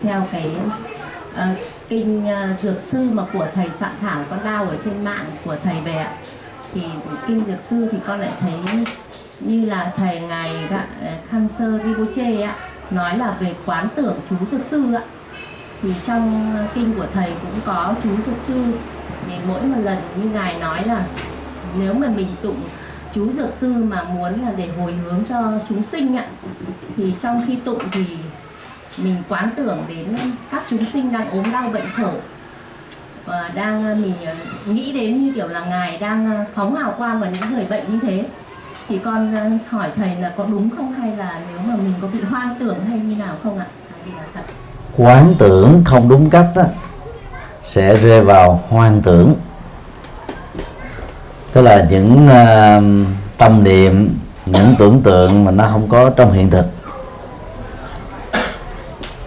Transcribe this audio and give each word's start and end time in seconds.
theo 0.00 0.26
cái 0.32 0.50
uh, 1.34 1.58
kinh 1.88 2.24
uh, 2.24 2.62
dược 2.62 2.80
sư 2.80 3.10
mà 3.12 3.24
của 3.32 3.46
thầy 3.54 3.70
soạn 3.78 3.92
thảo 4.00 4.24
con 4.30 4.44
đau 4.44 4.64
ở 4.64 4.76
trên 4.84 5.04
mạng 5.04 5.24
của 5.44 5.56
thầy 5.64 5.80
về 5.80 5.96
ạ. 5.96 6.12
Thì 6.74 6.82
kinh 7.26 7.42
dược 7.46 7.60
sư 7.70 7.88
thì 7.92 7.98
con 8.06 8.20
lại 8.20 8.32
thấy 8.40 8.52
như 9.40 9.64
là 9.64 9.92
thầy 9.96 10.20
ngài 10.20 10.66
Ra- 10.70 10.86
ờ, 11.00 11.12
Khamsơ 11.30 11.78
Rinpoche 11.84 12.42
ạ 12.42 12.54
nói 12.90 13.18
là 13.18 13.34
về 13.40 13.54
quán 13.66 13.88
tưởng 13.94 14.20
chú 14.30 14.36
dược 14.50 14.64
sư 14.64 14.94
ạ. 14.94 15.02
Thì 15.82 15.92
trong 16.06 16.54
kinh 16.74 16.94
của 16.94 17.06
thầy 17.14 17.32
cũng 17.42 17.60
có 17.66 17.94
chú 18.02 18.10
dược 18.26 18.36
sư. 18.46 18.64
Thì 19.26 19.32
mỗi 19.48 19.62
một 19.62 19.80
lần 19.82 19.98
như 20.16 20.30
ngài 20.30 20.58
nói 20.58 20.86
là 20.86 21.02
nếu 21.78 21.94
mà 21.94 22.08
mình 22.16 22.28
tụng 22.42 22.60
chú 23.14 23.32
dược 23.32 23.52
sư 23.52 23.72
mà 23.72 24.02
muốn 24.02 24.42
là 24.42 24.52
để 24.56 24.68
hồi 24.78 24.92
hướng 24.92 25.24
cho 25.28 25.52
chúng 25.68 25.82
sinh 25.82 26.16
ạ 26.16 26.26
thì 26.96 27.14
trong 27.22 27.44
khi 27.46 27.56
tụng 27.56 27.82
thì 27.92 28.04
mình 29.02 29.22
quán 29.28 29.50
tưởng 29.56 29.84
đến 29.88 30.16
các 30.50 30.62
chúng 30.70 30.84
sinh 30.92 31.12
đang 31.12 31.30
ốm 31.30 31.52
đau 31.52 31.70
bệnh 31.70 31.90
khổ 31.96 32.10
và 33.26 33.50
đang 33.54 33.84
ờ, 33.84 33.94
mình 33.94 34.14
ờ, 34.26 34.34
nghĩ 34.66 34.92
đến 34.92 35.24
như 35.24 35.32
kiểu 35.34 35.48
là 35.48 35.64
ngài 35.64 35.98
đang 35.98 36.34
ờ, 36.36 36.44
phóng 36.54 36.74
hào 36.74 36.94
quang 36.98 37.20
vào 37.20 37.30
những 37.30 37.54
người 37.54 37.64
bệnh 37.64 37.84
như 37.92 37.98
thế. 38.02 38.24
Thì 38.88 38.98
con 38.98 39.34
hỏi 39.68 39.90
thầy 39.96 40.16
là 40.16 40.32
có 40.36 40.44
đúng 40.44 40.70
không? 40.76 40.92
Hay 40.92 41.16
là 41.16 41.40
nếu 41.50 41.58
mà 41.66 41.76
mình 41.76 41.92
có 42.02 42.08
bị 42.12 42.20
hoang 42.20 42.54
tưởng 42.60 42.84
hay 42.84 42.98
như 42.98 43.16
nào 43.16 43.34
không 43.42 43.58
ạ? 43.58 43.66
Quán 44.96 45.34
tưởng 45.38 45.82
không 45.84 46.08
đúng 46.08 46.30
cách 46.30 46.48
á, 46.54 46.64
sẽ 47.64 47.96
rơi 47.96 48.20
vào 48.20 48.60
hoang 48.68 49.02
tưởng. 49.02 49.34
Tức 51.52 51.62
là 51.62 51.86
những 51.90 52.26
uh, 52.26 53.08
tâm 53.38 53.64
niệm 53.64 54.18
những 54.46 54.74
tưởng 54.78 55.00
tượng 55.02 55.44
mà 55.44 55.50
nó 55.50 55.68
không 55.72 55.88
có 55.88 56.10
trong 56.10 56.32
hiện 56.32 56.50
thực 56.50 56.64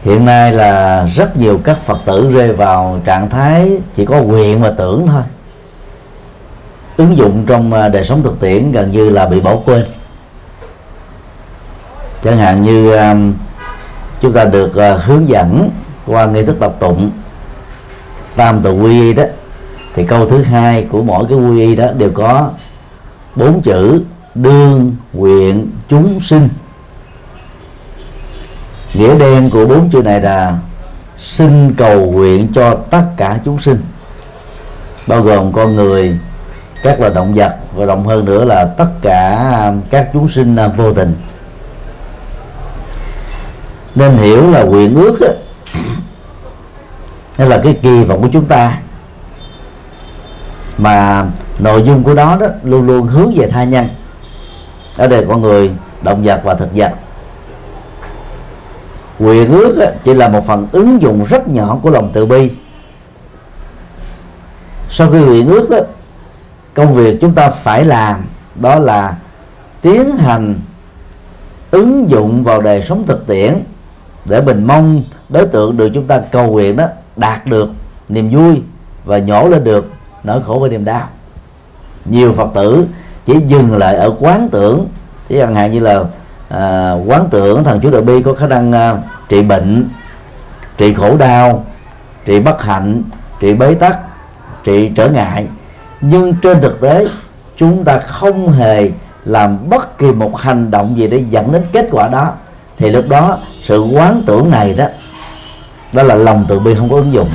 hiện 0.01 0.25
nay 0.25 0.51
là 0.51 1.05
rất 1.15 1.37
nhiều 1.37 1.59
các 1.63 1.77
phật 1.85 1.97
tử 2.05 2.31
rơi 2.33 2.53
vào 2.53 3.01
trạng 3.05 3.29
thái 3.29 3.81
chỉ 3.95 4.05
có 4.05 4.19
quyền 4.19 4.61
và 4.61 4.71
tưởng 4.77 5.07
thôi. 5.07 5.21
Ứng 6.97 7.17
dụng 7.17 7.43
trong 7.47 7.73
à, 7.73 7.89
đời 7.89 8.03
sống 8.03 8.23
thực 8.23 8.39
tiễn 8.39 8.71
gần 8.71 8.91
như 8.91 9.09
là 9.09 9.25
bị 9.25 9.39
bỏ 9.39 9.55
quên. 9.65 9.85
Chẳng 12.21 12.37
hạn 12.37 12.61
như 12.61 12.95
à, 12.95 13.15
chúng 14.21 14.33
ta 14.33 14.45
được 14.45 14.75
à, 14.75 14.93
hướng 14.93 15.29
dẫn 15.29 15.69
qua 16.07 16.25
nghi 16.25 16.43
thức 16.43 16.59
đọc 16.59 16.75
tụng, 16.79 17.11
tam 18.35 18.61
tự 18.61 18.73
quy 18.73 19.01
y 19.01 19.13
đó, 19.13 19.23
thì 19.93 20.05
câu 20.05 20.29
thứ 20.29 20.43
hai 20.43 20.87
của 20.91 21.01
mỗi 21.01 21.25
cái 21.29 21.37
quy 21.37 21.59
y 21.59 21.75
đó 21.75 21.87
đều 21.97 22.11
có 22.11 22.49
bốn 23.35 23.61
chữ 23.61 24.03
đương, 24.35 24.95
nguyện, 25.13 25.71
chúng 25.89 26.19
sinh 26.19 26.49
nghĩa 28.93 29.17
đen 29.17 29.49
của 29.49 29.65
bốn 29.65 29.89
chữ 29.89 30.01
này 30.01 30.21
là 30.21 30.57
xin 31.19 31.73
cầu 31.73 32.11
nguyện 32.11 32.47
cho 32.55 32.75
tất 32.89 33.03
cả 33.17 33.39
chúng 33.45 33.59
sinh. 33.59 33.81
Bao 35.07 35.21
gồm 35.21 35.53
con 35.53 35.75
người 35.75 36.17
các 36.83 36.99
loài 36.99 37.11
động 37.15 37.33
vật 37.33 37.55
và 37.75 37.85
rộng 37.85 38.07
hơn 38.07 38.25
nữa 38.25 38.45
là 38.45 38.65
tất 38.65 38.87
cả 39.01 39.73
các 39.89 40.09
chúng 40.13 40.29
sinh 40.29 40.57
vô 40.77 40.93
tình. 40.93 41.13
Nên 43.95 44.17
hiểu 44.17 44.51
là 44.51 44.63
nguyện 44.63 44.95
ước 44.95 45.21
á, 45.21 45.33
hay 47.37 47.47
là 47.47 47.61
cái 47.63 47.79
kỳ 47.81 48.03
vọng 48.03 48.21
của 48.21 48.29
chúng 48.33 48.45
ta. 48.45 48.77
Mà 50.77 51.25
nội 51.59 51.83
dung 51.83 52.03
của 52.03 52.13
đó 52.13 52.37
đó 52.39 52.47
luôn 52.63 52.87
luôn 52.87 53.07
hướng 53.07 53.31
về 53.35 53.47
tha 53.47 53.63
nhân. 53.63 53.87
Ở 54.97 55.07
đây 55.07 55.25
con 55.29 55.41
người 55.41 55.71
động 56.01 56.23
vật 56.23 56.41
và 56.43 56.53
thực 56.53 56.69
vật 56.75 56.91
quyền 59.21 59.51
ước 59.51 59.93
chỉ 60.03 60.13
là 60.13 60.27
một 60.27 60.47
phần 60.47 60.67
ứng 60.71 61.01
dụng 61.01 61.25
rất 61.29 61.47
nhỏ 61.47 61.77
của 61.81 61.89
lòng 61.89 62.09
từ 62.13 62.25
bi. 62.25 62.51
Sau 64.89 65.11
khi 65.11 65.19
nguyện 65.19 65.47
ước 65.47 65.85
công 66.73 66.93
việc 66.93 67.17
chúng 67.21 67.33
ta 67.33 67.49
phải 67.49 67.85
làm 67.85 68.25
đó 68.55 68.79
là 68.79 69.17
tiến 69.81 70.17
hành 70.17 70.55
ứng 71.71 72.09
dụng 72.09 72.43
vào 72.43 72.61
đời 72.61 72.81
sống 72.81 73.03
thực 73.07 73.27
tiễn 73.27 73.53
để 74.25 74.41
mình 74.41 74.67
mong 74.67 75.03
đối 75.29 75.45
tượng 75.45 75.77
được 75.77 75.89
chúng 75.93 76.07
ta 76.07 76.19
cầu 76.31 76.47
nguyện 76.51 76.75
đó 76.75 76.85
đạt 77.15 77.45
được 77.45 77.69
niềm 78.09 78.29
vui 78.29 78.61
và 79.05 79.17
nhổ 79.17 79.49
lên 79.49 79.63
được 79.63 79.91
nỗi 80.23 80.41
khổ 80.43 80.59
và 80.59 80.67
niềm 80.67 80.85
đau. 80.85 81.07
Nhiều 82.05 82.33
phật 82.33 82.49
tử 82.53 82.85
chỉ 83.25 83.39
dừng 83.47 83.77
lại 83.77 83.95
ở 83.95 84.13
quán 84.19 84.49
tưởng 84.51 84.87
chỉ 85.29 85.37
chẳng 85.39 85.55
hạn 85.55 85.71
như 85.71 85.79
là 85.79 86.03
à, 86.49 86.91
quán 86.91 87.27
tưởng 87.31 87.63
thần 87.63 87.79
chú 87.79 87.91
đại 87.91 88.01
bi 88.01 88.21
có 88.21 88.33
khả 88.33 88.47
năng 88.47 88.71
à, 88.71 88.97
trị 89.31 89.41
bệnh 89.41 89.89
trị 90.77 90.93
khổ 90.93 91.17
đau 91.17 91.65
trị 92.25 92.39
bất 92.39 92.63
hạnh 92.63 93.03
trị 93.39 93.53
bế 93.53 93.73
tắc 93.73 93.97
trị 94.63 94.91
trở 94.95 95.09
ngại. 95.09 95.47
Nhưng 96.01 96.33
trên 96.41 96.61
thực 96.61 96.81
tế 96.81 97.07
chúng 97.57 97.83
ta 97.83 97.99
không 97.99 98.51
hề 98.51 98.91
làm 99.25 99.69
bất 99.69 99.97
kỳ 99.97 100.11
một 100.11 100.37
hành 100.37 100.71
động 100.71 100.97
gì 100.97 101.07
để 101.07 101.23
dẫn 101.29 101.51
đến 101.51 101.65
kết 101.71 101.87
quả 101.91 102.07
đó. 102.07 102.33
Thì 102.77 102.89
lúc 102.89 103.05
đó 103.09 103.37
sự 103.63 103.81
quán 103.81 104.23
tưởng 104.25 104.49
này 104.49 104.73
đó 104.73 104.85
đó 105.93 106.03
là 106.03 106.15
lòng 106.15 106.45
từ 106.47 106.59
bi 106.59 106.75
không 106.75 106.89
có 106.89 106.95
ứng 106.95 107.13
dụng. 107.13 107.29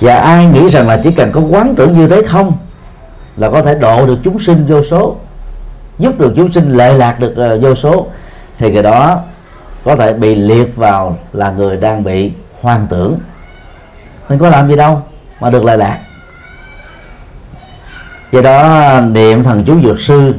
Và 0.00 0.14
ai 0.14 0.46
nghĩ 0.46 0.68
rằng 0.68 0.88
là 0.88 1.00
chỉ 1.04 1.10
cần 1.10 1.32
có 1.32 1.40
quán 1.40 1.74
tưởng 1.74 1.94
như 1.94 2.08
thế 2.08 2.22
không 2.22 2.52
là 3.36 3.50
có 3.50 3.62
thể 3.62 3.74
độ 3.74 4.06
được 4.06 4.18
chúng 4.24 4.38
sinh 4.38 4.66
vô 4.68 4.82
số 4.90 5.16
giúp 5.98 6.18
được 6.18 6.32
chúng 6.36 6.52
sinh 6.52 6.76
lệ 6.76 6.92
lạc 6.92 7.20
được 7.20 7.54
uh, 7.56 7.62
vô 7.62 7.74
số 7.74 8.06
thì 8.58 8.72
cái 8.72 8.82
đó 8.82 9.20
có 9.84 9.96
thể 9.96 10.12
bị 10.12 10.34
liệt 10.34 10.76
vào 10.76 11.18
là 11.32 11.50
người 11.50 11.76
đang 11.76 12.04
bị 12.04 12.32
hoang 12.60 12.86
tưởng. 12.90 13.18
Mình 14.28 14.38
có 14.38 14.48
làm 14.48 14.68
gì 14.68 14.76
đâu 14.76 15.02
mà 15.40 15.50
được 15.50 15.64
lợi 15.64 15.78
lạc. 15.78 15.98
Do 18.32 18.42
đó, 18.42 19.00
niệm 19.00 19.44
thần 19.44 19.64
chú 19.64 19.80
dược 19.82 20.00
sư, 20.00 20.34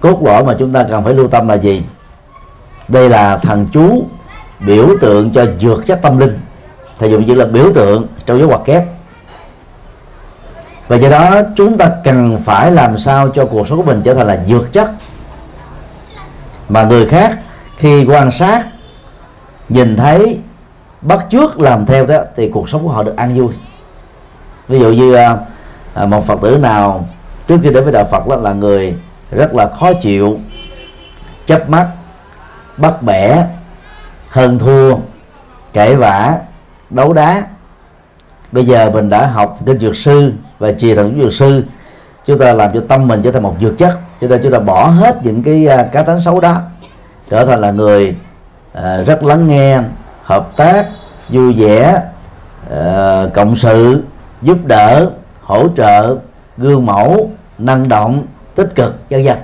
cốt 0.00 0.22
lõi 0.22 0.44
mà 0.44 0.56
chúng 0.58 0.72
ta 0.72 0.84
cần 0.90 1.04
phải 1.04 1.14
lưu 1.14 1.28
tâm 1.28 1.48
là 1.48 1.54
gì? 1.54 1.82
Đây 2.88 3.08
là 3.08 3.36
thần 3.36 3.66
chú 3.72 4.06
biểu 4.60 4.88
tượng 5.00 5.30
cho 5.30 5.44
dược 5.60 5.86
chất 5.86 6.02
tâm 6.02 6.18
linh. 6.18 6.38
Thầy 6.98 7.10
dùng 7.10 7.24
chữ 7.24 7.34
là 7.34 7.44
biểu 7.44 7.72
tượng 7.74 8.06
trong 8.26 8.38
dấu 8.38 8.48
ngoặc 8.48 8.60
kép. 8.64 8.84
Và 10.88 10.96
do 10.96 11.08
đó, 11.08 11.40
chúng 11.56 11.78
ta 11.78 11.90
cần 12.04 12.38
phải 12.44 12.72
làm 12.72 12.98
sao 12.98 13.28
cho 13.28 13.44
cuộc 13.44 13.68
sống 13.68 13.78
của 13.78 13.84
mình 13.84 14.02
trở 14.04 14.14
thành 14.14 14.26
là 14.26 14.38
dược 14.46 14.72
chất 14.72 14.90
mà 16.68 16.84
người 16.84 17.06
khác 17.06 17.38
khi 17.76 18.04
quan 18.04 18.30
sát 18.30 18.66
nhìn 19.68 19.96
thấy 19.96 20.40
bắt 21.00 21.26
chước 21.30 21.60
làm 21.60 21.86
theo 21.86 22.06
đó 22.06 22.18
thì 22.36 22.50
cuộc 22.50 22.68
sống 22.68 22.82
của 22.82 22.90
họ 22.90 23.02
được 23.02 23.16
an 23.16 23.38
vui. 23.38 23.52
Ví 24.68 24.80
dụ 24.80 24.92
như 24.92 25.14
à, 25.14 25.36
à 25.94 26.06
một 26.06 26.26
phật 26.26 26.40
tử 26.42 26.58
nào 26.58 27.06
trước 27.48 27.58
khi 27.62 27.70
đến 27.70 27.84
với 27.84 27.92
đạo 27.92 28.04
phật 28.10 28.28
đó 28.28 28.36
là 28.36 28.52
người 28.52 28.94
rất 29.30 29.54
là 29.54 29.68
khó 29.68 29.92
chịu 29.92 30.38
chấp 31.46 31.70
mắt 31.70 31.88
bắt 32.76 33.02
bẻ 33.02 33.46
hơn 34.28 34.58
thua 34.58 34.96
cãi 35.72 35.96
vã 35.96 36.38
đấu 36.90 37.12
đá. 37.12 37.42
Bây 38.52 38.66
giờ 38.66 38.90
mình 38.90 39.10
đã 39.10 39.26
học 39.26 39.58
kinh 39.66 39.78
dược 39.78 39.96
sư 39.96 40.32
và 40.58 40.72
trì 40.72 40.94
thần 40.94 41.20
dược 41.22 41.32
sư 41.32 41.64
chúng 42.28 42.38
ta 42.38 42.52
làm 42.52 42.70
cho 42.74 42.80
tâm 42.88 43.08
mình 43.08 43.22
trở 43.22 43.32
thành 43.32 43.42
một 43.42 43.54
dược 43.60 43.78
chất. 43.78 43.98
Cho 44.20 44.28
nên 44.28 44.40
chúng 44.42 44.52
ta 44.52 44.58
bỏ 44.58 44.86
hết 44.86 45.16
những 45.22 45.42
cái 45.42 45.66
à, 45.66 45.82
cá 45.92 46.02
tánh 46.02 46.20
xấu 46.20 46.40
đó 46.40 46.60
trở 47.30 47.46
thành 47.46 47.60
là 47.60 47.70
người 47.70 48.16
uh, 48.78 49.06
rất 49.06 49.22
lắng 49.22 49.48
nghe 49.48 49.78
hợp 50.22 50.56
tác 50.56 50.86
vui 51.28 51.52
vẻ 51.52 52.02
uh, 52.66 53.34
cộng 53.34 53.56
sự 53.56 54.02
giúp 54.42 54.58
đỡ 54.66 55.10
hỗ 55.42 55.68
trợ 55.76 56.16
gương 56.58 56.86
mẫu 56.86 57.30
năng 57.58 57.88
động 57.88 58.26
tích 58.54 58.74
cực 58.74 59.10
vân 59.10 59.24
vân. 59.24 59.36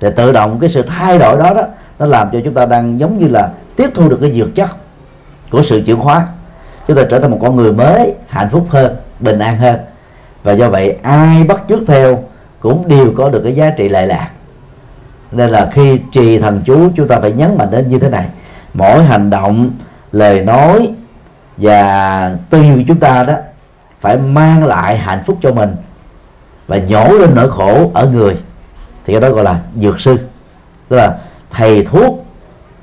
Thì 0.00 0.08
tự 0.16 0.32
động 0.32 0.58
cái 0.60 0.70
sự 0.70 0.82
thay 0.82 1.18
đổi 1.18 1.38
đó 1.38 1.54
đó 1.54 1.62
nó 1.98 2.06
làm 2.06 2.30
cho 2.32 2.38
chúng 2.44 2.54
ta 2.54 2.66
đang 2.66 3.00
giống 3.00 3.18
như 3.18 3.28
là 3.28 3.50
tiếp 3.76 3.90
thu 3.94 4.08
được 4.08 4.18
cái 4.20 4.32
dược 4.32 4.54
chất 4.54 4.70
của 5.50 5.62
sự 5.62 5.82
chuyển 5.86 5.96
hóa. 5.96 6.26
Chúng 6.88 6.96
ta 6.96 7.02
trở 7.10 7.18
thành 7.18 7.30
một 7.30 7.38
con 7.42 7.56
người 7.56 7.72
mới 7.72 8.14
hạnh 8.28 8.48
phúc 8.52 8.66
hơn 8.70 8.96
bình 9.20 9.38
an 9.38 9.58
hơn 9.58 9.76
và 10.42 10.52
do 10.52 10.68
vậy 10.68 10.96
ai 11.02 11.44
bắt 11.44 11.62
chước 11.68 11.80
theo 11.86 12.24
cũng 12.60 12.88
đều 12.88 13.12
có 13.16 13.28
được 13.28 13.40
cái 13.44 13.52
giá 13.52 13.70
trị 13.70 13.88
lệ 13.88 14.06
lạc. 14.06 14.30
Nên 15.32 15.50
là 15.50 15.70
khi 15.72 16.00
trì 16.12 16.38
thần 16.38 16.62
chú 16.64 16.90
chúng 16.96 17.08
ta 17.08 17.18
phải 17.20 17.32
nhấn 17.32 17.58
mạnh 17.58 17.70
đến 17.70 17.90
như 17.90 17.98
thế 17.98 18.08
này. 18.08 18.28
Mỗi 18.74 19.04
hành 19.04 19.30
động 19.30 19.70
lời 20.12 20.40
nói 20.40 20.90
và 21.56 22.36
tư 22.50 22.60
duy 22.60 22.84
chúng 22.88 23.00
ta 23.00 23.24
đó 23.24 23.34
phải 24.00 24.16
mang 24.16 24.64
lại 24.64 24.98
hạnh 24.98 25.22
phúc 25.26 25.38
cho 25.42 25.52
mình 25.52 25.76
và 26.66 26.76
nhổ 26.76 27.08
lên 27.08 27.34
nỗi 27.34 27.50
khổ 27.50 27.90
ở 27.94 28.06
người. 28.06 28.36
Thì 29.06 29.12
cái 29.12 29.20
đó 29.20 29.30
gọi 29.30 29.44
là 29.44 29.60
dược 29.80 30.00
sư. 30.00 30.18
Tức 30.88 30.96
là 30.96 31.18
thầy 31.50 31.84
thuốc 31.84 32.26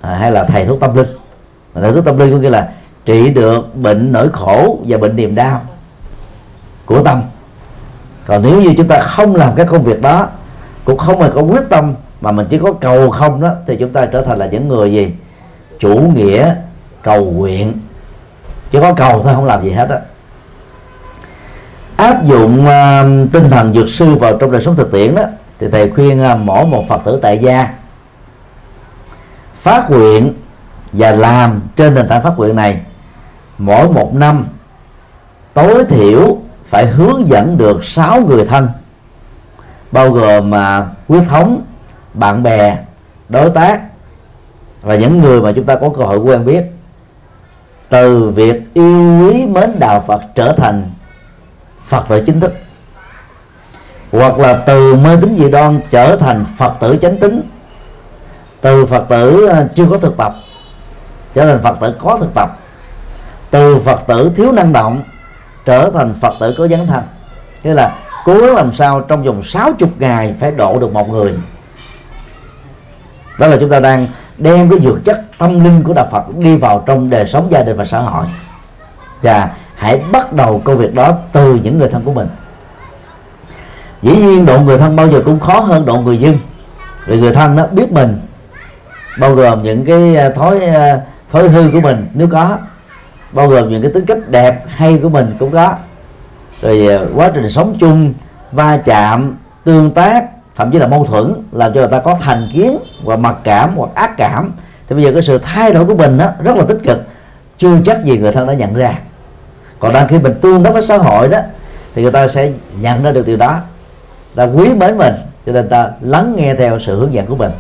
à, 0.02 0.16
hay 0.16 0.32
là 0.32 0.44
thầy 0.44 0.66
thuốc 0.66 0.80
tâm 0.80 0.96
linh. 0.96 1.08
Mà 1.74 1.82
thầy 1.82 1.94
thuốc 1.94 2.06
tâm 2.06 2.18
linh 2.18 2.32
có 2.32 2.38
nghĩa 2.38 2.50
là 2.50 2.70
trị 3.06 3.30
được 3.30 3.76
bệnh 3.76 4.12
nỗi 4.12 4.30
khổ 4.30 4.80
và 4.88 4.98
bệnh 4.98 5.16
niềm 5.16 5.36
đau 5.36 5.62
của 6.86 7.04
tâm 7.04 7.22
còn 8.26 8.42
nếu 8.44 8.62
như 8.62 8.74
chúng 8.78 8.88
ta 8.88 9.00
không 9.00 9.36
làm 9.36 9.56
cái 9.56 9.66
công 9.66 9.84
việc 9.84 10.02
đó 10.02 10.28
cũng 10.86 10.98
không 10.98 11.22
hề 11.22 11.30
có 11.36 11.42
quyết 11.42 11.70
tâm 11.70 11.94
mà 12.22 12.32
mình 12.32 12.46
chỉ 12.50 12.58
có 12.58 12.74
cầu 12.74 13.10
không 13.10 13.42
đó 13.42 13.50
thì 13.68 13.78
chúng 13.80 13.94
ta 13.94 14.06
trở 14.06 14.22
thành 14.22 14.38
là 14.38 14.46
những 14.46 14.68
người 14.68 14.94
gì? 14.94 15.14
Chủ 15.80 16.00
nghĩa 16.16 16.56
cầu 17.02 17.26
nguyện. 17.26 17.74
Chỉ 18.72 18.80
có 18.82 18.94
cầu 18.94 19.24
thôi 19.24 19.34
không 19.36 19.46
làm 19.46 19.64
gì 19.64 19.72
hết 19.72 19.90
á. 19.90 20.00
Áp 21.96 22.26
dụng 22.26 22.66
uh, 22.66 23.32
tinh 23.32 23.50
thần 23.50 23.74
dược 23.74 23.90
sư 23.90 24.16
vào 24.16 24.38
trong 24.38 24.52
đời 24.52 24.62
sống 24.62 24.76
thực 24.76 24.92
tiễn 24.92 25.16
đó 25.16 25.24
thì 25.60 25.68
thầy 25.72 25.90
khuyên 25.90 26.22
à, 26.22 26.34
uh, 26.34 26.40
mỗi 26.40 26.66
một 26.66 26.86
phật 26.88 27.02
tử 27.06 27.20
tại 27.22 27.38
gia. 27.38 27.74
Phát 29.62 29.92
nguyện 29.92 30.34
và 30.94 31.12
làm 31.12 31.62
trên 31.76 31.96
nền 31.96 32.08
tảng 32.08 32.24
phát 32.24 32.34
nguyện 32.38 32.56
này 32.56 32.82
mỗi 33.58 33.90
một 33.90 34.16
năm 34.16 34.46
tối 35.54 35.86
thiểu 35.86 36.38
phải 36.70 36.88
hướng 36.88 37.28
dẫn 37.28 37.58
được 37.58 37.84
6 37.84 38.22
người 38.22 38.46
thân, 38.46 38.70
bao 39.92 40.12
gồm 40.12 40.50
mà 40.50 40.88
huyết 41.08 41.24
thống, 41.30 41.62
bạn 42.14 42.44
bè, 42.44 42.78
đối 43.30 43.50
tác 43.50 43.82
và 44.82 44.96
những 44.96 45.20
người 45.20 45.42
mà 45.42 45.52
chúng 45.52 45.66
ta 45.66 45.76
có 45.76 45.90
cơ 45.90 46.04
hội 46.04 46.18
quen 46.18 46.46
biết. 46.46 46.64
Từ 47.90 48.30
việc 48.30 48.74
yêu 48.74 49.22
quý 49.22 49.46
mến 49.46 49.80
đạo 49.80 50.04
Phật 50.08 50.22
trở 50.36 50.54
thành 50.58 50.92
Phật 51.88 52.06
tử 52.10 52.24
chính 52.26 52.40
thức, 52.40 52.54
hoặc 54.12 54.40
là 54.40 54.54
từ 54.54 54.96
mê 54.96 55.18
tín 55.22 55.36
dị 55.38 55.52
đoan 55.52 55.80
trở 55.90 56.16
thành 56.16 56.46
Phật 56.58 56.74
tử 56.80 56.98
chánh 57.02 57.18
tín, 57.18 57.42
từ 58.62 58.86
Phật 58.86 59.06
tử 59.10 59.46
à, 59.46 59.68
chưa 59.76 59.86
có 59.90 59.98
thực 59.98 60.18
tập 60.18 60.34
trở 61.34 61.46
thành 61.46 61.64
Phật 61.64 61.80
tử 61.82 61.96
có 62.00 62.18
thực 62.22 62.34
tập, 62.34 62.58
từ 63.50 63.80
Phật 63.80 64.00
tử 64.08 64.32
thiếu 64.36 64.52
năng 64.52 64.74
động 64.74 65.02
trở 65.70 65.92
thành 65.94 66.14
Phật 66.14 66.34
tử 66.40 66.56
có 66.58 66.68
dấn 66.68 66.88
thân. 66.88 67.04
Nghĩa 67.64 67.74
là 67.74 67.96
cố 68.26 68.34
gắng 68.34 68.56
làm 68.56 68.72
sao 68.74 69.02
trong 69.02 69.24
vòng 69.24 69.44
60 69.44 69.90
ngày 70.00 70.36
phải 70.40 70.52
độ 70.52 70.80
được 70.80 70.94
một 70.94 71.10
người. 71.10 71.34
Đó 73.40 73.48
là 73.48 73.58
chúng 73.60 73.70
ta 73.70 73.80
đang 73.80 74.08
đem 74.38 74.70
cái 74.70 74.80
dược 74.80 75.06
chất 75.06 75.22
tâm 75.38 75.64
linh 75.64 75.84
của 75.84 75.94
đạo 75.94 76.08
Phật 76.12 76.38
đi 76.38 76.58
vào 76.58 76.84
trong 76.86 77.10
đời 77.10 77.28
sống 77.28 77.48
gia 77.52 77.64
đình 77.64 77.78
và 77.78 77.86
xã 77.86 78.00
hội. 78.00 78.26
Và 79.22 79.50
hãy 79.76 80.02
bắt 80.12 80.34
đầu 80.34 80.62
công 80.64 80.78
việc 80.78 80.94
đó 80.94 81.18
từ 81.32 81.60
những 81.64 81.80
người 81.80 81.90
thân 81.90 82.02
của 82.06 82.14
mình. 82.14 82.28
Dĩ 84.02 84.16
nhiên 84.16 84.46
độ 84.46 84.60
người 84.60 84.78
thân 84.78 84.96
bao 84.96 85.08
giờ 85.08 85.22
cũng 85.26 85.40
khó 85.40 85.60
hơn 85.60 85.86
độ 85.86 86.02
người 86.02 86.18
dân. 86.18 86.38
Vì 87.06 87.20
người 87.20 87.34
thân 87.34 87.56
nó 87.56 87.68
biết 87.68 87.92
mình, 87.92 88.20
bao 89.20 89.36
gồm 89.36 89.64
những 89.64 89.86
cái 89.86 90.16
à, 90.16 90.30
thói 90.30 90.60
à, 90.66 91.02
thói 91.32 91.50
hư 91.50 91.72
của 91.72 91.82
mình. 91.82 92.08
Nếu 92.14 92.28
có 92.32 92.58
bao 93.32 93.48
gồm 93.48 93.70
những 93.70 93.82
cái 93.82 93.92
tính 93.92 94.06
cách 94.06 94.18
đẹp 94.30 94.64
hay 94.68 95.00
của 95.04 95.10
mình 95.10 95.36
cũng 95.40 95.52
có. 95.52 95.76
Rồi 96.62 96.88
à, 96.88 97.00
quá 97.16 97.32
trình 97.36 97.50
sống 97.50 97.78
chung 97.80 98.14
va 98.52 98.78
chạm 98.78 99.36
tương 99.64 99.92
tác 99.92 100.26
thậm 100.56 100.72
chí 100.72 100.80
là 100.80 100.88
mâu 100.88 101.06
thuẫn 101.06 101.34
làm 101.52 101.74
cho 101.74 101.80
người 101.80 101.90
ta 101.90 102.00
có 102.00 102.18
thành 102.22 102.50
kiến 102.54 102.78
và 103.04 103.16
mặc 103.16 103.36
cảm 103.44 103.74
hoặc 103.76 103.90
ác 103.96 104.18
cảm. 104.18 104.52
Thì 104.88 104.96
bây 104.96 105.04
giờ 105.04 105.12
cái 105.14 105.22
sự 105.22 105.38
thay 105.38 105.74
đổi 105.74 105.86
của 105.86 105.96
mình 105.96 106.18
đó, 106.18 106.28
rất 106.44 106.56
là 106.56 106.64
tích 106.68 106.78
cực. 106.84 106.98
Chưa 107.58 107.78
chắc 107.86 108.04
gì 108.04 108.18
người 108.18 108.32
thân 108.32 108.48
đã 108.48 108.54
nhận 108.54 108.74
ra. 108.74 108.94
Còn 109.80 109.94
đang 109.94 110.08
khi 110.08 110.20
mình 110.20 110.34
tương 110.42 110.64
tác 110.64 110.74
với 110.74 110.82
xã 110.82 110.98
hội 110.98 111.28
đó 111.28 111.40
thì 111.96 112.02
người 112.02 112.12
ta 112.12 112.28
sẽ 112.28 112.52
nhận 112.80 113.04
ra 113.04 113.12
được 113.12 113.28
điều 113.28 113.38
đó. 113.38 113.60
Ta 114.36 114.44
quý 114.44 114.74
mến 114.74 114.98
mình 114.98 115.14
cho 115.46 115.52
nên 115.52 115.70
ta 115.70 115.90
lắng 116.02 116.34
nghe 116.38 116.56
theo 116.56 116.80
sự 116.80 117.00
hướng 117.00 117.14
dẫn 117.14 117.26
của 117.26 117.36
mình. 117.36 117.52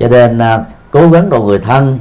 Cho 0.00 0.08
nên 0.08 0.38
à, 0.38 0.64
cố 0.90 1.08
gắng 1.08 1.30
độ 1.30 1.42
người 1.42 1.58
thân 1.58 1.98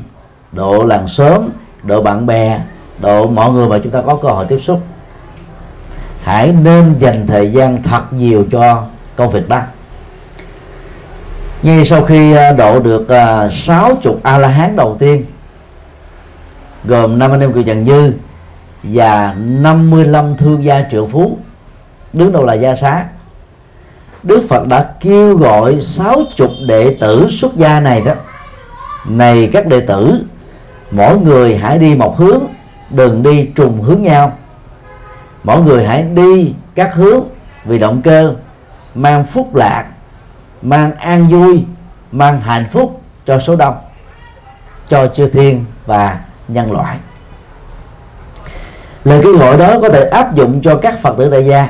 độ 0.51 0.83
làng 0.83 1.07
xóm 1.07 1.49
độ 1.83 2.01
bạn 2.01 2.25
bè 2.25 2.59
độ 3.01 3.27
mọi 3.27 3.51
người 3.51 3.67
mà 3.67 3.79
chúng 3.83 3.91
ta 3.91 4.01
có 4.01 4.15
cơ 4.15 4.29
hội 4.29 4.45
tiếp 4.49 4.59
xúc. 4.59 4.81
Hãy 6.23 6.53
nên 6.63 6.95
dành 6.99 7.27
thời 7.27 7.51
gian 7.51 7.83
thật 7.83 8.13
nhiều 8.13 8.45
cho 8.51 8.83
công 9.15 9.31
việc 9.31 9.49
đó. 9.49 9.61
Ngay 11.61 11.85
sau 11.85 12.03
khi 12.03 12.33
à, 12.33 12.51
độ 12.51 12.79
được 12.79 13.09
à, 13.09 13.49
sáu 13.49 13.95
chục 14.01 14.19
a 14.23 14.37
la 14.37 14.47
hán 14.47 14.75
đầu 14.75 14.95
tiên 14.99 15.25
gồm 16.85 17.19
năm 17.19 17.31
anh 17.31 17.39
em 17.39 17.53
kiều 17.53 17.63
trần 17.63 17.85
dư 17.85 18.13
và 18.83 19.35
55 19.37 20.37
thương 20.37 20.63
gia 20.63 20.85
triệu 20.91 21.07
phú 21.11 21.37
đứng 22.13 22.31
đầu 22.31 22.45
là 22.45 22.53
gia 22.53 22.75
xá. 22.75 23.05
Đức 24.23 24.41
Phật 24.49 24.67
đã 24.67 24.91
kêu 24.99 25.37
gọi 25.37 25.81
sáu 25.81 26.15
chục 26.35 26.51
đệ 26.67 26.97
tử 26.99 27.27
xuất 27.29 27.55
gia 27.55 27.79
này 27.79 28.01
đó. 28.01 28.13
Này 29.05 29.49
các 29.53 29.67
đệ 29.67 29.79
tử 29.79 30.25
mỗi 30.91 31.19
người 31.19 31.57
hãy 31.57 31.79
đi 31.79 31.95
một 31.95 32.17
hướng 32.17 32.41
đừng 32.91 33.23
đi 33.23 33.49
trùng 33.55 33.81
hướng 33.81 34.01
nhau. 34.01 34.37
Mỗi 35.43 35.61
người 35.61 35.85
hãy 35.85 36.03
đi 36.03 36.53
các 36.75 36.93
hướng 36.93 37.23
vì 37.65 37.79
động 37.79 38.01
cơ 38.01 38.33
mang 38.95 39.25
phúc 39.25 39.55
lạc, 39.55 39.85
mang 40.61 40.95
an 40.95 41.27
vui, 41.27 41.63
mang 42.11 42.41
hạnh 42.41 42.65
phúc 42.71 43.01
cho 43.25 43.39
số 43.39 43.55
đông, 43.55 43.75
cho 44.89 45.07
chư 45.07 45.29
thiên 45.29 45.65
và 45.85 46.19
nhân 46.47 46.71
loại. 46.71 46.97
Lời 49.03 49.21
kêu 49.23 49.37
gọi 49.37 49.57
đó 49.57 49.79
có 49.81 49.89
thể 49.89 50.09
áp 50.09 50.35
dụng 50.35 50.61
cho 50.63 50.75
các 50.75 51.01
phật 51.01 51.15
tử 51.17 51.29
tại 51.31 51.45
gia. 51.45 51.69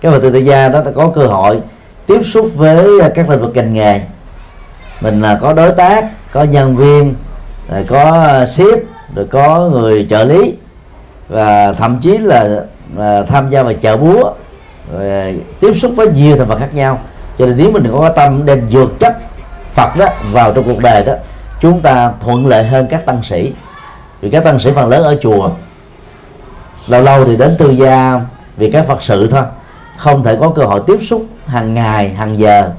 Các 0.00 0.10
phật 0.10 0.20
tử 0.20 0.30
tại 0.30 0.44
gia 0.44 0.68
đó 0.68 0.82
đã 0.84 0.90
có 0.96 1.08
cơ 1.14 1.26
hội 1.26 1.60
tiếp 2.06 2.22
xúc 2.24 2.50
với 2.54 3.00
các 3.14 3.30
lĩnh 3.30 3.40
vực 3.40 3.54
ngành 3.54 3.74
nghề. 3.74 4.00
Mình 5.00 5.22
là 5.22 5.38
có 5.42 5.52
đối 5.52 5.72
tác, 5.72 6.32
có 6.32 6.42
nhân 6.42 6.76
viên, 6.76 7.14
rồi 7.70 7.84
có 7.88 8.30
ship 8.46 8.95
rồi 9.16 9.26
có 9.30 9.68
người 9.72 10.06
trợ 10.10 10.24
lý 10.24 10.54
và 11.28 11.72
thậm 11.72 11.98
chí 12.02 12.18
là, 12.18 12.64
à, 12.98 13.22
tham 13.22 13.50
gia 13.50 13.62
vào 13.62 13.72
chợ 13.74 13.96
búa 13.96 14.32
rồi 14.92 15.40
tiếp 15.60 15.74
xúc 15.74 15.92
với 15.96 16.08
nhiều 16.08 16.36
thành 16.36 16.48
phần 16.48 16.60
khác 16.60 16.74
nhau. 16.74 16.98
Cho 17.38 17.46
nên 17.46 17.56
nếu 17.56 17.70
mình 17.70 17.88
có 17.92 18.08
tâm 18.08 18.44
đem 18.44 18.70
dược 18.70 18.98
chất 19.00 19.16
Phật 19.74 19.96
đó 19.96 20.06
vào 20.32 20.52
trong 20.52 20.64
cuộc 20.64 20.78
đời 20.78 21.04
đó 21.04 21.12
chúng 21.60 21.80
ta 21.80 22.12
thuận 22.20 22.46
lợi 22.46 22.64
hơn 22.64 22.86
các 22.90 23.06
tăng 23.06 23.22
sĩ. 23.22 23.52
Vì 24.20 24.30
các 24.30 24.44
tăng 24.44 24.58
sĩ 24.58 24.70
phần 24.74 24.88
lớn 24.88 25.02
ở 25.02 25.16
chùa. 25.22 25.50
Lâu 26.86 27.02
lâu 27.02 27.24
thì 27.24 27.36
đến 27.36 27.56
tư 27.58 27.70
gia 27.70 28.20
vì 28.56 28.70
các 28.70 28.86
phật 28.86 29.02
sự 29.02 29.28
thôi. 29.30 29.42
Không 29.96 30.22
thể 30.22 30.36
có 30.40 30.50
cơ 30.50 30.64
hội 30.64 30.80
tiếp 30.86 30.98
xúc 31.00 31.26
hàng 31.46 31.74
ngày 31.74 32.08
hàng 32.08 32.38
giờ 32.38 32.70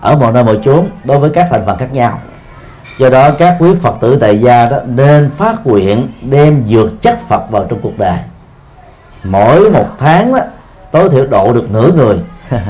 ở 0.00 0.16
mọi 0.16 0.32
nơi 0.32 0.44
mọi 0.44 0.58
chốn 0.64 0.86
đối 1.04 1.18
với 1.18 1.30
các 1.30 1.46
thành 1.50 1.66
phần 1.66 1.78
khác 1.78 1.92
nhau 1.92 2.20
do 2.98 3.10
đó 3.10 3.30
các 3.38 3.56
quý 3.58 3.74
phật 3.82 3.94
tử 4.00 4.16
tại 4.20 4.40
gia 4.40 4.66
đó 4.66 4.76
nên 4.86 5.30
phát 5.30 5.66
nguyện 5.66 6.08
đem 6.22 6.64
dược 6.66 7.02
chất 7.02 7.18
phật 7.28 7.50
vào 7.50 7.66
trong 7.70 7.78
cuộc 7.82 7.98
đời. 7.98 8.18
Mỗi 9.24 9.70
một 9.70 9.86
tháng 9.98 10.34
đó, 10.34 10.40
tối 10.90 11.10
thiểu 11.10 11.26
độ 11.26 11.52
được 11.52 11.70
nửa 11.70 11.90
người. 11.92 12.18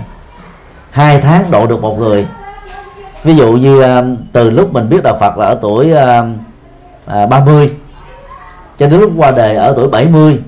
Hai 0.91 1.21
tháng 1.21 1.51
độ 1.51 1.67
được 1.67 1.83
một 1.83 1.99
người. 1.99 2.27
Ví 3.23 3.37
dụ 3.37 3.53
như 3.53 3.83
ờ, 3.83 4.05
từ 4.33 4.51
lúc 4.51 4.73
mình 4.73 4.89
biết 4.89 5.03
đạo 5.03 5.17
Phật 5.21 5.39
là 5.39 5.47
ở 5.47 5.59
tuổi 5.63 5.91
ờ, 5.91 6.27
ờ, 7.07 7.27
30 7.27 7.71
cho 8.79 8.87
đến 8.87 9.01
lúc 9.01 9.13
qua 9.17 9.31
đời 9.31 9.57
ở 9.57 9.73
tuổi 9.77 9.89
70 9.89 10.41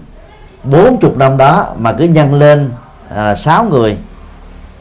40 0.64 1.12
năm 1.16 1.36
đó 1.36 1.66
mà 1.78 1.92
cứ 1.92 2.04
nhân 2.04 2.34
lên 2.34 2.70
à, 3.14 3.34
6 3.34 3.64
người 3.64 3.96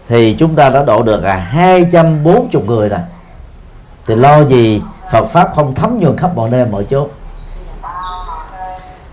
thì 0.08 0.36
chúng 0.40 0.56
ta 0.56 0.70
đã 0.70 0.84
độ 0.84 1.04
được 1.04 1.24
à 1.24 1.36
240 1.36 2.64
người 2.66 2.90
rồi 2.90 3.00
thì 4.08 4.16
lo 4.16 4.44
gì 4.44 4.82
Phật 5.12 5.26
pháp 5.26 5.52
không 5.56 5.76
thấm 5.76 6.00
nhuần 6.00 6.18
khắp 6.18 6.32
mọi 6.36 6.50
nơi, 6.50 6.66
mọi 6.66 6.86
chỗ 6.90 7.08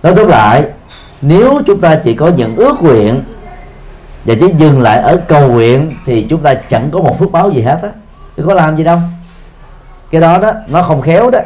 nói 0.03 0.15
tóm 0.17 0.29
lại, 0.29 0.65
nếu 1.23 1.61
chúng 1.67 1.81
ta 1.81 1.97
chỉ 1.97 2.15
có 2.15 2.29
những 2.37 2.57
ước 2.57 2.83
nguyện 2.83 3.23
và 4.25 4.35
chỉ 4.41 4.53
dừng 4.59 4.81
lại 4.81 4.99
ở 4.99 5.17
cầu 5.29 5.49
nguyện, 5.49 5.97
thì 6.07 6.27
chúng 6.31 6.41
ta 6.41 6.55
chẳng 6.55 6.91
có 6.91 7.01
một 7.01 7.19
phước 7.19 7.33
báo 7.33 7.51
gì 7.51 7.63
hết 7.63 7.79
á. 7.83 7.89
Chứ 8.37 8.45
có 8.47 8.55
làm 8.55 8.77
gì 8.77 8.85
đâu. 8.85 8.99
Cái 10.11 10.21
đó 10.21 10.39
đó, 10.39 10.53
nó 10.67 10.83
không 10.83 11.03
khéo 11.03 11.31
đó. 11.31 11.39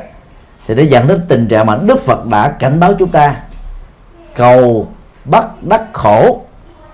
Thì 0.67 0.75
để 0.75 0.83
dẫn 0.83 1.09
đến 1.09 1.21
tình 1.29 1.49
trạng 1.49 1.67
mà 1.67 1.79
Đức 1.83 2.01
Phật 2.01 2.27
đã 2.27 2.49
cảnh 2.49 2.81
báo 2.81 2.95
chúng 2.99 3.09
ta, 3.09 3.37
cầu 4.37 4.89
bắt 5.25 5.45
đắc 5.63 5.83
khổ, 5.93 6.41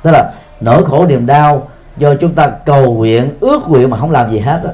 tức 0.03 0.11
là 0.11 0.31
nỗi 0.61 0.85
khổ 0.85 1.07
niềm 1.07 1.27
đau, 1.27 1.69
do 1.97 2.15
chúng 2.21 2.35
ta 2.35 2.51
cầu 2.67 2.95
nguyện, 2.95 3.35
ước 3.41 3.69
nguyện 3.69 3.91
mà 3.91 3.97
không 3.97 4.11
làm 4.11 4.31
gì 4.31 4.39
hết 4.39 4.61
đó 4.65 4.71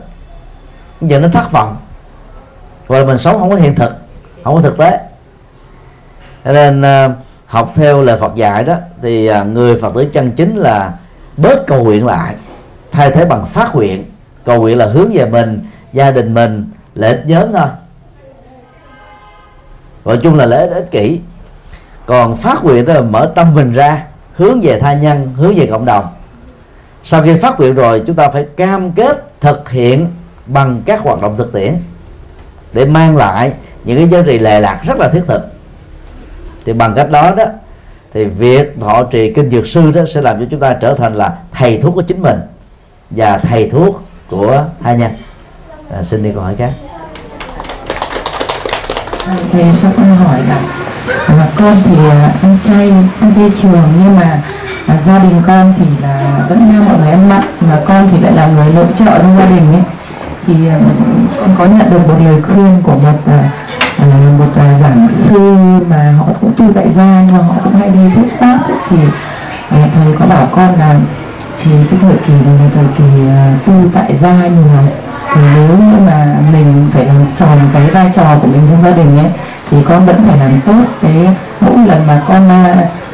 giờ 1.01 1.19
nó 1.19 1.29
thất 1.29 1.53
vọng. 1.53 1.77
Rồi 2.89 3.07
mình 3.07 3.19
sống 3.19 3.39
không 3.39 3.51
có 3.51 3.57
hiện 3.57 3.75
thực, 3.75 3.95
không 4.45 4.55
có 4.55 4.61
thực 4.61 4.79
tế. 4.79 5.01
Cho 6.45 6.53
nên 6.53 6.83
ờ, 6.83 7.13
học 7.47 7.73
theo 7.75 8.03
lời 8.03 8.19
Phật 8.21 8.35
dạy 8.35 8.65
đó, 8.65 8.75
thì 9.03 9.27
ờ, 9.27 9.45
người 9.45 9.77
Phật 9.81 9.95
tử 9.95 10.09
chân 10.13 10.33
chính 10.33 10.57
là 10.57 10.93
bớt 11.37 11.67
cầu 11.67 11.85
nguyện 11.85 12.07
lại, 12.07 12.35
thay 12.93 13.11
thế 13.11 13.25
bằng 13.25 13.47
phát 13.47 13.75
nguyện. 13.75 14.05
Cầu 14.45 14.61
nguyện 14.61 14.79
là 14.79 14.87
hướng 14.87 15.11
về 15.13 15.25
mình, 15.25 15.61
gia 15.93 16.11
đình 16.11 16.35
mình, 16.35 16.71
lợi 16.95 17.11
ích 17.11 17.23
nhóm 17.27 17.53
thôi. 17.53 17.69
Gọi 20.05 20.17
chung 20.17 20.37
là 20.37 20.47
lợi 20.47 20.69
ích 20.69 20.75
ích 20.75 20.91
kỷ. 20.91 21.21
Còn 22.07 22.37
phát 22.37 22.65
nguyện 22.65 22.85
tức 22.87 22.93
là 22.93 23.01
mở 23.01 23.33
tâm 23.35 23.55
mình 23.55 23.73
ra, 23.73 24.05
hướng 24.35 24.61
về 24.61 24.81
tha 24.81 24.95
nhân, 24.95 25.33
hướng 25.37 25.55
về 25.55 25.67
cộng 25.71 25.85
đồng. 25.85 26.07
Sau 27.05 27.23
khi 27.23 27.37
phát 27.37 27.61
nguyện 27.61 27.75
rồi, 27.75 28.03
chúng 28.07 28.17
ta 28.17 28.29
phải 28.29 28.47
cam 28.57 28.93
kết 28.93 29.41
thực 29.41 29.71
hiện 29.71 30.07
bằng 30.53 30.83
các 30.87 31.01
hoạt 31.01 31.21
động 31.21 31.37
thực 31.37 31.53
tiễn 31.53 31.75
để 32.73 32.85
mang 32.85 33.17
lại 33.17 33.53
những 33.85 33.97
cái 33.97 34.09
giá 34.09 34.23
trị 34.27 34.39
lệ 34.39 34.61
lạc 34.61 34.81
rất 34.87 34.99
là 34.99 35.09
thiết 35.09 35.23
thực. 35.27 35.43
Thì 36.65 36.73
bằng 36.73 36.95
cách 36.95 37.11
đó 37.11 37.35
đó 37.37 37.45
thì 38.15 38.25
việc 38.25 38.81
thọ 38.81 39.03
trì 39.03 39.33
kinh 39.33 39.51
dược 39.51 39.67
sư 39.67 39.93
đó 39.93 40.03
sẽ 40.15 40.21
làm 40.21 40.41
cho 40.41 40.47
chúng 40.51 40.61
ta 40.61 40.75
trở 40.75 40.95
thành 40.95 41.15
là 41.15 41.37
thầy 41.53 41.79
thuốc 41.79 41.95
của 41.95 42.03
chính 42.03 42.23
mình 42.23 42.41
và 43.11 43.39
thầy 43.39 43.71
thuốc 43.71 44.03
của 44.31 44.65
thai 44.83 44.99
nhân. 44.99 45.11
À, 45.91 46.03
xin 46.03 46.23
đi 46.23 46.31
câu 46.35 46.43
hỏi 46.43 46.55
khác. 46.59 46.71
Thầy 49.53 49.65
cho 49.83 49.89
con 49.97 50.17
hỏi 50.17 50.41
là 50.49 50.61
à, 51.27 51.49
con 51.59 51.83
thì 51.85 51.97
à, 52.11 52.35
ăn 52.43 52.59
chay 52.65 52.91
ăn 53.21 53.35
chay 53.37 53.51
trường 53.63 53.93
nhưng 54.05 54.17
mà 54.17 54.43
à, 54.87 55.03
gia 55.07 55.19
đình 55.19 55.43
con 55.47 55.75
thì 55.79 55.85
là 56.03 56.47
vẫn 56.49 56.71
theo 56.73 56.83
mọi 56.83 56.99
người 56.99 57.11
ăn 57.11 57.29
mặn 57.29 57.43
mà 57.61 57.81
con 57.87 58.09
thì 58.13 58.19
lại 58.21 58.33
là 58.33 58.47
người 58.47 58.73
nội 58.75 58.87
trợ 58.97 59.19
trong 59.19 59.37
gia 59.39 59.47
đình 59.47 59.73
ấy 59.73 59.83
thì 60.51 60.69
ờ, 60.69 60.79
con 61.41 61.55
có 61.59 61.65
nhận 61.65 61.91
được 61.91 62.09
một 62.09 62.15
lời 62.25 62.43
khuyên 62.43 62.83
của 62.83 62.95
một 62.95 63.19
ờ, 63.27 63.39
ờ, 63.99 64.07
một 64.39 64.47
giảng 64.83 65.09
sư 65.09 65.55
mà 65.91 66.15
họ 66.19 66.27
cũng 66.41 66.53
tu 66.57 66.73
tại 66.73 66.87
gia 66.97 67.23
nhưng 67.27 67.39
mà 67.39 67.43
họ 67.43 67.55
cũng 67.65 67.75
hay 67.75 67.89
đi 67.89 68.01
thuyết 68.15 68.41
pháp. 68.41 68.59
Ấy, 68.69 68.79
thì 68.91 68.97
thầy 69.71 70.17
có 70.19 70.27
bảo 70.27 70.49
con 70.57 70.79
là 70.79 70.97
thì 71.63 71.71
cái 71.91 71.99
thời 72.03 72.17
kỳ 72.27 72.33
này 72.33 72.55
là 72.59 72.71
thời 72.75 72.85
kỳ 72.99 73.05
tu 73.67 73.73
tại 73.95 74.15
gia 74.23 74.33
nhiều 74.33 74.65
thì 75.35 75.41
nếu 75.55 75.79
như 75.79 75.97
mà 76.07 76.37
mình 76.53 76.91
phải 76.93 77.07
làm 77.07 77.17
tròn 77.37 77.59
cái 77.73 77.91
vai 77.91 78.11
trò 78.15 78.39
của 78.43 78.49
mình 78.49 78.67
trong 78.71 78.85
gia 78.85 78.91
đình 78.91 79.19
ấy 79.19 79.31
thì 79.71 79.77
con 79.89 80.07
vẫn 80.07 80.17
phải 80.29 80.39
làm 80.39 80.61
tốt 80.67 80.85
cái 81.03 81.29
mỗi 81.61 81.87
lần 81.87 82.07
mà 82.07 82.23
con 82.29 82.49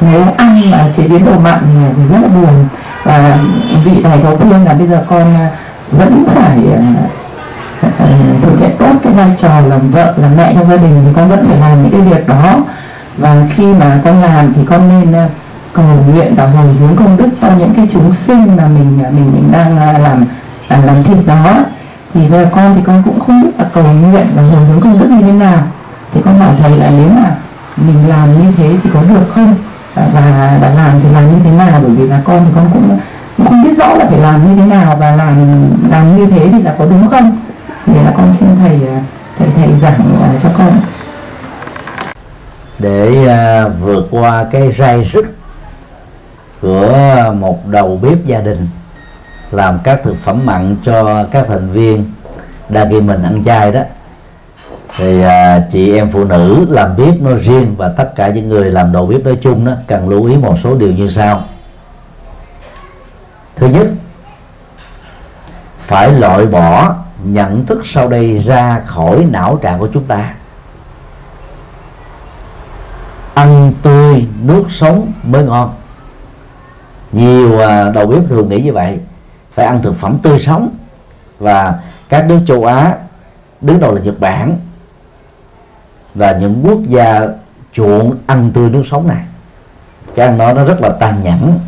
nếu 0.01 0.21
nấu 0.21 0.33
ăn 0.37 0.71
mà 0.71 0.77
chế 0.97 1.03
biến 1.07 1.25
đồ 1.25 1.39
mặn 1.39 1.59
thì, 1.61 1.73
thì 1.97 2.03
rất 2.13 2.19
là 2.21 2.27
buồn. 2.27 2.67
Và 3.03 3.37
vị 3.85 4.01
thầy 4.03 4.19
có 4.23 4.35
khuyên 4.35 4.65
là 4.65 4.73
bây 4.73 4.87
giờ 4.87 5.03
con 5.09 5.35
vẫn 5.91 6.23
phải 6.35 6.57
thực 8.41 8.59
hiện 8.59 8.71
tốt 8.79 8.91
cái 9.03 9.13
vai 9.13 9.29
trò 9.37 9.59
làm 9.59 9.91
vợ 9.91 10.13
làm 10.17 10.37
mẹ 10.37 10.53
trong 10.53 10.69
gia 10.69 10.77
đình 10.77 11.01
thì 11.05 11.11
con 11.15 11.29
vẫn 11.29 11.45
phải 11.47 11.57
làm 11.57 11.83
những 11.83 11.91
cái 11.91 12.01
việc 12.01 12.27
đó. 12.27 12.57
Và 13.17 13.35
khi 13.55 13.65
mà 13.65 13.99
con 14.03 14.21
làm 14.21 14.53
thì 14.53 14.61
con 14.65 14.89
nên 14.89 15.13
ờ, 15.13 15.27
cầu 15.73 15.85
nguyện 15.85 16.33
và 16.35 16.45
hồi 16.45 16.73
hướng 16.79 16.95
công 16.95 17.17
đức 17.17 17.29
cho 17.41 17.47
những 17.57 17.73
cái 17.75 17.87
chúng 17.91 18.13
sinh 18.13 18.55
mà 18.55 18.67
mình 18.67 18.99
ờ, 19.03 19.11
mình 19.11 19.31
mình 19.33 19.51
đang 19.51 19.77
ờ, 19.77 19.97
làm 19.97 20.25
à, 20.69 20.77
làm 20.85 21.03
thịt 21.03 21.17
đó. 21.25 21.53
Thì 22.13 22.27
về 22.27 22.47
con 22.51 22.75
thì 22.75 22.81
con 22.85 23.03
cũng 23.05 23.19
không 23.19 23.41
biết 23.43 23.49
là 23.57 23.65
cầu 23.73 23.83
nguyện 23.83 24.27
và 24.35 24.41
hồi 24.41 24.65
hướng 24.65 24.81
công 24.81 24.99
đức 24.99 25.09
như 25.09 25.21
thế 25.21 25.31
nào. 25.31 25.59
Thì 26.13 26.21
con 26.25 26.39
bảo 26.39 26.53
thầy 26.61 26.77
là 26.77 26.89
nếu 26.97 27.09
mà 27.09 27.31
mình 27.77 28.09
làm 28.09 28.41
như 28.41 28.51
thế 28.57 28.69
thì 28.83 28.89
có 28.93 29.01
được 29.09 29.25
không? 29.35 29.55
Và, 29.95 30.57
đã 30.61 30.69
làm 30.69 30.91
thì 31.03 31.09
làm 31.13 31.33
như 31.33 31.39
thế 31.43 31.51
nào? 31.51 31.79
Bởi 31.81 31.91
vì 31.91 32.07
là 32.07 32.21
con 32.23 32.45
thì 32.45 32.51
con 32.55 32.69
cũng 32.73 32.97
cũng 33.37 33.47
không 33.47 33.63
biết 33.63 33.77
rõ 33.77 33.87
là 33.87 34.05
phải 34.05 34.19
làm 34.19 34.47
như 34.47 34.61
thế 34.61 34.67
nào. 34.67 34.95
Và 34.99 35.11
làm 35.15 35.35
làm 35.89 36.17
như 36.17 36.25
thế 36.25 36.49
thì 36.51 36.61
là 36.61 36.75
có 36.79 36.85
đúng 36.85 37.07
không? 37.07 37.37
Thì 37.87 37.93
là 37.93 38.13
con 38.17 38.35
xin 38.39 38.49
thầy 38.59 38.87
ờ, 38.87 38.99
thầy 39.37 39.47
thầy 39.55 39.79
giảng 39.81 40.19
ờ, 40.21 40.39
cho 40.43 40.49
con. 40.57 40.79
Để 42.79 43.09
uh, 43.09 43.71
vượt 43.81 44.07
qua 44.11 44.45
cái 44.51 44.71
rai 44.77 45.09
rứt 45.13 45.25
của 46.61 47.33
một 47.39 47.67
đầu 47.67 47.99
bếp 48.01 48.25
gia 48.25 48.41
đình 48.41 48.67
làm 49.51 49.79
các 49.83 49.99
thực 50.03 50.15
phẩm 50.23 50.45
mặn 50.45 50.75
cho 50.83 51.23
các 51.31 51.45
thành 51.47 51.71
viên 51.71 52.05
đa 52.69 52.85
kỳ 52.85 53.01
mình 53.01 53.23
ăn 53.23 53.43
chay 53.43 53.71
đó 53.71 53.81
thì 54.97 55.21
à, 55.21 55.61
chị 55.71 55.95
em 55.95 56.09
phụ 56.11 56.23
nữ 56.23 56.65
làm 56.69 56.97
bếp 56.97 57.21
nói 57.21 57.33
riêng 57.39 57.75
và 57.77 57.89
tất 57.89 58.11
cả 58.15 58.27
những 58.27 58.49
người 58.49 58.71
làm 58.71 58.91
đầu 58.91 59.05
bếp 59.05 59.25
nói 59.25 59.37
chung 59.41 59.65
đó 59.65 59.71
cần 59.87 60.09
lưu 60.09 60.25
ý 60.25 60.35
một 60.35 60.55
số 60.63 60.75
điều 60.75 60.91
như 60.91 61.09
sau. 61.09 61.43
Thứ 63.55 63.67
nhất 63.67 63.87
phải 65.87 66.11
loại 66.11 66.45
bỏ 66.45 66.95
nhận 67.23 67.65
thức 67.65 67.81
sau 67.85 68.07
đây 68.07 68.37
ra 68.37 68.81
khỏi 68.85 69.25
não 69.31 69.59
trạng 69.61 69.79
của 69.79 69.89
chúng 69.93 70.03
ta. 70.03 70.33
Ăn 73.33 73.73
tươi 73.81 74.27
nước 74.41 74.63
sống 74.69 75.11
mới 75.23 75.43
ngon. 75.43 75.73
Nhiều 77.11 77.59
à, 77.59 77.89
đầu 77.89 78.07
bếp 78.07 78.29
thường 78.29 78.49
nghĩ 78.49 78.61
như 78.61 78.73
vậy. 78.73 78.99
Phải 79.53 79.65
ăn 79.65 79.81
thực 79.81 79.95
phẩm 79.95 80.17
tươi 80.21 80.39
sống. 80.39 80.69
Và 81.39 81.79
các 82.09 82.25
nước 82.25 82.39
châu 82.45 82.63
Á 82.63 82.95
đứng 83.61 83.79
đầu 83.79 83.93
là 83.93 84.01
Nhật 84.01 84.19
Bản 84.19 84.57
và 86.15 86.31
những 86.31 86.63
quốc 86.63 86.79
gia 86.83 87.21
chuộng 87.73 88.15
ăn 88.27 88.51
tươi 88.53 88.69
nước 88.69 88.83
sống 88.91 89.07
này. 89.07 89.23
Cái 90.15 90.27
ăn 90.27 90.37
đó 90.37 90.53
nó 90.53 90.63
rất 90.63 90.81
là 90.81 90.89
tàn 90.89 91.23
nhẫn 91.23 91.59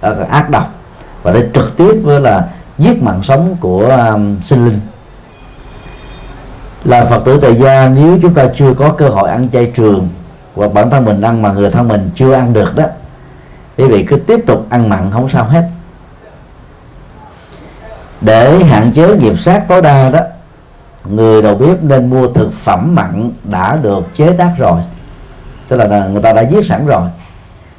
à, 0.00 0.10
ác 0.30 0.50
độc. 0.50 0.74
Và 1.22 1.32
nó 1.32 1.40
trực 1.54 1.76
tiếp 1.76 1.92
với 2.02 2.20
là 2.20 2.48
giết 2.78 3.02
mạng 3.02 3.20
sống 3.22 3.56
của 3.60 3.88
um, 3.88 4.36
sinh 4.42 4.64
linh. 4.64 4.80
Là 6.84 7.04
phật 7.04 7.24
tử 7.24 7.38
tại 7.42 7.54
gia 7.54 7.88
nếu 7.88 8.18
chúng 8.22 8.34
ta 8.34 8.46
chưa 8.56 8.74
có 8.74 8.92
cơ 8.92 9.08
hội 9.08 9.30
ăn 9.30 9.48
chay 9.52 9.72
trường 9.74 10.08
hoặc 10.54 10.72
bản 10.72 10.90
thân 10.90 11.04
mình 11.04 11.20
ăn 11.20 11.42
mà 11.42 11.52
người 11.52 11.70
thân 11.70 11.88
mình 11.88 12.10
chưa 12.14 12.32
ăn 12.32 12.52
được 12.52 12.76
đó 12.76 12.84
quý 13.78 13.84
vị 13.84 14.04
cứ 14.08 14.16
tiếp 14.16 14.40
tục 14.46 14.66
ăn 14.70 14.88
mặn 14.88 15.10
không 15.10 15.28
sao 15.28 15.44
hết. 15.44 15.62
Để 18.20 18.64
hạn 18.64 18.92
chế 18.92 19.16
nghiệp 19.16 19.38
sát 19.38 19.68
tối 19.68 19.82
đa 19.82 20.10
đó 20.10 20.20
người 21.04 21.42
đầu 21.42 21.54
bếp 21.54 21.82
nên 21.82 22.10
mua 22.10 22.28
thực 22.28 22.52
phẩm 22.52 22.94
mặn 22.94 23.30
đã 23.44 23.76
được 23.76 24.14
chế 24.14 24.32
tác 24.32 24.54
rồi. 24.58 24.80
Tức 25.68 25.76
là 25.76 26.06
người 26.06 26.22
ta 26.22 26.32
đã 26.32 26.42
giết 26.42 26.66
sẵn 26.66 26.86
rồi. 26.86 27.08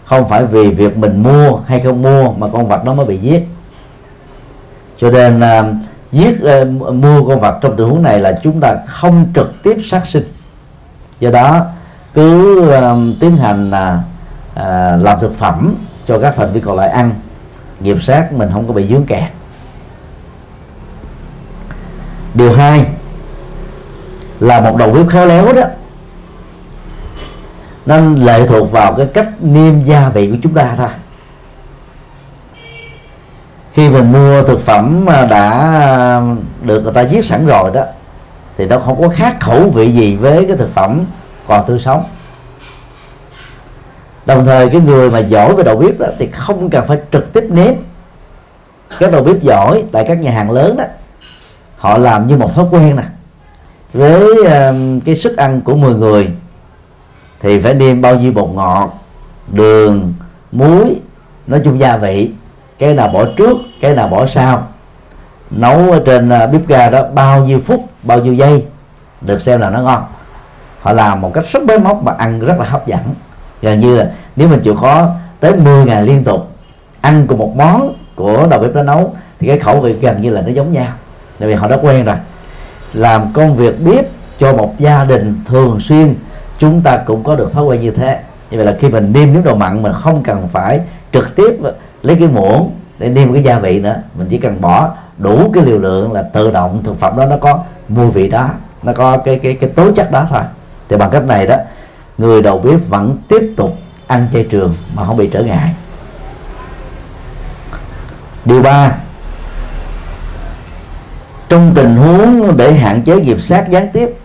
Không 0.05 0.29
phải 0.29 0.45
vì 0.45 0.71
việc 0.71 0.97
mình 0.97 1.23
mua 1.23 1.59
hay 1.67 1.79
không 1.79 2.01
mua 2.01 2.31
mà 2.31 2.47
con 2.53 2.67
vật 2.67 2.85
nó 2.85 2.93
mới 2.93 3.05
bị 3.05 3.17
giết 3.17 3.47
cho 4.97 5.11
nên 5.11 5.39
uh, 5.39 5.75
giết 6.11 6.37
uh, 6.61 6.93
mua 6.93 7.27
con 7.27 7.39
vật 7.39 7.59
trong 7.61 7.75
tình 7.77 7.87
huống 7.87 8.03
này 8.03 8.19
là 8.19 8.39
chúng 8.43 8.59
ta 8.59 8.75
không 8.87 9.27
trực 9.35 9.63
tiếp 9.63 9.77
sát 9.83 10.07
sinh. 10.07 10.33
Do 11.19 11.31
đó 11.31 11.65
cứ 12.13 12.59
uh, 12.61 13.19
tiến 13.19 13.37
hành 13.37 13.69
uh, 13.69 15.03
làm 15.03 15.19
thực 15.21 15.37
phẩm 15.37 15.75
cho 16.07 16.19
các 16.19 16.33
thành 16.37 16.53
viên 16.53 16.63
còn 16.63 16.77
lại 16.77 16.89
ăn. 16.89 17.11
Nghiệp 17.79 17.97
sát 18.01 18.33
mình 18.33 18.49
không 18.53 18.67
có 18.67 18.73
bị 18.73 18.87
dướng 18.87 19.03
kẹt. 19.03 19.31
Điều 22.33 22.53
hai 22.53 22.85
là 24.39 24.61
một 24.61 24.77
đầu 24.77 24.91
bếp 24.91 25.07
khéo 25.07 25.25
léo 25.25 25.53
đó. 25.53 25.61
Nên 27.85 28.15
lệ 28.15 28.47
thuộc 28.47 28.71
vào 28.71 28.93
cái 28.93 29.05
cách 29.13 29.29
niêm 29.41 29.83
gia 29.83 30.09
vị 30.09 30.29
của 30.29 30.37
chúng 30.43 30.53
ta 30.53 30.73
thôi 30.77 30.89
khi 33.77 33.89
mình 33.89 34.11
mua 34.11 34.43
thực 34.43 34.65
phẩm 34.65 35.05
mà 35.05 35.25
đã 35.25 35.49
à, 35.51 36.21
được 36.61 36.83
người 36.83 36.93
ta 36.93 37.01
giết 37.01 37.25
sẵn 37.25 37.47
rồi 37.47 37.71
đó 37.73 37.83
thì 38.57 38.65
nó 38.65 38.79
không 38.79 39.01
có 39.01 39.09
khác 39.09 39.37
khẩu 39.39 39.69
vị 39.69 39.91
gì 39.91 40.15
với 40.15 40.45
cái 40.47 40.57
thực 40.57 40.73
phẩm 40.73 41.05
còn 41.47 41.65
tươi 41.67 41.79
sống. 41.79 42.03
Đồng 44.25 44.45
thời 44.45 44.69
cái 44.69 44.81
người 44.81 45.11
mà 45.11 45.19
giỏi 45.19 45.55
về 45.55 45.63
đầu 45.63 45.75
bếp 45.77 45.99
đó 45.99 46.07
thì 46.19 46.27
không 46.27 46.69
cần 46.69 46.87
phải 46.87 46.97
trực 47.11 47.33
tiếp 47.33 47.43
nếm. 47.49 47.73
Các 48.99 49.11
đầu 49.11 49.23
bếp 49.23 49.41
giỏi 49.41 49.83
tại 49.91 50.05
các 50.07 50.19
nhà 50.19 50.31
hàng 50.31 50.51
lớn 50.51 50.77
đó 50.77 50.83
họ 51.77 51.97
làm 51.97 52.27
như 52.27 52.37
một 52.37 52.55
thói 52.55 52.65
quen 52.71 52.95
nè. 52.95 53.03
Với 53.93 54.31
uh, 54.41 55.03
cái 55.05 55.15
sức 55.15 55.37
ăn 55.37 55.61
của 55.61 55.75
10 55.75 55.95
người 55.95 56.29
thì 57.39 57.59
phải 57.59 57.73
nêm 57.73 58.01
bao 58.01 58.15
nhiêu 58.15 58.31
bột 58.31 58.49
ngọt 58.49 59.03
đường 59.47 60.13
muối 60.51 60.95
nói 61.47 61.61
chung 61.63 61.79
gia 61.79 61.97
vị 61.97 62.31
cái 62.79 62.93
nào 62.93 63.07
bỏ 63.07 63.25
trước, 63.37 63.57
cái 63.81 63.95
nào 63.95 64.07
bỏ 64.07 64.27
sau. 64.27 64.67
Nấu 65.51 65.91
ở 65.91 66.01
trên 66.05 66.29
à, 66.29 66.47
bếp 66.47 66.67
ga 66.67 66.89
đó 66.89 67.03
bao 67.13 67.45
nhiêu 67.45 67.59
phút, 67.65 67.85
bao 68.03 68.19
nhiêu 68.19 68.33
giây, 68.33 68.65
được 69.21 69.41
xem 69.41 69.59
là 69.59 69.69
nó 69.69 69.81
ngon. 69.81 70.03
Họ 70.81 70.93
làm 70.93 71.21
một 71.21 71.31
cách 71.33 71.45
rất 71.51 71.65
bế 71.65 71.77
móc 71.77 72.03
mà 72.03 72.11
ăn 72.17 72.39
rất 72.39 72.59
là 72.59 72.65
hấp 72.65 72.87
dẫn. 72.87 72.99
Gần 73.61 73.79
như 73.79 73.97
là 73.97 74.11
nếu 74.35 74.47
mình 74.47 74.59
chịu 74.59 74.75
khó 74.75 75.07
tới 75.39 75.55
10 75.55 75.85
ngày 75.85 76.03
liên 76.03 76.23
tục 76.23 76.51
ăn 77.01 77.27
cùng 77.27 77.37
một 77.37 77.53
món 77.55 77.93
của 78.15 78.47
đầu 78.49 78.59
bếp 78.59 78.73
đó 78.73 78.83
nấu, 78.83 79.15
thì 79.39 79.47
cái 79.47 79.59
khẩu 79.59 79.81
vị 79.81 79.93
gần 79.93 80.21
như 80.21 80.29
là 80.29 80.41
nó 80.41 80.47
giống 80.47 80.71
nhau. 80.71 80.87
Tại 81.39 81.49
vì 81.49 81.53
họ 81.53 81.67
đã 81.67 81.77
quen 81.81 82.05
rồi. 82.05 82.15
Làm 82.93 83.33
công 83.33 83.55
việc 83.55 83.85
bếp 83.85 84.05
cho 84.39 84.53
một 84.53 84.73
gia 84.79 85.03
đình 85.03 85.41
thường 85.45 85.79
xuyên, 85.79 86.15
chúng 86.57 86.81
ta 86.81 86.97
cũng 86.97 87.23
có 87.23 87.35
được 87.35 87.53
thói 87.53 87.63
quen 87.63 87.81
như 87.81 87.91
thế. 87.91 88.19
Như 88.51 88.57
vậy 88.57 88.65
là 88.65 88.75
khi 88.79 88.89
mình 88.89 89.13
nêm 89.13 89.33
nếm 89.33 89.43
đồ 89.43 89.55
mặn, 89.55 89.83
mình 89.83 89.93
không 89.93 90.23
cần 90.23 90.47
phải 90.51 90.79
trực 91.13 91.35
tiếp 91.35 91.57
lấy 92.01 92.15
cái 92.19 92.27
muỗng 92.27 92.71
để 92.99 93.09
nêm 93.09 93.33
cái 93.33 93.43
gia 93.43 93.59
vị 93.59 93.79
nữa. 93.79 93.95
Mình 94.17 94.27
chỉ 94.29 94.37
cần 94.37 94.61
bỏ 94.61 94.89
đủ 95.17 95.51
cái 95.53 95.63
liều 95.63 95.79
lượng 95.79 96.13
là 96.13 96.21
tự 96.21 96.51
động 96.51 96.83
thực 96.83 96.99
phẩm 96.99 97.17
đó 97.17 97.25
nó 97.25 97.37
có 97.37 97.63
mùi 97.87 98.11
vị 98.11 98.27
đó, 98.27 98.49
nó 98.83 98.93
có 98.93 99.17
cái 99.17 99.39
cái 99.39 99.53
cái 99.53 99.69
tố 99.69 99.91
chất 99.91 100.11
đó 100.11 100.25
thôi. 100.29 100.41
Thì 100.89 100.97
bằng 100.97 101.09
cách 101.09 101.25
này 101.25 101.47
đó, 101.47 101.55
người 102.17 102.41
đầu 102.41 102.59
bếp 102.59 102.79
vẫn 102.89 103.17
tiếp 103.27 103.53
tục 103.57 103.77
ăn 104.07 104.27
chay 104.33 104.43
trường 104.43 104.73
mà 104.93 105.05
không 105.05 105.17
bị 105.17 105.27
trở 105.27 105.43
ngại. 105.43 105.75
Điều 108.45 108.61
ba, 108.61 108.91
trong 111.49 111.71
tình 111.75 111.95
huống 111.95 112.57
để 112.57 112.73
hạn 112.73 113.01
chế 113.01 113.15
nghiệp 113.15 113.41
sát 113.41 113.69
gián 113.69 113.89
tiếp 113.93 114.17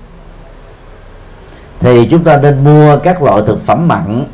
thì 1.81 2.09
chúng 2.11 2.25
ta 2.25 2.37
nên 2.37 2.64
mua 2.64 2.99
các 2.99 3.23
loại 3.23 3.43
thực 3.47 3.67
phẩm 3.67 3.88
mặn 3.88 4.25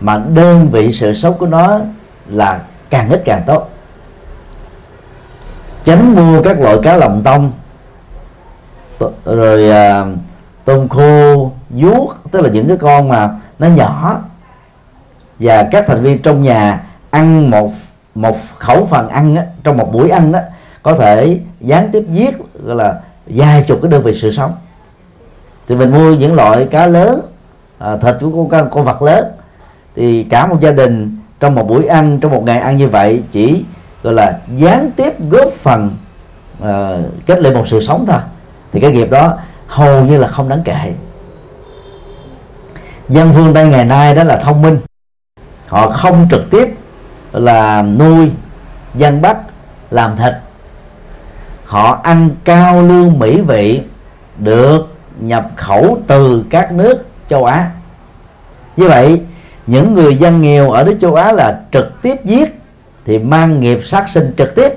mà 0.00 0.22
đơn 0.34 0.68
vị 0.72 0.92
sự 0.92 1.12
sống 1.14 1.38
của 1.38 1.46
nó 1.46 1.80
là 2.30 2.60
càng 2.90 3.10
ít 3.10 3.22
càng 3.24 3.42
tốt. 3.46 3.68
Tránh 5.84 6.14
mua 6.16 6.42
các 6.42 6.60
loại 6.60 6.76
cá 6.82 6.96
lòng 6.96 7.22
tông 7.24 7.52
rồi 9.24 9.70
à, 9.70 10.04
tôm 10.64 10.88
khô 10.88 11.52
vuốt 11.70 12.14
tức 12.30 12.40
là 12.40 12.50
những 12.50 12.68
cái 12.68 12.76
con 12.76 13.08
mà 13.08 13.30
nó 13.58 13.66
nhỏ. 13.66 14.20
Và 15.38 15.68
các 15.70 15.84
thành 15.86 16.02
viên 16.02 16.22
trong 16.22 16.42
nhà 16.42 16.84
ăn 17.10 17.50
một 17.50 17.70
một 18.14 18.36
khẩu 18.58 18.86
phần 18.86 19.08
ăn 19.08 19.36
á, 19.36 19.42
trong 19.64 19.76
một 19.76 19.92
buổi 19.92 20.10
ăn 20.10 20.32
đó 20.32 20.38
có 20.82 20.94
thể 20.94 21.40
gián 21.60 21.88
tiếp 21.92 22.04
giết 22.10 22.34
gọi 22.64 22.76
là 22.76 23.00
vài 23.26 23.64
chục 23.68 23.78
cái 23.82 23.90
đơn 23.90 24.02
vị 24.02 24.14
sự 24.14 24.32
sống. 24.32 24.52
Thì 25.68 25.74
mình 25.74 25.90
mua 25.90 26.14
những 26.14 26.34
loại 26.34 26.66
cá 26.70 26.86
lớn 26.86 27.20
à, 27.78 27.96
thịt 27.96 28.14
của 28.20 28.46
con 28.50 28.70
con 28.70 28.84
vật 28.84 29.02
lớn 29.02 29.24
thì 29.96 30.24
cả 30.30 30.46
một 30.46 30.60
gia 30.60 30.70
đình 30.70 31.17
trong 31.40 31.54
một 31.54 31.68
buổi 31.68 31.86
ăn 31.86 32.20
trong 32.20 32.32
một 32.32 32.42
ngày 32.44 32.58
ăn 32.58 32.76
như 32.76 32.88
vậy 32.88 33.22
chỉ 33.30 33.64
gọi 34.02 34.14
là 34.14 34.38
gián 34.56 34.90
tiếp 34.96 35.12
góp 35.30 35.52
phần 35.52 35.96
uh, 36.62 36.66
kết 37.26 37.40
lên 37.40 37.54
một 37.54 37.68
sự 37.68 37.80
sống 37.80 38.06
thôi. 38.08 38.20
Thì 38.72 38.80
cái 38.80 38.92
nghiệp 38.92 39.10
đó 39.10 39.34
hầu 39.66 40.04
như 40.04 40.16
là 40.16 40.28
không 40.28 40.48
đáng 40.48 40.62
kể. 40.64 40.92
Dân 43.08 43.32
phương 43.32 43.54
tây 43.54 43.68
ngày 43.68 43.84
nay 43.84 44.14
đó 44.14 44.24
là 44.24 44.36
thông 44.36 44.62
minh. 44.62 44.80
Họ 45.68 45.90
không 45.90 46.28
trực 46.30 46.50
tiếp 46.50 46.74
là 47.32 47.82
nuôi 47.82 48.30
dân 48.94 49.22
bắt 49.22 49.36
làm 49.90 50.16
thịt. 50.16 50.34
Họ 51.64 52.00
ăn 52.02 52.30
cao 52.44 52.82
lương 52.82 53.18
mỹ 53.18 53.40
vị 53.40 53.80
được 54.38 54.96
nhập 55.20 55.50
khẩu 55.56 55.98
từ 56.06 56.44
các 56.50 56.72
nước 56.72 57.06
châu 57.28 57.44
Á. 57.44 57.70
Như 58.76 58.88
vậy 58.88 59.17
những 59.68 59.94
người 59.94 60.16
dân 60.16 60.40
nghèo 60.40 60.70
ở 60.70 60.84
nước 60.84 60.96
châu 61.00 61.14
Á 61.14 61.32
là 61.32 61.60
trực 61.72 62.02
tiếp 62.02 62.24
giết 62.24 62.60
thì 63.04 63.18
mang 63.18 63.60
nghiệp 63.60 63.80
sát 63.84 64.08
sinh 64.08 64.34
trực 64.38 64.54
tiếp. 64.54 64.72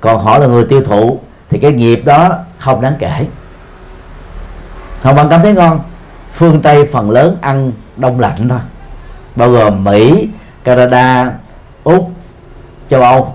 Còn 0.00 0.24
họ 0.24 0.38
là 0.38 0.46
người 0.46 0.64
tiêu 0.64 0.82
thụ 0.84 1.18
thì 1.50 1.58
cái 1.58 1.72
nghiệp 1.72 2.02
đó 2.04 2.38
không 2.58 2.80
đáng 2.80 2.94
kể. 2.98 3.26
Không 5.00 5.16
bạn 5.16 5.26
cảm 5.30 5.42
thấy 5.42 5.52
ngon. 5.52 5.80
Phương 6.32 6.62
Tây 6.62 6.86
phần 6.92 7.10
lớn 7.10 7.36
ăn 7.40 7.72
đông 7.96 8.20
lạnh 8.20 8.48
thôi. 8.48 8.58
Bao 9.36 9.50
gồm 9.50 9.84
Mỹ, 9.84 10.28
Canada, 10.64 11.32
Úc, 11.84 12.10
châu 12.90 13.02
Âu. 13.02 13.34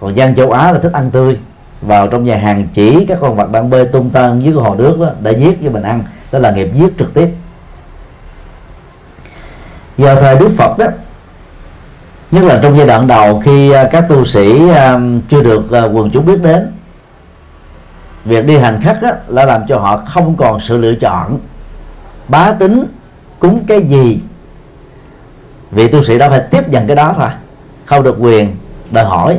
Còn 0.00 0.16
dân 0.16 0.34
châu 0.34 0.50
Á 0.50 0.72
là 0.72 0.78
thích 0.78 0.92
ăn 0.92 1.10
tươi. 1.10 1.38
Vào 1.80 2.08
trong 2.08 2.24
nhà 2.24 2.36
hàng 2.36 2.68
chỉ 2.72 3.06
các 3.06 3.18
con 3.20 3.36
vật 3.36 3.50
đang 3.52 3.70
bơi 3.70 3.86
tung 3.86 4.10
tăng 4.10 4.42
dưới 4.44 4.54
cái 4.54 4.64
hồ 4.64 4.74
nước 4.74 4.96
đó 5.00 5.10
để 5.20 5.32
giết 5.32 5.58
cho 5.64 5.70
mình 5.70 5.82
ăn. 5.82 6.02
Đó 6.32 6.38
là 6.38 6.50
nghiệp 6.50 6.70
giết 6.74 6.98
trực 6.98 7.14
tiếp 7.14 7.28
vào 9.98 10.16
thời 10.16 10.38
Đức 10.38 10.48
Phật 10.56 10.78
đó 10.78 10.86
nhất 12.30 12.44
là 12.44 12.60
trong 12.62 12.78
giai 12.78 12.86
đoạn 12.86 13.06
đầu 13.06 13.40
khi 13.44 13.70
à, 13.70 13.88
các 13.92 14.04
tu 14.08 14.24
sĩ 14.24 14.68
à, 14.68 14.98
chưa 15.28 15.42
được 15.42 15.72
à, 15.72 15.84
quần 15.84 16.10
chúng 16.10 16.26
biết 16.26 16.42
đến 16.42 16.72
việc 18.24 18.46
đi 18.46 18.58
hành 18.58 18.80
khất 18.82 19.02
á, 19.02 19.14
là 19.28 19.44
làm 19.44 19.60
cho 19.68 19.78
họ 19.78 19.96
không 19.96 20.36
còn 20.36 20.60
sự 20.60 20.76
lựa 20.76 20.94
chọn 20.94 21.38
bá 22.28 22.52
tính 22.52 22.84
cúng 23.38 23.64
cái 23.66 23.82
gì. 23.82 24.20
Vị 25.70 25.88
tu 25.88 26.02
sĩ 26.02 26.18
đó 26.18 26.28
phải 26.30 26.40
tiếp 26.50 26.68
nhận 26.68 26.86
cái 26.86 26.96
đó 26.96 27.14
thôi 27.16 27.28
không 27.84 28.02
được 28.02 28.16
quyền 28.18 28.56
đòi 28.90 29.04
hỏi. 29.04 29.38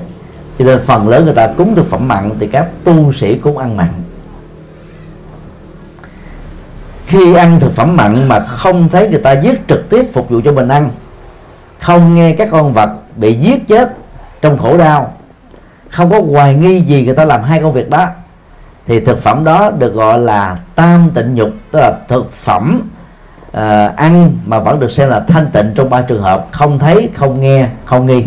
Cho 0.59 0.65
nên 0.65 0.79
phần 0.85 1.07
lớn 1.07 1.25
người 1.25 1.33
ta 1.33 1.47
cúng 1.47 1.75
thực 1.75 1.89
phẩm 1.89 2.07
mặn 2.07 2.31
thì 2.39 2.47
các 2.47 2.67
tu 2.83 3.13
sĩ 3.13 3.35
cũng 3.35 3.57
ăn 3.57 3.77
mặn 3.77 3.89
khi 7.13 7.33
ăn 7.33 7.59
thực 7.59 7.71
phẩm 7.71 7.95
mặn 7.95 8.27
mà 8.27 8.39
không 8.39 8.89
thấy 8.89 9.09
người 9.09 9.19
ta 9.19 9.31
giết 9.31 9.67
trực 9.67 9.89
tiếp 9.89 10.05
phục 10.13 10.29
vụ 10.29 10.41
cho 10.45 10.51
mình 10.51 10.67
ăn 10.67 10.89
không 11.79 12.15
nghe 12.15 12.35
các 12.35 12.47
con 12.51 12.73
vật 12.73 12.89
bị 13.15 13.33
giết 13.33 13.67
chết 13.67 13.93
trong 14.41 14.57
khổ 14.57 14.77
đau 14.77 15.13
không 15.89 16.09
có 16.09 16.21
hoài 16.31 16.55
nghi 16.55 16.81
gì 16.81 17.05
người 17.05 17.15
ta 17.15 17.25
làm 17.25 17.43
hai 17.43 17.61
công 17.61 17.73
việc 17.73 17.89
đó 17.89 18.07
thì 18.87 18.99
thực 18.99 19.23
phẩm 19.23 19.43
đó 19.43 19.71
được 19.79 19.93
gọi 19.93 20.19
là 20.19 20.57
tam 20.75 21.09
tịnh 21.13 21.35
nhục 21.35 21.49
tức 21.71 21.79
là 21.79 21.91
thực 22.07 22.31
phẩm 22.31 22.81
uh, 23.47 23.95
ăn 23.95 24.31
mà 24.45 24.59
vẫn 24.59 24.79
được 24.79 24.91
xem 24.91 25.09
là 25.09 25.19
thanh 25.19 25.47
tịnh 25.53 25.71
trong 25.75 25.89
ba 25.89 26.01
trường 26.01 26.21
hợp 26.21 26.47
không 26.51 26.79
thấy 26.79 27.09
không 27.15 27.41
nghe 27.41 27.67
không 27.85 28.05
nghi. 28.05 28.25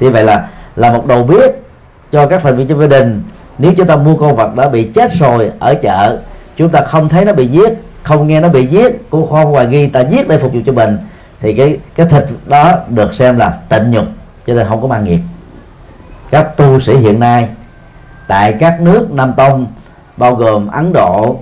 Thì 0.00 0.08
vậy 0.08 0.24
là 0.24 0.48
là 0.76 0.92
một 0.92 1.06
đầu 1.06 1.24
bếp 1.24 1.50
cho 2.12 2.26
các 2.26 2.40
thành 2.42 2.56
viên 2.56 2.68
trong 2.68 2.80
gia 2.80 2.86
đình 2.86 3.22
nếu 3.58 3.72
chúng 3.76 3.86
ta 3.86 3.96
mua 3.96 4.16
con 4.16 4.36
vật 4.36 4.54
đã 4.56 4.68
bị 4.68 4.84
chết 4.94 5.12
rồi 5.14 5.50
ở 5.58 5.74
chợ 5.74 6.18
chúng 6.56 6.68
ta 6.68 6.80
không 6.80 7.08
thấy 7.08 7.24
nó 7.24 7.32
bị 7.32 7.46
giết 7.46 7.72
không 8.04 8.26
nghe 8.26 8.40
nó 8.40 8.48
bị 8.48 8.66
giết 8.66 9.10
cũng 9.10 9.30
không 9.30 9.52
hoài 9.52 9.66
nghi 9.66 9.86
ta 9.86 10.00
giết 10.00 10.28
để 10.28 10.38
phục 10.38 10.52
vụ 10.52 10.60
cho 10.66 10.72
mình 10.72 10.98
thì 11.40 11.54
cái 11.54 11.78
cái 11.94 12.06
thịt 12.06 12.24
đó 12.46 12.74
được 12.88 13.14
xem 13.14 13.38
là 13.38 13.58
tịnh 13.68 13.90
nhục 13.90 14.04
cho 14.46 14.54
nên 14.54 14.68
không 14.68 14.82
có 14.82 14.88
mang 14.88 15.04
nghiệp 15.04 15.20
các 16.30 16.56
tu 16.56 16.80
sĩ 16.80 16.96
hiện 16.96 17.20
nay 17.20 17.48
tại 18.28 18.52
các 18.52 18.80
nước 18.80 19.10
Nam 19.10 19.32
Tông 19.36 19.66
bao 20.16 20.34
gồm 20.34 20.66
Ấn 20.66 20.92
Độ, 20.92 21.38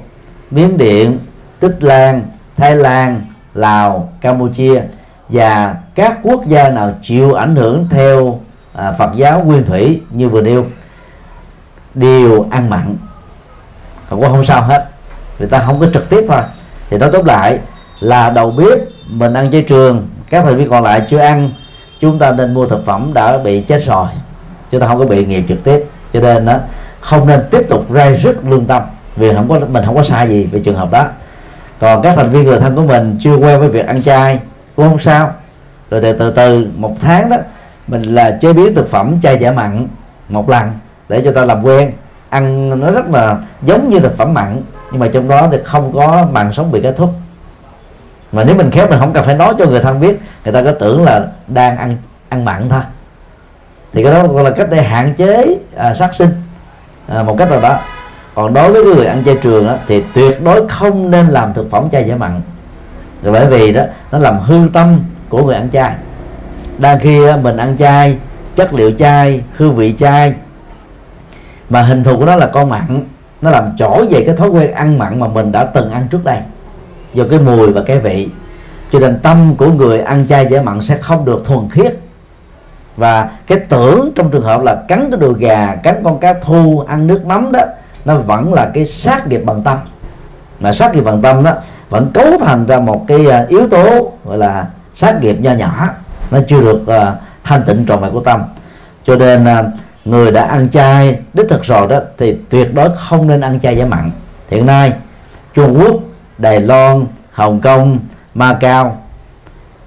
Miến 0.51 0.79
Điện, 0.79 1.19
Tích 1.61 1.77
Lan, 1.81 2.23
Thái 2.57 2.77
Lan, 2.77 3.21
Lào, 3.55 4.13
Campuchia 4.21 4.83
và 5.29 5.77
các 5.95 6.19
quốc 6.23 6.47
gia 6.47 6.71
nào 6.71 6.95
chịu 7.03 7.33
ảnh 7.33 7.57
hưởng 7.57 7.87
theo 7.91 8.41
à, 8.73 8.93
Phật 8.93 9.11
giáo 9.15 9.45
nguyên 9.45 9.65
thủy 9.65 10.01
như 10.11 10.29
vừa 10.29 10.41
nêu 10.41 10.67
đều 11.95 12.47
ăn 12.51 12.71
mặn. 12.71 12.97
Không 14.09 14.21
có 14.21 14.29
không 14.29 14.45
sao 14.45 14.63
hết 14.63 14.92
người 15.43 15.51
ta 15.51 15.59
không 15.59 15.81
có 15.81 15.87
trực 15.95 16.09
tiếp 16.09 16.25
thôi. 16.29 16.41
Thì 16.91 16.99
nói 16.99 17.11
tốt 17.13 17.27
lại 17.27 17.59
là 18.01 18.31
đầu 18.31 18.51
bếp 18.51 18.79
mình 19.09 19.35
ăn 19.35 19.51
chay 19.51 19.63
trường, 19.63 20.09
các 20.31 20.45
thành 20.45 20.57
viên 20.57 20.71
còn 20.71 20.85
lại 20.85 21.03
chưa 21.09 21.19
ăn, 21.19 21.51
chúng 22.01 22.19
ta 22.19 22.33
nên 22.33 22.55
mua 22.55 22.67
thực 22.67 22.87
phẩm 22.87 23.11
đã 23.15 23.39
bị 23.39 23.61
chết 23.61 23.83
rồi 23.87 24.07
chúng 24.71 24.81
ta 24.81 24.87
không 24.87 24.99
có 24.99 25.05
bị 25.05 25.27
nghiệp 25.27 25.45
trực 25.49 25.65
tiếp. 25.65 25.85
Cho 26.13 26.21
nên 26.21 26.45
đó 26.45 26.59
không 27.01 27.27
nên 27.27 27.41
tiếp 27.51 27.63
tục 27.69 27.87
rai 27.91 28.17
rứt 28.17 28.45
lương 28.45 28.65
tâm, 28.65 28.83
vì 29.17 29.35
không 29.35 29.49
có, 29.49 29.61
mình 29.69 29.85
không 29.87 29.97
có 29.97 30.03
sai 30.03 30.29
gì 30.29 30.45
về 30.45 30.61
trường 30.65 30.77
hợp 30.77 30.91
đó. 30.91 31.07
Còn 31.81 32.03
các 32.03 32.17
thành 32.17 32.31
viên 32.31 32.45
người 32.45 32.61
thân 32.61 32.77
của 32.77 32.83
mình 32.83 33.19
chưa 33.21 33.37
quen 33.37 33.61
với 33.61 33.69
việc 33.69 33.87
ăn 33.87 34.03
chay 34.03 34.39
cũng 34.77 34.89
không 34.89 34.99
sao. 34.99 35.33
Rồi 35.91 36.01
từ 36.01 36.13
từ 36.13 36.31
từ 36.31 36.67
một 36.77 36.97
tháng 37.01 37.31
đó, 37.31 37.37
mình 37.87 38.03
là 38.03 38.39
chế 38.41 38.53
biến 38.53 38.75
thực 38.75 38.91
phẩm 38.91 39.21
chay 39.23 39.39
giả 39.41 39.51
mặn 39.51 39.87
một 40.29 40.49
lần 40.49 40.71
để 41.09 41.23
cho 41.25 41.33
ta 41.33 41.45
làm 41.45 41.63
quen. 41.63 41.93
Ăn 42.29 42.71
nó 42.81 42.91
rất 42.91 43.09
là 43.11 43.37
giống 43.63 43.91
như 43.91 44.01
thực 44.01 44.17
phẩm 44.17 44.35
mặn 44.35 44.63
nhưng 44.93 45.01
mà 45.01 45.09
trong 45.13 45.29
đó 45.29 45.49
thì 45.53 45.59
không 45.65 45.93
có 45.95 46.27
mặn 46.33 46.53
sống 46.53 46.73
bị 46.73 46.81
kết 46.83 46.95
thúc. 46.97 47.11
Mà 48.33 48.45
nếu 48.45 48.57
mình 48.57 48.71
khéo 48.71 48.87
mình 48.89 48.99
không 48.99 49.13
cần 49.13 49.25
phải 49.25 49.35
nói 49.35 49.55
cho 49.59 49.67
người 49.67 49.81
thân 49.81 50.01
biết 50.01 50.21
người 50.45 50.53
ta 50.53 50.63
có 50.63 50.73
tưởng 50.73 51.05
là 51.05 51.27
đang 51.47 51.77
ăn 51.77 51.97
ăn 52.29 52.45
mặn 52.45 52.69
thôi. 52.69 52.81
Thì 53.93 54.03
cái 54.03 54.13
đó 54.13 54.27
gọi 54.27 54.45
là 54.45 54.51
cách 54.51 54.69
để 54.71 54.83
hạn 54.83 55.15
chế 55.15 55.59
à, 55.77 55.95
sát 55.95 56.15
sinh. 56.15 56.31
À, 57.09 57.23
một 57.23 57.37
cách 57.39 57.51
nào 57.51 57.61
đó. 57.61 57.79
Còn 58.35 58.55
đối 58.55 58.73
với 58.73 58.85
người 58.85 59.07
ăn 59.07 59.25
chay 59.25 59.37
trường 59.43 59.67
đó, 59.67 59.75
thì 59.87 60.03
tuyệt 60.15 60.43
đối 60.43 60.69
không 60.69 61.11
nên 61.11 61.27
làm 61.27 61.55
thực 61.55 61.71
phẩm 61.71 61.91
chay 61.93 62.09
giả 62.09 62.17
mặn. 62.17 62.41
Rồi 63.23 63.33
bởi 63.33 63.47
vì 63.47 63.73
đó 63.73 63.83
nó 64.13 64.19
làm 64.19 64.39
hư 64.39 64.69
tâm 64.73 65.01
của 65.29 65.45
người 65.45 65.55
ăn 65.55 65.71
chay. 65.71 65.95
Đang 66.79 66.99
khi 66.99 67.21
mình 67.43 67.57
ăn 67.57 67.77
chay 67.77 68.17
chất 68.57 68.75
liệu 68.75 68.93
chay 68.93 69.43
hương 69.57 69.75
vị 69.75 69.95
chay 69.99 70.35
mà 71.71 71.83
hình 71.83 72.05
thù 72.05 72.19
của 72.19 72.25
nó 72.25 72.37
là 72.37 72.47
con 72.47 72.69
mặn 72.71 73.05
nó 73.43 73.51
làm 73.51 73.77
trỗi 73.79 74.07
về 74.07 74.25
cái 74.27 74.37
thói 74.37 74.49
quen 74.49 74.73
ăn 74.73 74.99
mặn 74.99 75.21
mà 75.21 75.29
mình 75.29 75.53
đã 75.53 75.65
từng 75.65 75.91
ăn 75.91 76.07
trước 76.11 76.25
đây. 76.25 76.39
Do 77.15 77.25
cái 77.31 77.39
mùi 77.39 77.73
và 77.73 77.83
cái 77.87 77.99
vị. 77.99 78.29
Cho 78.93 78.99
nên 78.99 79.19
tâm 79.23 79.55
của 79.57 79.67
người 79.67 80.01
ăn 80.01 80.27
chay 80.29 80.47
giải 80.51 80.63
mặn 80.63 80.83
sẽ 80.83 80.97
không 80.97 81.25
được 81.25 81.43
thuần 81.45 81.69
khiết. 81.71 81.97
Và 82.97 83.31
cái 83.47 83.59
tưởng 83.59 84.13
trong 84.15 84.31
trường 84.31 84.45
hợp 84.45 84.63
là 84.63 84.83
cắn 84.89 85.11
cái 85.11 85.21
đùi 85.21 85.35
gà 85.39 85.75
cắn 85.75 86.01
con 86.05 86.21
cá 86.21 86.35
thu 86.43 86.85
ăn 86.89 87.07
nước 87.07 87.27
mắm 87.27 87.53
đó 87.53 87.61
nó 88.05 88.17
vẫn 88.17 88.55
là 88.55 88.71
cái 88.75 88.87
sát 88.87 89.29
nghiệp 89.29 89.43
bằng 89.45 89.63
tâm. 89.63 89.79
Mà 90.61 90.73
sát 90.73 90.95
nghiệp 90.95 91.05
bằng 91.05 91.23
tâm 91.23 91.45
đó 91.45 91.53
vẫn 91.91 92.11
cấu 92.15 92.39
thành 92.41 92.67
ra 92.67 92.79
một 92.79 93.05
cái 93.09 93.27
à, 93.31 93.47
yếu 93.49 93.69
tố 93.69 94.13
gọi 94.25 94.39
là 94.39 94.67
sát 94.95 95.23
nghiệp 95.23 95.37
nho 95.41 95.53
nhỏ. 95.53 95.89
Nó 96.31 96.39
chưa 96.49 96.61
được 96.61 96.83
uh, 96.83 97.19
thanh 97.45 97.63
tịnh 97.67 97.85
trọn 97.89 98.01
vẹn 98.01 98.13
của 98.13 98.21
tâm. 98.21 98.43
Cho 99.05 99.17
nên 99.17 99.45
uh, 99.45 99.67
người 100.05 100.31
đã 100.31 100.43
ăn 100.45 100.71
chay, 100.71 101.19
đích 101.35 101.47
thực 101.49 101.65
rồi 101.65 101.87
đó, 101.89 102.01
thì 102.19 102.37
tuyệt 102.49 102.75
đối 102.75 102.89
không 102.97 103.27
nên 103.27 103.41
ăn 103.41 103.61
chay 103.61 103.77
giả 103.77 103.85
mặn. 103.85 104.11
Hiện 104.49 104.67
nay, 104.67 104.93
Trung 105.55 105.79
Quốc, 105.81 105.97
Đài 106.39 106.61
Loan, 106.61 107.07
Hồng 107.33 107.61
Kông, 107.61 107.99
Macau 108.35 109.03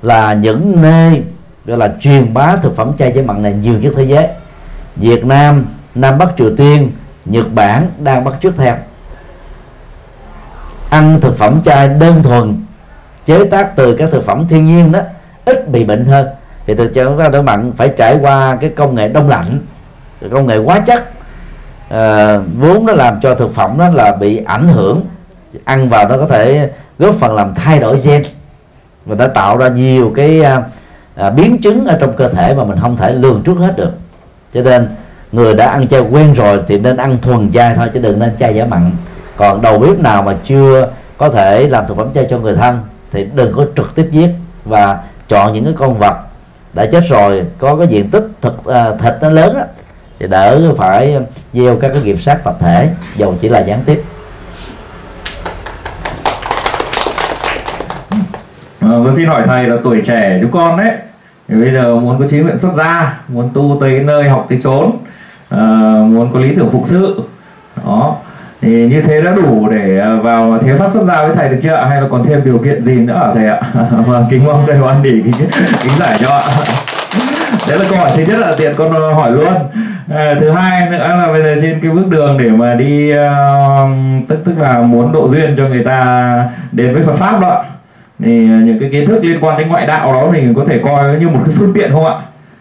là 0.01 0.33
những 0.33 0.81
nơi 0.81 1.21
gọi 1.65 1.77
là 1.77 1.93
truyền 1.99 2.33
bá 2.33 2.55
thực 2.55 2.75
phẩm 2.75 2.91
chay 2.97 3.13
giả 3.15 3.21
mặn 3.25 3.43
này 3.43 3.53
nhiều 3.53 3.79
nhất 3.79 3.93
thế 3.97 4.03
giới. 4.03 4.27
Việt 4.95 5.25
Nam 5.25 5.65
Nam 5.95 6.17
Bắc 6.17 6.29
Triều 6.37 6.55
Tiên, 6.55 6.91
Nhật 7.25 7.53
Bản 7.53 7.87
đang 7.99 8.23
bắt 8.23 8.33
chước 8.41 8.53
theo. 8.57 8.75
Ăn 10.89 11.21
thực 11.21 11.37
phẩm 11.37 11.61
chay 11.65 11.87
đơn 11.87 12.23
thuần, 12.23 12.55
chế 13.25 13.45
tác 13.45 13.75
từ 13.75 13.95
các 13.95 14.09
thực 14.11 14.25
phẩm 14.25 14.47
thiên 14.47 14.65
nhiên 14.65 14.91
đó, 14.91 14.99
ít 15.45 15.69
bị 15.69 15.83
bệnh 15.83 16.05
hơn. 16.05 16.27
Thì 16.65 16.75
thực 16.75 16.93
chất 16.93 17.17
ra 17.17 17.29
đối 17.29 17.43
mặn 17.43 17.71
phải 17.77 17.93
trải 17.97 18.17
qua 18.21 18.57
cái 18.61 18.69
công 18.69 18.95
nghệ 18.95 19.07
đông 19.07 19.29
lạnh 19.29 19.59
công 20.31 20.47
nghệ 20.47 20.57
hóa 20.57 20.79
chất 20.79 21.03
à, 21.89 22.37
vốn 22.57 22.85
nó 22.85 22.93
làm 22.93 23.19
cho 23.21 23.35
thực 23.35 23.53
phẩm 23.53 23.77
đó 23.77 23.89
là 23.89 24.15
bị 24.19 24.41
ảnh 24.45 24.67
hưởng 24.67 25.01
ăn 25.63 25.89
vào 25.89 26.09
nó 26.09 26.17
có 26.17 26.27
thể 26.27 26.69
góp 26.99 27.15
phần 27.15 27.35
làm 27.35 27.53
thay 27.55 27.79
đổi 27.79 27.99
gen. 28.05 28.23
Và 29.05 29.15
đã 29.15 29.27
tạo 29.27 29.57
ra 29.57 29.67
nhiều 29.67 30.11
cái 30.15 30.41
à, 30.41 30.63
à, 31.15 31.29
biến 31.29 31.61
chứng 31.61 31.85
ở 31.85 31.97
trong 32.01 32.13
cơ 32.13 32.29
thể 32.29 32.53
mà 32.53 32.63
mình 32.63 32.77
không 32.81 32.97
thể 32.97 33.13
lường 33.13 33.41
trước 33.45 33.57
hết 33.57 33.77
được. 33.77 33.91
Cho 34.53 34.61
nên 34.61 34.87
người 35.31 35.53
đã 35.53 35.67
ăn 35.67 35.87
chay 35.87 36.01
quen 36.01 36.33
rồi 36.33 36.59
thì 36.67 36.79
nên 36.79 36.97
ăn 36.97 37.17
thuần 37.21 37.51
chay 37.51 37.75
thôi 37.75 37.89
chứ 37.93 37.99
đừng 37.99 38.19
nên 38.19 38.37
chay 38.39 38.55
giả 38.55 38.65
mặn. 38.65 38.91
Còn 39.35 39.61
đầu 39.61 39.79
bếp 39.79 39.99
nào 39.99 40.23
mà 40.23 40.35
chưa 40.45 40.87
có 41.17 41.29
thể 41.29 41.67
làm 41.67 41.87
thực 41.87 41.97
phẩm 41.97 42.07
chay 42.13 42.27
cho 42.29 42.37
người 42.37 42.55
thân 42.55 42.79
thì 43.11 43.27
đừng 43.35 43.53
có 43.55 43.65
trực 43.75 43.95
tiếp 43.95 44.07
giết 44.11 44.29
và 44.65 44.99
chọn 45.29 45.53
những 45.53 45.65
cái 45.65 45.73
con 45.77 45.99
vật 45.99 46.15
đã 46.73 46.85
chết 46.85 47.03
rồi 47.09 47.43
có 47.57 47.75
cái 47.75 47.87
diện 47.87 48.09
tích 48.09 48.23
thực 48.41 48.65
à, 48.65 48.91
thịt 48.99 49.13
nó 49.21 49.29
lớn 49.29 49.55
á, 49.55 49.65
thì 50.19 50.27
đỡ 50.27 50.73
phải 50.77 51.17
gieo 51.53 51.75
các 51.75 51.91
cái 51.93 52.01
nghiệp 52.01 52.21
sát 52.21 52.43
tập 52.43 52.55
thể 52.59 52.89
dầu 53.15 53.35
chỉ 53.41 53.49
là 53.49 53.59
gián 53.59 53.79
tiếp. 53.85 54.03
À, 58.79 58.89
con 58.89 59.15
xin 59.15 59.27
hỏi 59.27 59.41
thầy 59.45 59.67
là 59.67 59.75
tuổi 59.83 60.01
trẻ 60.05 60.37
chúng 60.41 60.51
con 60.51 60.77
đấy. 60.77 60.91
Thì 61.47 61.55
bây 61.55 61.71
giờ 61.71 61.95
muốn 61.95 62.19
có 62.19 62.27
chí 62.27 62.39
nguyện 62.39 62.57
xuất 62.57 62.73
gia 62.73 63.19
muốn 63.27 63.49
tu 63.53 63.77
tới 63.81 63.99
nơi 63.99 64.29
học 64.29 64.45
tới 64.49 64.59
chốn 64.61 64.91
à, 65.49 65.59
muốn 66.05 66.33
có 66.33 66.39
lý 66.39 66.55
tưởng 66.55 66.69
phục 66.71 66.83
sự. 66.85 67.21
Đó. 67.85 68.15
Thì 68.61 68.87
như 68.87 69.01
thế 69.01 69.21
đã 69.21 69.31
đủ 69.31 69.69
để 69.69 69.99
ờ, 69.99 70.17
vào 70.17 70.59
thế 70.61 70.75
pháp 70.77 70.91
xuất 70.93 71.03
gia 71.03 71.23
với 71.23 71.35
thầy 71.35 71.49
được 71.49 71.57
chưa 71.61 71.73
ạ? 71.73 71.85
Hay 71.85 72.01
là 72.01 72.07
còn 72.11 72.23
thêm 72.23 72.41
điều 72.45 72.57
kiện 72.57 72.81
gì 72.81 72.95
nữa 72.95 73.17
hả 73.17 73.33
thầy 73.33 73.45
ạ? 73.45 73.61
Vâng 74.07 74.25
kính 74.29 74.45
mong 74.45 74.63
thầy 74.67 74.77
hoan 74.77 75.03
hỉ 75.03 75.11
kính, 75.11 75.49
kính 75.83 75.93
giải 75.99 76.17
cho 76.19 76.35
ạ 76.35 76.43
đấy 77.67 77.77
là 77.77 77.85
câu 77.89 77.99
hỏi 77.99 78.09
thứ 78.15 78.23
nhất 78.23 78.39
là 78.39 78.55
tiện 78.57 78.73
con 78.75 78.93
ờ, 78.93 79.13
hỏi 79.13 79.31
luôn. 79.31 79.53
À, 80.09 80.35
thứ 80.39 80.49
hai 80.49 80.89
nữa 80.89 80.97
là 80.97 81.27
bây 81.31 81.43
giờ 81.43 81.55
trên 81.61 81.79
cái 81.81 81.91
bước 81.91 82.07
đường 82.09 82.37
để 82.37 82.49
mà 82.49 82.73
đi 82.73 83.13
uh, 83.13 83.19
tức 84.27 84.39
tức 84.45 84.53
là 84.57 84.81
muốn 84.81 85.11
độ 85.11 85.29
duyên 85.29 85.55
cho 85.57 85.67
người 85.67 85.83
ta 85.83 86.49
đến 86.71 86.93
với 86.93 87.03
Phật 87.03 87.15
pháp 87.15 87.39
đó. 87.41 87.63
Thì 88.19 88.45
những 88.45 88.79
cái 88.79 88.89
kiến 88.91 89.05
thức 89.05 89.23
liên 89.23 89.39
quan 89.41 89.57
đến 89.57 89.67
ngoại 89.67 89.87
đạo 89.87 90.13
đó 90.13 90.27
mình 90.31 90.53
có 90.53 90.65
thể 90.67 90.79
coi 90.83 91.15
như 91.19 91.29
một 91.29 91.39
cái 91.45 91.55
phương 91.57 91.73
tiện 91.73 91.91
không 91.91 92.05
ạ? 92.05 92.13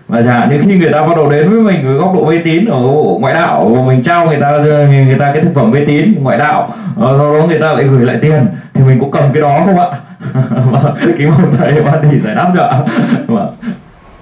Và 0.09 0.23
chẳng 0.23 0.41
hạn 0.41 0.51
như 0.51 0.61
khi 0.65 0.79
người 0.79 0.93
ta 0.93 1.07
bắt 1.07 1.17
đầu 1.17 1.31
đến 1.31 1.51
với 1.51 1.61
mình 1.61 1.87
với 1.87 1.95
góc 1.95 2.15
độ 2.15 2.25
mê 2.25 2.39
tín 2.45 2.65
ở 2.65 2.79
ngoại 3.21 3.35
đạo 3.35 3.69
và 3.69 3.83
mình 3.83 4.03
trao 4.03 4.27
người 4.27 4.37
ta 4.41 4.51
người 4.89 5.17
ta 5.19 5.33
cái 5.33 5.43
thực 5.43 5.55
phẩm 5.55 5.71
mê 5.71 5.81
tín 5.87 6.15
ngoại 6.23 6.39
đạo 6.39 6.69
sau 6.97 7.35
đó 7.39 7.47
người 7.49 7.59
ta 7.59 7.73
lại 7.73 7.85
gửi 7.85 8.07
lại 8.07 8.17
tiền 8.21 8.47
thì 8.75 8.83
mình 8.85 9.01
cũng 9.01 9.11
cầm 9.11 9.23
cái 9.33 9.43
đó 9.43 9.61
không 9.65 9.79
ạ? 9.79 9.87
Vâng, 10.71 10.95
và 11.01 11.13
kính 11.19 11.31
mong 11.31 11.53
thầy 11.59 11.83
ban 11.83 11.95
thì 12.11 12.21
giải 12.21 12.35
đáp 12.35 12.53
cho 12.57 12.63
ạ. 12.63 12.79
Vâng 13.27 13.57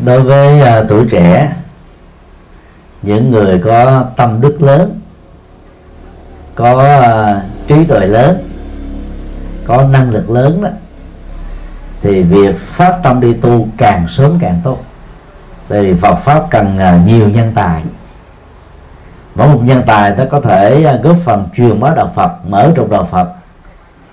đối 0.05 0.23
với 0.23 0.61
uh, 0.61 0.89
tuổi 0.89 1.07
trẻ 1.11 1.53
những 3.03 3.31
người 3.31 3.59
có 3.65 4.05
tâm 4.17 4.41
đức 4.41 4.63
lớn 4.63 5.01
có 6.55 6.99
uh, 6.99 7.69
trí 7.69 7.85
tuệ 7.85 8.07
lớn 8.07 8.49
có 9.65 9.83
năng 9.83 10.11
lực 10.11 10.31
lớn 10.31 10.63
đó 10.63 10.69
thì 12.03 12.23
việc 12.23 12.59
phát 12.59 12.99
tâm 13.03 13.21
đi 13.21 13.35
tu 13.35 13.69
càng 13.77 14.07
sớm 14.09 14.39
càng 14.41 14.61
tốt. 14.65 14.79
Vì 15.69 15.95
Phật 15.95 16.15
pháp 16.15 16.47
cần 16.51 16.79
à, 16.79 17.01
nhiều 17.07 17.29
nhân 17.29 17.53
tài. 17.55 17.83
Mỗi 19.35 19.49
một 19.49 19.61
nhân 19.63 19.83
tài 19.87 20.15
nó 20.17 20.25
có 20.31 20.41
thể 20.41 20.99
góp 21.03 21.17
phần 21.25 21.49
truyền 21.57 21.81
bá 21.81 21.91
đạo 21.97 22.13
Phật 22.15 22.33
mở 22.49 22.73
rộng 22.77 22.91
đạo 22.91 23.09
Phật. 23.11 23.29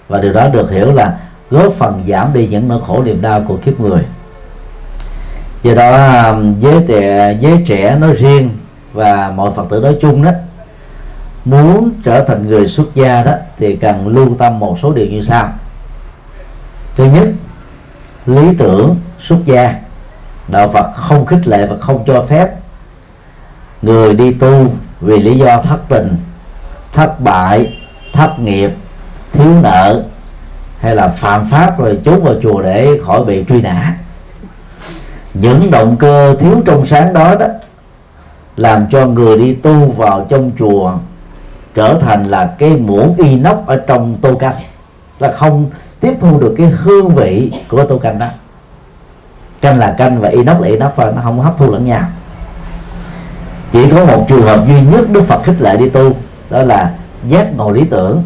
Và 0.07 0.19
điều 0.19 0.33
đó 0.33 0.47
được 0.47 0.71
hiểu 0.71 0.93
là 0.93 1.17
góp 1.49 1.73
phần 1.73 2.03
giảm 2.07 2.33
đi 2.33 2.47
những 2.47 2.67
nỗi 2.67 2.81
khổ 2.87 3.03
niềm 3.03 3.21
đau 3.21 3.43
của 3.47 3.57
kiếp 3.57 3.79
người 3.79 4.01
do 5.63 5.73
đó 5.75 6.21
um, 6.29 6.59
giới 6.59 6.83
trẻ 6.87 7.37
giới 7.39 7.63
trẻ 7.67 7.97
nói 7.99 8.13
riêng 8.13 8.49
và 8.93 9.33
mọi 9.35 9.51
phật 9.55 9.65
tử 9.69 9.79
nói 9.79 9.95
chung 10.01 10.23
đó, 10.23 10.31
muốn 11.45 11.91
trở 12.03 12.23
thành 12.23 12.47
người 12.47 12.67
xuất 12.67 12.95
gia 12.95 13.23
đó 13.23 13.31
thì 13.57 13.75
cần 13.75 14.07
lưu 14.07 14.35
tâm 14.37 14.59
một 14.59 14.77
số 14.81 14.93
điều 14.93 15.05
như 15.05 15.21
sau. 15.21 15.49
Thứ 16.95 17.05
nhất, 17.05 17.27
lý 18.25 18.55
tưởng 18.57 18.95
xuất 19.27 19.37
gia. 19.45 19.75
Đạo 20.47 20.69
phật 20.73 20.91
không 20.95 21.25
khích 21.25 21.47
lệ 21.47 21.65
và 21.65 21.75
không 21.77 22.03
cho 22.07 22.25
phép 22.29 22.49
người 23.81 24.13
đi 24.13 24.33
tu 24.33 24.67
vì 25.01 25.19
lý 25.19 25.37
do 25.37 25.61
thất 25.61 25.79
tình, 25.89 26.15
thất 26.93 27.21
bại, 27.21 27.77
thất 28.13 28.39
nghiệp, 28.39 28.71
thiếu 29.33 29.53
nợ 29.63 30.03
hay 30.79 30.95
là 30.95 31.07
phạm 31.07 31.45
pháp 31.45 31.79
rồi 31.79 31.99
trốn 32.03 32.23
vào 32.23 32.33
chùa 32.43 32.61
để 32.61 32.99
khỏi 33.05 33.25
bị 33.25 33.45
truy 33.49 33.61
nã 33.61 33.95
những 35.41 35.71
động 35.71 35.95
cơ 35.99 36.35
thiếu 36.39 36.61
trong 36.65 36.85
sáng 36.85 37.13
đó 37.13 37.35
đó 37.35 37.47
làm 38.57 38.87
cho 38.91 39.05
người 39.05 39.37
đi 39.37 39.53
tu 39.53 39.85
vào 39.97 40.25
trong 40.29 40.51
chùa 40.59 40.93
trở 41.75 41.97
thành 42.01 42.25
là 42.25 42.55
cái 42.57 42.69
muỗng 42.69 43.15
inox 43.17 43.57
ở 43.65 43.75
trong 43.87 44.15
tô 44.21 44.35
canh. 44.35 44.55
Là 45.19 45.31
không 45.31 45.65
tiếp 45.99 46.13
thu 46.19 46.39
được 46.39 46.55
cái 46.57 46.67
hương 46.67 47.09
vị 47.09 47.51
của 47.67 47.83
tô 47.83 47.97
canh 47.97 48.19
đó. 48.19 48.27
Canh 49.61 49.79
là 49.79 49.95
canh 49.97 50.19
và 50.21 50.29
inox 50.29 50.61
là 50.61 50.67
inox 50.67 50.91
và 50.95 51.11
nó 51.15 51.21
không 51.23 51.41
hấp 51.41 51.57
thu 51.57 51.71
lẫn 51.71 51.85
nhau. 51.85 52.03
Chỉ 53.71 53.89
có 53.91 54.05
một 54.05 54.25
trường 54.29 54.41
hợp 54.41 54.67
duy 54.67 54.81
nhất 54.81 55.09
đức 55.09 55.21
phật 55.21 55.43
khích 55.43 55.61
lệ 55.61 55.77
đi 55.77 55.89
tu, 55.89 56.11
đó 56.49 56.63
là 56.63 56.91
giác 57.27 57.55
ngộ 57.57 57.71
lý 57.71 57.85
tưởng. 57.85 58.23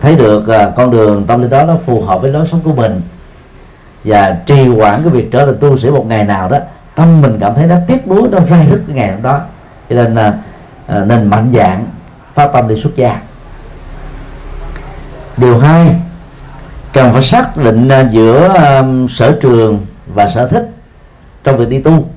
Thấy 0.00 0.16
được 0.16 0.48
à, 0.48 0.70
con 0.76 0.90
đường 0.90 1.24
tâm 1.26 1.40
linh 1.40 1.50
đó 1.50 1.64
nó 1.64 1.76
phù 1.86 2.00
hợp 2.00 2.22
với 2.22 2.30
lối 2.30 2.48
sống 2.50 2.60
của 2.64 2.72
mình 2.72 3.00
và 4.08 4.36
trì 4.46 4.68
hoãn 4.68 5.02
cái 5.02 5.10
việc 5.10 5.32
trở 5.32 5.46
thành 5.46 5.56
tu 5.60 5.78
sĩ 5.78 5.90
một 5.90 6.06
ngày 6.08 6.24
nào 6.24 6.48
đó, 6.48 6.58
tâm 6.94 7.20
mình 7.22 7.38
cảm 7.40 7.54
thấy 7.54 7.66
nó 7.66 7.76
tiếc 7.86 8.08
nuối, 8.08 8.28
nó 8.30 8.38
rai 8.50 8.66
rứt 8.70 8.80
cái 8.86 8.96
ngày 8.96 9.12
hôm 9.12 9.22
đó. 9.22 9.40
Cho 9.90 9.96
nên 9.96 10.14
là 10.14 10.34
nên 11.04 11.26
mạnh 11.30 11.52
dạng 11.54 11.86
phát 12.34 12.50
tâm 12.52 12.68
đi 12.68 12.80
xuất 12.80 12.96
gia. 12.96 13.20
Điều 15.36 15.58
hai, 15.58 15.96
cần 16.92 17.12
phải 17.12 17.22
xác 17.22 17.56
định 17.56 17.88
à, 17.88 18.00
giữa 18.10 18.48
à, 18.54 18.82
sở 19.08 19.38
trường 19.40 19.86
và 20.06 20.28
sở 20.28 20.48
thích 20.48 20.70
trong 21.44 21.56
việc 21.56 21.68
đi 21.68 21.80
tu. 21.80 22.08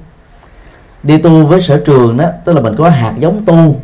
Đi 1.03 1.17
tu 1.17 1.45
với 1.45 1.61
sở 1.61 1.81
trường 1.85 2.17
đó, 2.17 2.25
tức 2.45 2.53
là 2.53 2.61
mình 2.61 2.75
có 2.77 2.89
hạt 2.89 3.13
giống 3.19 3.45
tu 3.45 3.75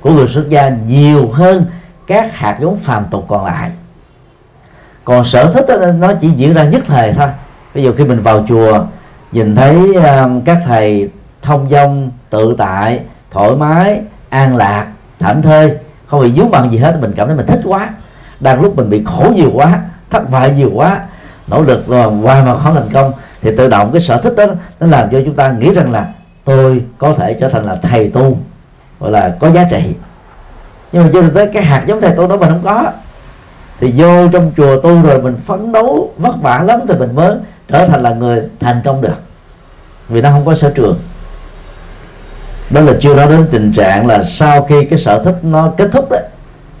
của 0.00 0.10
người 0.10 0.28
xuất 0.28 0.48
gia 0.48 0.68
nhiều 0.68 1.30
hơn 1.32 1.66
các 2.06 2.34
hạt 2.34 2.58
giống 2.60 2.76
phàm 2.76 3.04
tục 3.10 3.24
còn 3.28 3.44
lại 3.44 3.70
còn 5.04 5.24
sở 5.24 5.50
thích 5.52 5.64
đó, 5.68 5.74
nó 5.98 6.12
chỉ 6.20 6.28
diễn 6.28 6.54
ra 6.54 6.64
nhất 6.64 6.82
thời 6.86 7.12
thôi. 7.12 7.28
Ví 7.74 7.82
dụ 7.82 7.92
khi 7.92 8.04
mình 8.04 8.22
vào 8.22 8.44
chùa 8.48 8.84
nhìn 9.32 9.56
thấy 9.56 9.94
um, 9.94 10.40
các 10.40 10.58
thầy 10.66 11.10
thông 11.42 11.68
dong 11.70 12.10
tự 12.30 12.54
tại 12.58 13.00
thoải 13.30 13.50
mái 13.50 14.00
an 14.28 14.56
lạc 14.56 14.86
thảnh 15.20 15.42
thơi 15.42 15.72
không 16.06 16.20
bị 16.20 16.32
dướng 16.32 16.50
bằng 16.50 16.72
gì 16.72 16.78
hết 16.78 16.96
mình 17.00 17.12
cảm 17.16 17.26
thấy 17.26 17.36
mình 17.36 17.46
thích 17.46 17.60
quá. 17.64 17.88
Đang 18.40 18.60
lúc 18.60 18.76
mình 18.76 18.90
bị 18.90 19.02
khổ 19.04 19.32
nhiều 19.34 19.50
quá 19.54 19.80
thất 20.10 20.30
bại 20.30 20.50
nhiều 20.50 20.70
quá 20.74 21.00
nỗ 21.46 21.62
lực 21.62 21.88
rồi 21.88 22.12
qua 22.22 22.44
mà 22.44 22.58
không 22.58 22.74
thành 22.74 22.92
công 22.92 23.12
thì 23.42 23.56
tự 23.56 23.68
động 23.68 23.90
cái 23.92 24.00
sở 24.00 24.20
thích 24.20 24.34
đó 24.36 24.44
nó 24.80 24.86
làm 24.86 25.10
cho 25.10 25.18
chúng 25.24 25.34
ta 25.34 25.52
nghĩ 25.52 25.74
rằng 25.74 25.92
là 25.92 26.08
tôi 26.44 26.84
có 26.98 27.14
thể 27.14 27.34
trở 27.34 27.48
thành 27.48 27.64
là 27.66 27.76
thầy 27.82 28.08
tu 28.08 28.38
gọi 29.00 29.10
là 29.10 29.36
có 29.40 29.50
giá 29.50 29.64
trị. 29.70 29.94
Nhưng 30.92 31.02
mà 31.02 31.10
chưa 31.12 31.28
tới 31.28 31.46
cái 31.46 31.62
hạt 31.62 31.82
giống 31.86 32.00
thầy 32.00 32.10
tu 32.16 32.26
đó 32.26 32.36
mình 32.36 32.48
không 32.48 32.62
có 32.64 32.92
thì 33.80 33.92
vô 33.96 34.28
trong 34.28 34.52
chùa 34.56 34.80
tu 34.80 35.02
rồi 35.02 35.22
mình 35.22 35.36
phấn 35.46 35.72
đấu 35.72 36.12
vất 36.18 36.34
vả 36.42 36.64
lắm 36.66 36.80
thì 36.88 36.94
mình 36.94 37.14
mới 37.14 37.36
trở 37.68 37.86
thành 37.86 38.02
là 38.02 38.10
người 38.10 38.42
thành 38.60 38.80
công 38.84 39.00
được. 39.00 39.16
Vì 40.08 40.22
nó 40.22 40.30
không 40.30 40.46
có 40.46 40.54
sở 40.54 40.70
trường. 40.74 40.98
Đó 42.70 42.80
là 42.80 42.92
chưa 43.00 43.14
nói 43.14 43.26
đến 43.26 43.46
tình 43.50 43.72
trạng 43.72 44.06
là 44.06 44.24
sau 44.24 44.62
khi 44.62 44.84
cái 44.84 44.98
sở 44.98 45.22
thích 45.22 45.36
nó 45.42 45.72
kết 45.76 45.88
thúc 45.92 46.10
đấy 46.10 46.22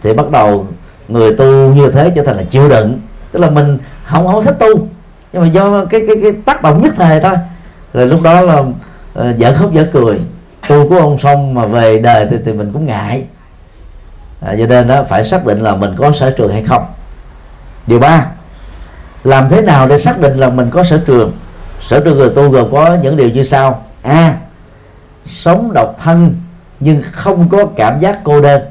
thì 0.02 0.12
bắt 0.12 0.30
đầu 0.30 0.66
người 1.08 1.34
tu 1.34 1.74
như 1.74 1.90
thế 1.90 2.12
trở 2.14 2.22
thành 2.22 2.36
là 2.36 2.42
chịu 2.42 2.68
đựng. 2.68 3.00
Tức 3.32 3.40
là 3.40 3.50
mình 3.50 3.78
không 4.04 4.26
không 4.26 4.44
thích 4.44 4.56
tu 4.58 4.88
nhưng 5.32 5.42
mà 5.42 5.48
do 5.48 5.84
cái 5.84 6.00
cái 6.06 6.16
cái 6.22 6.32
tác 6.44 6.62
động 6.62 6.82
nhất 6.82 6.94
thời 6.96 7.20
thôi. 7.20 7.34
Rồi 7.94 8.06
lúc 8.06 8.22
đó 8.22 8.40
là 8.40 8.62
ờ, 9.14 9.30
uh, 9.30 9.38
dở 9.38 9.54
khóc 9.58 9.72
dở 9.72 9.86
cười. 9.92 10.20
Tu 10.68 10.88
của 10.88 10.98
ông 10.98 11.18
xong 11.18 11.54
mà 11.54 11.66
về 11.66 11.98
đời 11.98 12.26
thì, 12.30 12.36
thì 12.44 12.52
mình 12.52 12.70
cũng 12.72 12.86
ngại 12.86 13.24
à, 14.44 14.54
cho 14.58 14.66
nên 14.66 14.88
đó 14.88 15.02
phải 15.08 15.24
xác 15.24 15.46
định 15.46 15.60
là 15.60 15.74
mình 15.74 15.94
có 15.96 16.12
sở 16.12 16.30
trường 16.30 16.52
hay 16.52 16.62
không. 16.62 16.86
Điều 17.86 17.98
ba 17.98 18.26
làm 19.24 19.48
thế 19.48 19.62
nào 19.62 19.88
để 19.88 19.98
xác 19.98 20.20
định 20.20 20.36
là 20.36 20.48
mình 20.48 20.70
có 20.70 20.84
sở 20.84 21.00
trường? 21.06 21.32
Sở 21.80 22.00
trường 22.00 22.18
người 22.18 22.30
tu 22.30 22.50
gồm 22.50 22.72
có 22.72 22.96
những 23.02 23.16
điều 23.16 23.28
như 23.28 23.42
sau. 23.42 23.84
A 24.02 24.34
sống 25.26 25.72
độc 25.72 25.96
thân 26.02 26.34
nhưng 26.80 27.02
không 27.12 27.48
có 27.48 27.66
cảm 27.76 28.00
giác 28.00 28.20
cô 28.24 28.40
đơn. 28.40 28.62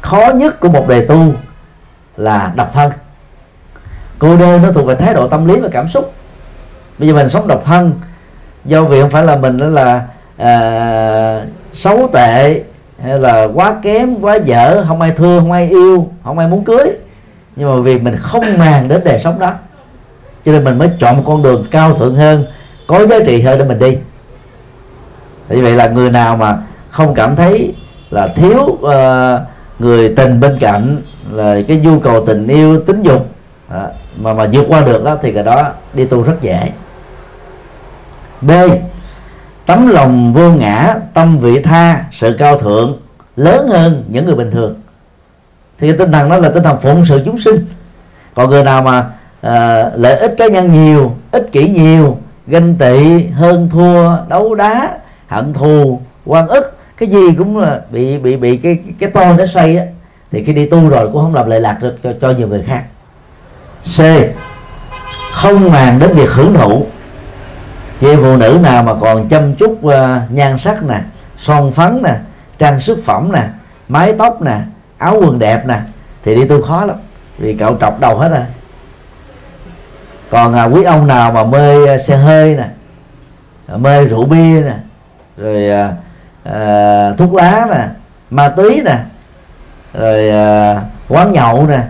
Khó 0.00 0.30
nhất 0.34 0.60
của 0.60 0.68
một 0.68 0.88
đề 0.88 1.06
tu 1.06 1.34
là 2.16 2.52
độc 2.56 2.72
thân. 2.72 2.92
Cô 4.18 4.36
đơn 4.36 4.62
nó 4.62 4.72
thuộc 4.72 4.86
về 4.86 4.94
thái 4.94 5.14
độ 5.14 5.28
tâm 5.28 5.46
lý 5.46 5.60
và 5.60 5.68
cảm 5.72 5.88
xúc. 5.88 6.12
Bây 6.98 7.08
giờ 7.08 7.14
mình 7.14 7.28
sống 7.28 7.48
độc 7.48 7.64
thân 7.64 7.92
do 8.64 8.82
vì 8.82 9.00
không 9.00 9.10
phải 9.10 9.24
là 9.24 9.36
mình 9.36 9.58
đó 9.58 9.66
là 9.66 10.02
à, 10.36 11.44
xấu 11.72 12.10
tệ 12.12 12.62
hay 13.02 13.18
là 13.18 13.48
quá 13.54 13.74
kém 13.82 14.20
quá 14.20 14.36
dở 14.36 14.84
không 14.88 15.00
ai 15.00 15.10
thương 15.10 15.40
không 15.40 15.52
ai 15.52 15.68
yêu 15.68 16.08
không 16.24 16.38
ai 16.38 16.48
muốn 16.48 16.64
cưới. 16.64 16.92
Nhưng 17.56 17.70
mà 17.70 17.82
vì 17.82 17.98
mình 17.98 18.16
không 18.16 18.58
màng 18.58 18.88
đến 18.88 19.00
đời 19.04 19.20
sống 19.24 19.38
đó. 19.38 19.52
Cho 20.44 20.52
nên 20.52 20.64
mình 20.64 20.78
mới 20.78 20.90
chọn 20.98 21.16
một 21.16 21.22
con 21.26 21.42
đường 21.42 21.66
cao 21.70 21.94
thượng 21.94 22.14
hơn 22.14 22.44
có 22.86 23.06
giá 23.06 23.16
trị 23.26 23.42
hơn 23.42 23.58
để 23.58 23.64
mình 23.64 23.78
đi. 23.78 23.96
Vì 25.48 25.60
vậy 25.60 25.72
là 25.72 25.88
người 25.88 26.10
nào 26.10 26.36
mà 26.36 26.58
không 26.90 27.14
cảm 27.14 27.36
thấy 27.36 27.74
là 28.10 28.28
thiếu 28.28 28.60
uh, 28.60 28.90
người 29.78 30.14
tình 30.16 30.40
bên 30.40 30.58
cạnh 30.60 31.02
là 31.30 31.58
cái 31.68 31.76
nhu 31.76 31.98
cầu 31.98 32.26
tình 32.26 32.46
yêu 32.46 32.80
tính 32.80 33.02
dục 33.02 33.26
à, 33.68 33.86
mà 34.16 34.34
mà 34.34 34.46
vượt 34.52 34.64
qua 34.68 34.80
được 34.80 35.04
đó 35.04 35.16
thì 35.22 35.32
cái 35.32 35.42
đó 35.42 35.68
đi 35.94 36.04
tu 36.04 36.22
rất 36.22 36.36
dễ. 36.40 36.70
B 38.40 38.50
tấm 39.72 39.86
lòng 39.86 40.32
vô 40.32 40.52
ngã 40.52 40.94
tâm 41.14 41.38
vị 41.38 41.62
tha 41.62 42.04
sự 42.12 42.36
cao 42.38 42.58
thượng 42.58 42.98
lớn 43.36 43.68
hơn 43.68 44.04
những 44.08 44.24
người 44.24 44.34
bình 44.34 44.50
thường. 44.50 44.74
Thì 45.78 45.88
cái 45.88 45.98
tinh 45.98 46.12
thần 46.12 46.28
đó 46.28 46.38
là 46.38 46.48
tinh 46.48 46.62
thần 46.62 46.78
phụng 46.82 47.04
sự 47.06 47.22
chúng 47.24 47.38
sinh. 47.38 47.66
Còn 48.34 48.50
người 48.50 48.64
nào 48.64 48.82
mà 48.82 48.98
uh, 48.98 49.98
lợi 50.00 50.16
ích 50.16 50.34
cá 50.38 50.46
nhân 50.46 50.72
nhiều 50.72 51.14
ích 51.30 51.52
kỷ 51.52 51.68
nhiều 51.68 52.18
ganh 52.46 52.74
tị 52.74 53.26
hơn 53.26 53.68
thua 53.70 54.16
đấu 54.28 54.54
đá 54.54 54.98
hận 55.26 55.52
thù 55.52 56.00
quan 56.24 56.48
ức 56.48 56.76
cái 56.96 57.08
gì 57.08 57.34
cũng 57.38 57.58
là 57.58 57.80
bị 57.90 58.18
bị 58.18 58.36
bị 58.36 58.56
cái 58.56 58.78
cái, 58.98 59.10
to 59.10 59.32
nó 59.32 59.46
xoay 59.46 59.76
á 59.76 59.84
thì 60.32 60.44
khi 60.44 60.52
đi 60.52 60.66
tu 60.66 60.88
rồi 60.88 61.06
cũng 61.12 61.22
không 61.22 61.34
làm 61.34 61.50
lệ 61.50 61.60
lạc 61.60 61.78
được 61.80 61.96
cho, 62.02 62.12
cho 62.20 62.30
nhiều 62.30 62.48
người 62.48 62.64
khác. 62.66 62.82
C. 63.96 64.00
Không 65.32 65.70
màng 65.70 65.98
đến 65.98 66.14
việc 66.14 66.30
hưởng 66.30 66.54
thụ 66.54 66.86
chị 68.02 68.16
phụ 68.16 68.36
nữ 68.36 68.58
nào 68.62 68.82
mà 68.82 68.94
còn 69.00 69.28
chăm 69.28 69.54
chút 69.54 69.78
uh, 69.86 69.94
nhan 70.30 70.58
sắc 70.58 70.82
nè 70.82 71.00
son 71.38 71.72
phấn 71.72 72.02
nè 72.02 72.14
trang 72.58 72.80
sức 72.80 72.98
phẩm 73.04 73.32
nè 73.32 73.42
mái 73.88 74.14
tóc 74.18 74.42
nè 74.42 74.58
áo 74.98 75.16
quần 75.20 75.38
đẹp 75.38 75.66
nè 75.66 75.80
thì 76.24 76.34
đi 76.34 76.44
tu 76.44 76.62
khó 76.62 76.84
lắm 76.84 76.96
vì 77.38 77.54
cậu 77.54 77.76
trọc 77.80 78.00
đầu 78.00 78.18
hết 78.18 78.28
rồi. 78.28 78.44
Còn 80.30 80.54
à, 80.54 80.64
quý 80.64 80.82
ông 80.82 81.06
nào 81.06 81.32
mà 81.32 81.44
mê 81.44 81.86
ờ, 81.86 81.98
xe 81.98 82.16
hơi 82.16 82.56
nè 82.56 82.68
mê 83.76 84.04
rượu 84.04 84.24
bia 84.24 84.60
nè 84.60 84.74
rồi 85.36 85.70
à, 85.70 85.92
à, 86.44 87.10
thuốc 87.18 87.34
lá 87.34 87.66
nè 87.70 87.84
ma 88.30 88.48
túy 88.48 88.82
nè 88.84 88.98
rồi 89.94 90.30
à, 90.30 90.80
quán 91.08 91.32
nhậu 91.32 91.66
nè 91.66 91.80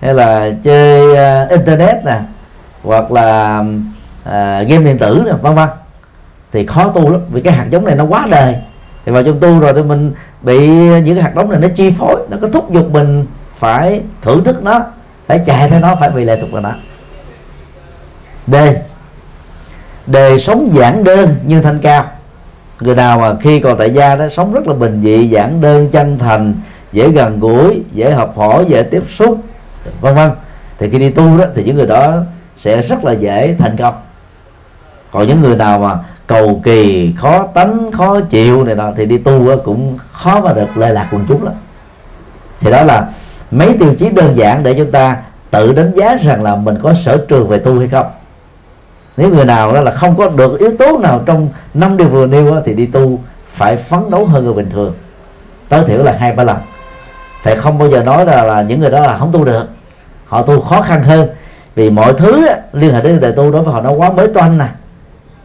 hay 0.00 0.14
là 0.14 0.50
chơi 0.62 1.16
à, 1.16 1.46
internet 1.50 2.04
nè 2.04 2.18
hoặc 2.82 3.12
là 3.12 3.62
à, 4.24 4.62
game 4.62 4.84
điện 4.84 4.98
tử 4.98 5.22
nè 5.26 5.32
vân 5.42 5.54
vân. 5.54 5.68
Thì 6.52 6.66
khó 6.66 6.88
tu 6.88 7.10
lắm 7.10 7.20
vì 7.30 7.40
cái 7.40 7.52
hạt 7.52 7.66
giống 7.70 7.84
này 7.84 7.94
nó 7.94 8.04
quá 8.04 8.26
đời. 8.30 8.56
Thì 9.04 9.12
vào 9.12 9.22
trong 9.22 9.40
tu 9.40 9.60
rồi 9.60 9.72
thì 9.76 9.82
mình 9.82 10.12
bị 10.42 10.68
những 10.78 11.14
cái 11.14 11.22
hạt 11.24 11.32
giống 11.34 11.50
này 11.50 11.60
nó 11.60 11.68
chi 11.74 11.90
phối 11.90 12.16
nó 12.30 12.36
có 12.40 12.48
thúc 12.48 12.72
giục 12.72 12.90
mình 12.90 13.26
phải 13.58 14.02
thưởng 14.22 14.44
thức 14.44 14.62
nó 14.62 14.80
phải 15.26 15.38
chạy 15.46 15.68
theo 15.70 15.80
nó 15.80 15.96
phải 16.00 16.10
bị 16.10 16.24
lệ 16.24 16.40
thuộc 16.40 16.52
vào 16.52 16.62
nó. 16.62 16.72
D. 18.46 18.54
Đời 20.06 20.38
sống 20.38 20.70
giản 20.72 21.04
đơn 21.04 21.34
nhưng 21.46 21.62
thanh 21.62 21.78
cao. 21.78 22.04
Người 22.80 22.94
nào 22.94 23.18
mà 23.18 23.34
khi 23.40 23.60
còn 23.60 23.78
tại 23.78 23.90
gia 23.90 24.16
đó 24.16 24.28
sống 24.28 24.52
rất 24.52 24.66
là 24.66 24.74
bình 24.74 25.00
dị 25.02 25.28
giản 25.28 25.60
đơn 25.60 25.88
chân 25.88 26.18
thành 26.18 26.54
dễ 26.92 27.08
gần 27.08 27.40
gũi 27.40 27.82
dễ 27.92 28.10
học 28.10 28.36
hỏi 28.36 28.64
dễ 28.68 28.82
tiếp 28.82 29.02
xúc 29.08 29.38
vân 30.00 30.14
vân. 30.14 30.30
Thì 30.78 30.90
khi 30.90 30.98
đi 30.98 31.10
tu 31.10 31.38
đó 31.38 31.44
thì 31.54 31.64
những 31.64 31.76
người 31.76 31.86
đó 31.86 32.14
sẽ 32.58 32.82
rất 32.82 33.04
là 33.04 33.12
dễ 33.12 33.54
thành 33.58 33.76
công 33.76 33.94
còn 35.14 35.26
những 35.26 35.42
người 35.42 35.56
nào 35.56 35.78
mà 35.78 35.98
cầu 36.26 36.60
kỳ 36.64 37.12
khó 37.16 37.46
tánh 37.54 37.92
khó 37.92 38.20
chịu 38.20 38.64
này 38.64 38.74
nọ 38.74 38.90
thì 38.96 39.06
đi 39.06 39.18
tu 39.18 39.56
cũng 39.64 39.98
khó 40.12 40.40
mà 40.40 40.52
được 40.52 40.76
lệ 40.76 40.90
lạc 40.90 41.08
quần 41.12 41.24
chúng 41.28 41.44
lắm. 41.44 41.54
Thì 42.60 42.70
đó 42.70 42.82
là 42.82 43.08
mấy 43.50 43.76
tiêu 43.78 43.94
chí 43.98 44.10
đơn 44.10 44.36
giản 44.36 44.62
để 44.62 44.74
chúng 44.74 44.90
ta 44.90 45.16
tự 45.50 45.72
đánh 45.72 45.92
giá 45.94 46.16
rằng 46.16 46.42
là 46.42 46.56
mình 46.56 46.78
có 46.82 46.94
sở 46.94 47.24
trường 47.28 47.48
về 47.48 47.58
tu 47.58 47.78
hay 47.78 47.88
không. 47.88 48.06
Nếu 49.16 49.28
người 49.28 49.44
nào 49.44 49.72
đó 49.72 49.80
là 49.80 49.90
không 49.90 50.16
có 50.16 50.28
được 50.28 50.58
yếu 50.58 50.70
tố 50.78 50.98
nào 50.98 51.22
trong 51.26 51.48
năm 51.74 51.96
điều 51.96 52.08
vừa 52.08 52.26
nêu 52.26 52.54
thì 52.64 52.74
đi 52.74 52.86
tu 52.86 53.18
phải 53.50 53.76
phấn 53.76 54.10
đấu 54.10 54.24
hơn 54.24 54.44
người 54.44 54.54
bình 54.54 54.70
thường. 54.70 54.94
Tối 55.68 55.84
thiểu 55.86 56.02
là 56.02 56.12
hai 56.18 56.32
ba 56.32 56.44
lần. 56.44 56.56
Thầy 57.44 57.56
không 57.56 57.78
bao 57.78 57.88
giờ 57.90 58.02
nói 58.02 58.26
là, 58.26 58.42
là 58.42 58.62
những 58.62 58.80
người 58.80 58.90
đó 58.90 59.00
là 59.00 59.18
không 59.18 59.32
tu 59.32 59.44
được. 59.44 59.64
Họ 60.26 60.42
tu 60.42 60.60
khó 60.60 60.82
khăn 60.82 61.02
hơn 61.02 61.28
vì 61.74 61.90
mọi 61.90 62.12
thứ 62.12 62.46
liên 62.72 62.94
hệ 62.94 63.00
đến 63.00 63.20
đời 63.20 63.32
tu 63.32 63.52
đối 63.52 63.62
với 63.62 63.74
họ 63.74 63.80
nó 63.80 63.90
quá 63.90 64.10
mới 64.10 64.28
toanh 64.28 64.58
nè 64.58 64.66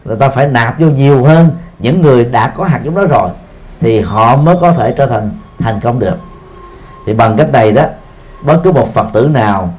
người 0.04 0.16
ta 0.16 0.28
phải 0.28 0.46
nạp 0.46 0.80
vô 0.80 0.86
nhiều 0.86 1.24
hơn 1.24 1.50
những 1.78 2.02
người 2.02 2.24
đã 2.24 2.52
có 2.56 2.64
hạt 2.64 2.80
giống 2.84 2.94
đó 2.94 3.04
rồi 3.04 3.30
thì 3.80 4.00
họ 4.00 4.36
mới 4.36 4.56
có 4.60 4.72
thể 4.72 4.94
trở 4.98 5.06
thành 5.06 5.30
thành 5.58 5.80
công 5.80 5.98
được. 5.98 6.16
Thì 7.06 7.14
bằng 7.14 7.36
cách 7.36 7.52
này 7.52 7.72
đó 7.72 7.84
bất 8.42 8.60
cứ 8.62 8.72
một 8.72 8.94
phật 8.94 9.06
tử 9.12 9.28
nào 9.32 9.74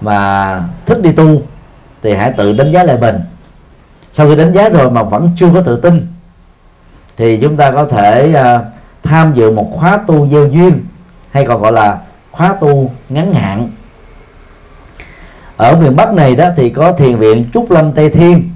mà 0.00 0.60
thích 0.86 1.02
đi 1.02 1.12
tu 1.12 1.42
thì 2.02 2.14
hãy 2.14 2.32
tự 2.36 2.52
đánh 2.52 2.72
giá 2.72 2.84
lại 2.84 2.98
mình. 3.00 3.20
Sau 4.12 4.28
khi 4.28 4.36
đánh 4.36 4.52
giá 4.52 4.68
rồi 4.68 4.90
mà 4.90 5.02
vẫn 5.02 5.30
chưa 5.36 5.50
có 5.54 5.60
tự 5.60 5.80
tin 5.80 6.06
thì 7.16 7.38
chúng 7.42 7.56
ta 7.56 7.70
có 7.70 7.84
thể 7.84 8.34
uh, 8.40 8.62
tham 9.02 9.32
dự 9.34 9.50
một 9.50 9.70
khóa 9.72 9.98
tu 10.06 10.28
gieo 10.28 10.46
duyên 10.46 10.84
hay 11.30 11.46
còn 11.46 11.62
gọi 11.62 11.72
là 11.72 11.98
khóa 12.30 12.56
tu 12.60 12.90
ngắn 13.08 13.34
hạn. 13.34 13.70
Ở 15.56 15.76
miền 15.76 15.96
Bắc 15.96 16.12
này 16.12 16.36
đó 16.36 16.48
thì 16.56 16.70
có 16.70 16.92
thiền 16.92 17.16
viện 17.16 17.50
Trúc 17.52 17.70
Lâm 17.70 17.92
Tây 17.92 18.10
Thiên 18.10 18.50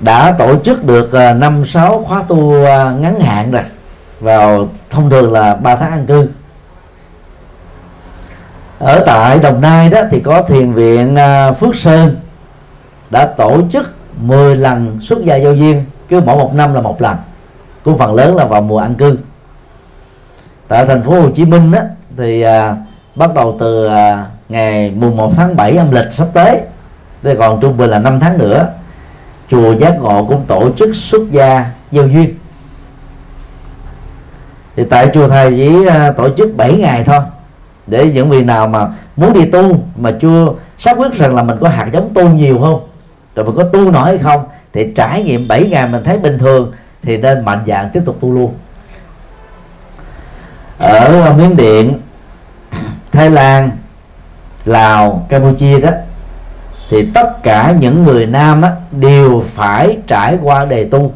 đã 0.00 0.34
tổ 0.38 0.58
chức 0.58 0.84
được 0.84 1.12
à, 1.12 1.32
năm 1.32 1.64
sáu 1.66 2.04
khóa 2.08 2.22
tu 2.28 2.64
à, 2.64 2.90
ngắn 2.90 3.20
hạn 3.20 3.50
rồi. 3.50 3.62
Vào 4.20 4.68
thông 4.90 5.10
thường 5.10 5.32
là 5.32 5.54
3 5.54 5.76
tháng 5.76 5.90
an 5.90 6.06
cư. 6.06 6.28
Ở 8.78 9.02
tại 9.06 9.38
Đồng 9.38 9.60
Nai 9.60 9.90
đó 9.90 10.00
thì 10.10 10.20
có 10.20 10.42
thiền 10.42 10.72
viện 10.72 11.16
à, 11.16 11.52
Phước 11.52 11.76
Sơn 11.76 12.16
đã 13.10 13.26
tổ 13.26 13.60
chức 13.72 13.94
10 14.16 14.56
lần 14.56 14.98
xuất 15.00 15.24
gia 15.24 15.36
giao 15.36 15.54
duyên 15.54 15.84
cứ 16.08 16.20
mỗi 16.20 16.36
một 16.36 16.54
năm 16.54 16.74
là 16.74 16.80
một 16.80 17.02
lần. 17.02 17.16
Cũng 17.84 17.98
phần 17.98 18.14
lớn 18.14 18.36
là 18.36 18.44
vào 18.44 18.62
mùa 18.62 18.78
an 18.78 18.94
cư. 18.94 19.18
Tại 20.68 20.86
thành 20.86 21.02
phố 21.02 21.20
Hồ 21.20 21.30
Chí 21.34 21.44
Minh 21.44 21.70
đó, 21.70 21.80
thì 22.16 22.42
à, 22.42 22.76
bắt 23.14 23.34
đầu 23.34 23.56
từ 23.60 23.86
à, 23.86 24.26
ngày 24.48 24.90
mùng 24.90 25.16
1 25.16 25.32
tháng 25.36 25.56
7 25.56 25.76
âm 25.76 25.90
lịch 25.90 26.12
sắp 26.12 26.28
tới. 26.32 26.60
Đây 27.22 27.36
còn 27.36 27.60
trung 27.60 27.76
bình 27.76 27.90
là 27.90 27.98
5 27.98 28.20
tháng 28.20 28.38
nữa 28.38 28.68
chùa 29.50 29.72
giác 29.72 29.96
ngộ 30.00 30.24
cũng 30.28 30.44
tổ 30.46 30.70
chức 30.78 30.96
xuất 30.96 31.30
gia 31.30 31.70
giao 31.90 32.06
duyên. 32.06 32.34
Thì 34.76 34.84
tại 34.90 35.10
chùa 35.14 35.28
thầy 35.28 35.50
chỉ 35.56 35.86
à, 35.86 36.12
tổ 36.16 36.28
chức 36.36 36.56
7 36.56 36.76
ngày 36.76 37.04
thôi, 37.04 37.20
để 37.86 38.10
những 38.14 38.30
vị 38.30 38.44
nào 38.44 38.68
mà 38.68 38.88
muốn 39.16 39.32
đi 39.32 39.46
tu 39.46 39.82
mà 39.96 40.10
chưa 40.20 40.52
xác 40.78 40.96
quyết 40.96 41.14
rằng 41.14 41.34
là 41.34 41.42
mình 41.42 41.56
có 41.60 41.68
hạt 41.68 41.88
giống 41.92 42.10
tu 42.14 42.28
nhiều 42.28 42.58
không, 42.58 42.80
rồi 43.34 43.46
mình 43.46 43.54
có 43.56 43.64
tu 43.64 43.90
nổi 43.90 44.04
hay 44.04 44.18
không, 44.18 44.44
thì 44.72 44.92
trải 44.96 45.22
nghiệm 45.22 45.48
7 45.48 45.68
ngày 45.68 45.88
mình 45.88 46.04
thấy 46.04 46.18
bình 46.18 46.38
thường, 46.38 46.72
thì 47.02 47.16
nên 47.16 47.44
mạnh 47.44 47.64
dạng 47.66 47.90
tiếp 47.92 48.02
tục 48.06 48.16
tu 48.20 48.32
luôn. 48.32 48.54
Ở 50.78 51.34
miến 51.38 51.56
điện, 51.56 51.98
thái 53.12 53.30
lan, 53.30 53.70
lào, 54.64 55.26
campuchia 55.28 55.80
đó 55.80 55.90
thì 56.90 57.06
tất 57.14 57.42
cả 57.42 57.74
những 57.80 58.04
người 58.04 58.26
nam 58.26 58.62
á, 58.62 58.72
đều 58.90 59.44
phải 59.46 59.98
trải 60.06 60.38
qua 60.42 60.64
đề 60.64 60.84
tu. 60.84 61.12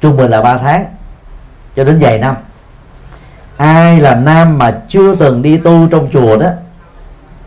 Trung 0.00 0.16
bình 0.16 0.30
là 0.30 0.42
3 0.42 0.58
tháng 0.58 0.84
cho 1.76 1.84
đến 1.84 1.98
vài 2.00 2.18
năm. 2.18 2.36
Ai 3.56 4.00
là 4.00 4.14
nam 4.14 4.58
mà 4.58 4.80
chưa 4.88 5.14
từng 5.14 5.42
đi 5.42 5.56
tu 5.56 5.88
trong 5.90 6.10
chùa 6.12 6.36
đó 6.36 6.48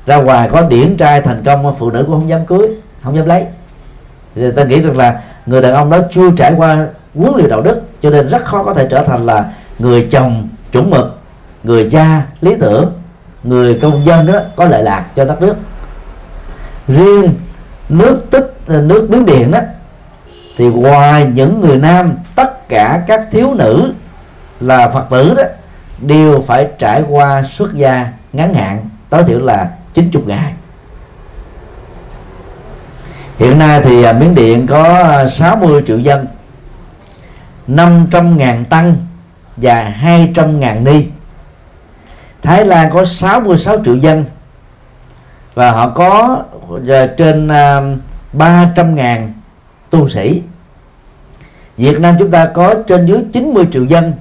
ra 0.05 0.15
ngoài 0.15 0.49
có 0.51 0.61
điển 0.61 0.97
trai 0.97 1.21
thành 1.21 1.43
công 1.45 1.75
phụ 1.79 1.91
nữ 1.91 2.03
cũng 2.07 2.15
không 2.15 2.29
dám 2.29 2.45
cưới 2.45 2.67
không 3.03 3.15
dám 3.15 3.25
lấy. 3.25 3.45
Thì 4.35 4.51
ta 4.51 4.63
nghĩ 4.63 4.81
rằng 4.81 4.97
là 4.97 5.21
người 5.45 5.61
đàn 5.61 5.73
ông 5.73 5.89
đó 5.89 5.97
chưa 6.13 6.31
trải 6.37 6.53
qua 6.57 6.87
huấn 7.15 7.33
luyện 7.35 7.49
đạo 7.49 7.61
đức 7.61 7.81
cho 8.01 8.09
nên 8.09 8.29
rất 8.29 8.45
khó 8.45 8.63
có 8.63 8.73
thể 8.73 8.87
trở 8.91 9.03
thành 9.03 9.25
là 9.25 9.45
người 9.79 10.07
chồng 10.11 10.49
chuẩn 10.71 10.89
mực 10.89 11.19
người 11.63 11.89
cha 11.89 12.21
lý 12.41 12.55
tưởng 12.59 12.93
người 13.43 13.79
công 13.81 14.05
dân 14.05 14.25
đó 14.27 14.39
có 14.55 14.65
lợi 14.65 14.83
lạc 14.83 15.05
cho 15.15 15.25
đất 15.25 15.41
nước 15.41 15.55
riêng 16.87 17.33
nước 17.89 18.31
tích 18.31 18.53
à, 18.67 18.81
nước 18.81 19.09
miếng 19.09 19.25
điện 19.25 19.51
đó 19.51 19.59
thì 20.57 20.65
ngoài 20.65 21.27
những 21.33 21.61
người 21.61 21.77
nam, 21.77 22.13
tất 22.35 22.69
cả 22.69 23.03
các 23.07 23.27
thiếu 23.31 23.53
nữ 23.53 23.93
là 24.59 24.89
phật 24.89 25.05
tử 25.09 25.33
đó, 25.37 25.43
đều 26.01 26.43
phải 26.47 26.67
trải 26.79 27.03
qua 27.09 27.43
xuất 27.53 27.73
gia 27.73 28.07
ngắn 28.33 28.53
hạn, 28.53 28.89
tối 29.09 29.23
thiểu 29.23 29.39
là 29.39 29.69
90 29.93 30.23
ngày. 30.27 30.53
Hiện 33.37 33.59
nay 33.59 33.81
thì 33.83 34.03
à, 34.03 34.13
miến 34.13 34.35
điện 34.35 34.67
có 34.67 35.13
60 35.27 35.83
triệu 35.87 35.99
dân 35.99 36.25
500 37.67 38.37
ngàn 38.37 38.65
tăng 38.65 38.95
và 39.57 39.81
200 39.81 40.59
ngàn 40.59 40.83
ni. 40.83 41.05
Thái 42.41 42.65
Lan 42.65 42.89
có 42.93 43.05
66 43.05 43.77
triệu 43.85 43.95
dân 43.95 44.25
và 45.53 45.71
họ 45.71 45.89
có 45.89 46.43
ờ, 46.87 47.07
trên 47.07 47.47
ờ, 47.47 47.83
300 48.33 48.85
à, 48.85 48.89
ngàn 48.89 49.33
tu 49.89 50.09
sĩ. 50.09 50.41
Việt 51.77 51.99
Nam 51.99 52.15
chúng 52.19 52.31
ta 52.31 52.45
có 52.45 52.73
trên 52.87 53.05
dưới 53.05 53.19
90 53.33 53.67
triệu 53.71 53.83
dân. 53.83 54.13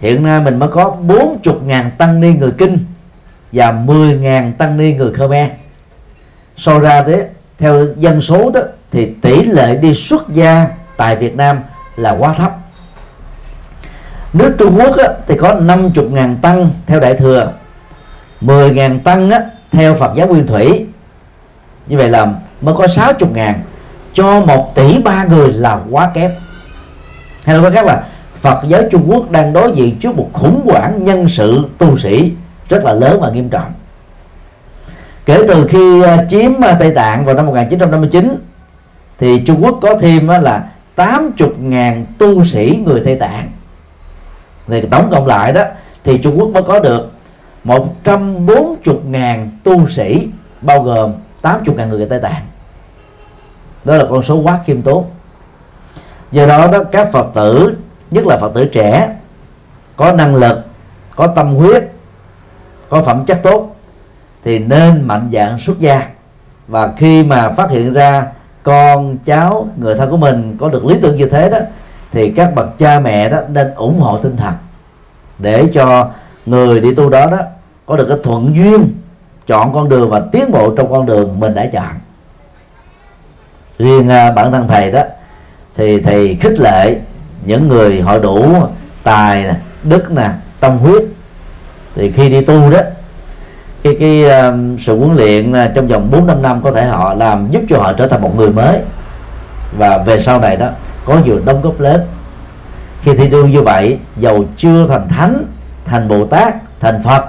Hiện 0.00 0.22
nay 0.22 0.40
mình 0.40 0.58
mới 0.58 0.68
có 0.68 0.90
40 0.90 1.54
ngàn 1.64 1.90
tăng 1.98 2.20
ni 2.20 2.32
người 2.32 2.52
kinh 2.58 2.78
và 3.52 3.72
10 3.72 4.18
ngàn 4.18 4.52
tăng 4.52 4.76
ni 4.76 4.94
người 4.94 5.12
Khmer. 5.12 5.50
So 6.56 6.78
ra 6.78 7.02
thế 7.02 7.28
theo 7.58 7.86
dân 7.98 8.22
số 8.22 8.50
đó 8.50 8.60
thì 8.90 9.06
tỷ 9.22 9.44
lệ 9.44 9.76
đi 9.76 9.94
xuất 9.94 10.28
gia 10.28 10.66
tại 10.96 11.16
Việt 11.16 11.36
Nam 11.36 11.58
là 11.96 12.10
quá 12.10 12.32
thấp. 12.32 12.56
Nước 14.32 14.54
Trung 14.58 14.78
Quốc 14.78 14.96
á, 14.96 15.08
thì 15.26 15.36
có 15.36 15.54
50 15.54 16.04
ngàn 16.10 16.36
tăng 16.42 16.70
theo 16.86 17.00
Đại 17.00 17.14
Thừa. 17.14 17.52
10 18.40 18.70
ngàn 18.70 19.00
tăng 19.00 19.30
á, 19.30 19.40
theo 19.70 19.94
Phật 19.94 20.12
giáo 20.16 20.26
Nguyên 20.26 20.46
Thủy, 20.46 20.86
như 21.86 21.96
vậy 21.96 22.08
là 22.08 22.32
mới 22.60 22.74
có 22.74 22.86
60 22.88 23.30
ngàn 23.34 23.60
cho 24.12 24.40
một 24.40 24.74
tỷ 24.74 25.02
ba 25.02 25.24
người 25.24 25.52
là 25.52 25.80
quá 25.90 26.10
kém. 26.14 26.30
Hay 27.44 27.58
nói 27.58 27.70
khác 27.70 27.84
là 27.84 28.04
Phật 28.40 28.60
giáo 28.68 28.82
Trung 28.90 29.02
Quốc 29.10 29.30
đang 29.30 29.52
đối 29.52 29.72
diện 29.72 29.98
trước 30.00 30.16
một 30.16 30.30
khủng 30.32 30.60
hoảng 30.64 31.04
nhân 31.04 31.28
sự 31.28 31.64
tu 31.78 31.98
sĩ 31.98 32.32
rất 32.68 32.84
là 32.84 32.92
lớn 32.92 33.18
và 33.20 33.30
nghiêm 33.30 33.48
trọng. 33.48 33.72
Kể 35.26 35.44
từ 35.48 35.66
khi 35.66 36.02
à, 36.02 36.24
chiếm 36.28 36.64
à, 36.64 36.76
Tây 36.80 36.92
Tạng 36.94 37.24
vào 37.24 37.34
năm 37.34 37.46
1959 37.46 38.36
thì 39.18 39.40
Trung 39.46 39.64
Quốc 39.64 39.78
có 39.82 39.98
thêm 40.00 40.28
là 40.28 40.64
80.000 40.96 42.04
tu 42.18 42.44
sĩ 42.44 42.82
người 42.84 43.02
Tây 43.04 43.16
Tạng. 43.16 43.50
Thì 44.68 44.80
tổng 44.80 45.08
cộng 45.10 45.26
lại 45.26 45.52
đó, 45.52 45.62
thì 46.04 46.18
Trung 46.18 46.38
Quốc 46.38 46.48
mới 46.48 46.62
có 46.62 46.78
được 46.78 47.10
140.000 47.64 49.48
tu 49.64 49.88
sĩ, 49.88 50.28
bao 50.60 50.82
gồm 50.82 51.12
80.000 51.42 51.88
người 51.88 52.06
Tây 52.06 52.20
Tạng. 52.20 52.42
Đó 53.84 53.96
là 53.96 54.04
con 54.10 54.22
số 54.22 54.36
quá 54.36 54.58
khiêm 54.66 54.82
tốn. 54.82 55.04
Do 56.30 56.46
đó 56.46 56.68
đó, 56.72 56.84
các 56.92 57.12
phật 57.12 57.26
tử, 57.34 57.76
nhất 58.10 58.26
là 58.26 58.38
phật 58.38 58.54
tử 58.54 58.64
trẻ, 58.64 59.16
có 59.96 60.12
năng 60.12 60.34
lực, 60.34 60.66
có 61.16 61.26
tâm 61.26 61.54
huyết, 61.54 61.82
có 62.88 63.02
phẩm 63.02 63.24
chất 63.24 63.40
tốt, 63.42 63.76
thì 64.44 64.58
nên 64.58 65.02
mạnh 65.02 65.30
dạng 65.32 65.58
xuất 65.58 65.78
gia. 65.78 66.08
Và 66.68 66.92
khi 66.96 67.22
mà 67.22 67.48
phát 67.48 67.70
hiện 67.70 67.92
ra 67.92 68.26
con 68.62 69.16
cháu, 69.24 69.68
người 69.76 69.94
thân 69.94 70.10
của 70.10 70.16
mình 70.16 70.56
có 70.60 70.68
được 70.68 70.84
lý 70.84 70.96
tưởng 71.02 71.16
như 71.16 71.28
thế 71.28 71.50
đó, 71.50 71.58
thì 72.12 72.30
các 72.30 72.54
bậc 72.54 72.78
cha 72.78 73.00
mẹ 73.00 73.28
đó 73.28 73.38
nên 73.48 73.74
ủng 73.74 74.00
hộ 74.00 74.18
tinh 74.18 74.36
thần 74.36 74.54
để 75.38 75.64
cho 75.72 76.10
người 76.50 76.80
đi 76.80 76.94
tu 76.94 77.10
đó 77.10 77.26
đó 77.26 77.38
có 77.86 77.96
được 77.96 78.06
cái 78.08 78.18
thuận 78.22 78.54
duyên 78.54 78.88
chọn 79.46 79.74
con 79.74 79.88
đường 79.88 80.10
và 80.10 80.20
tiến 80.32 80.50
bộ 80.50 80.74
trong 80.76 80.92
con 80.92 81.06
đường 81.06 81.40
mình 81.40 81.54
đã 81.54 81.66
chọn. 81.66 81.94
Riêng 83.78 84.08
à, 84.08 84.30
bản 84.30 84.52
thân 84.52 84.68
thầy 84.68 84.92
đó 84.92 85.02
thì 85.76 86.00
thầy 86.00 86.36
khích 86.40 86.60
lệ 86.60 86.96
những 87.44 87.68
người 87.68 88.00
họ 88.00 88.18
đủ 88.18 88.46
tài 89.02 89.42
nè 89.42 89.54
đức 89.82 90.10
nè 90.10 90.30
tâm 90.60 90.78
huyết. 90.78 91.02
Thì 91.94 92.10
khi 92.10 92.28
đi 92.28 92.40
tu 92.40 92.70
đó 92.70 92.80
cái 93.82 93.96
cái 94.00 94.24
uh, 94.24 94.80
sự 94.80 94.98
huấn 94.98 95.16
luyện 95.16 95.52
à, 95.52 95.70
trong 95.74 95.88
vòng 95.88 96.08
4 96.10 96.26
năm 96.26 96.42
năm 96.42 96.62
có 96.62 96.72
thể 96.72 96.84
họ 96.84 97.14
làm 97.14 97.50
giúp 97.50 97.62
cho 97.68 97.78
họ 97.78 97.92
trở 97.92 98.06
thành 98.06 98.22
một 98.22 98.36
người 98.36 98.50
mới. 98.50 98.80
Và 99.78 99.98
về 99.98 100.20
sau 100.20 100.40
này 100.40 100.56
đó 100.56 100.68
có 101.04 101.18
nhiều 101.24 101.40
đóng 101.44 101.60
góp 101.62 101.80
lớn. 101.80 102.00
Khi 103.02 103.14
thi 103.14 103.28
đua 103.28 103.46
như 103.46 103.62
vậy 103.62 103.98
dầu 104.16 104.44
chưa 104.56 104.86
thành 104.86 105.08
thánh 105.08 105.44
thành 105.88 106.08
bồ 106.08 106.26
tát, 106.26 106.54
thành 106.80 107.02
phật, 107.04 107.24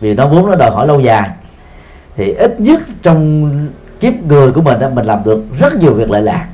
vì 0.00 0.14
nó 0.14 0.26
vốn 0.26 0.50
nó 0.50 0.54
đòi 0.54 0.70
hỏi 0.70 0.86
lâu 0.86 1.00
dài. 1.00 1.30
Thì 2.16 2.32
ít 2.32 2.60
nhất 2.60 2.80
trong 3.02 3.50
kiếp 4.00 4.14
người 4.22 4.52
của 4.52 4.62
mình 4.62 4.78
đó 4.78 4.88
mình 4.88 5.06
làm 5.06 5.24
được 5.24 5.42
rất 5.58 5.74
nhiều 5.74 5.94
việc 5.94 6.10
lợi 6.10 6.22
lạc 6.22 6.46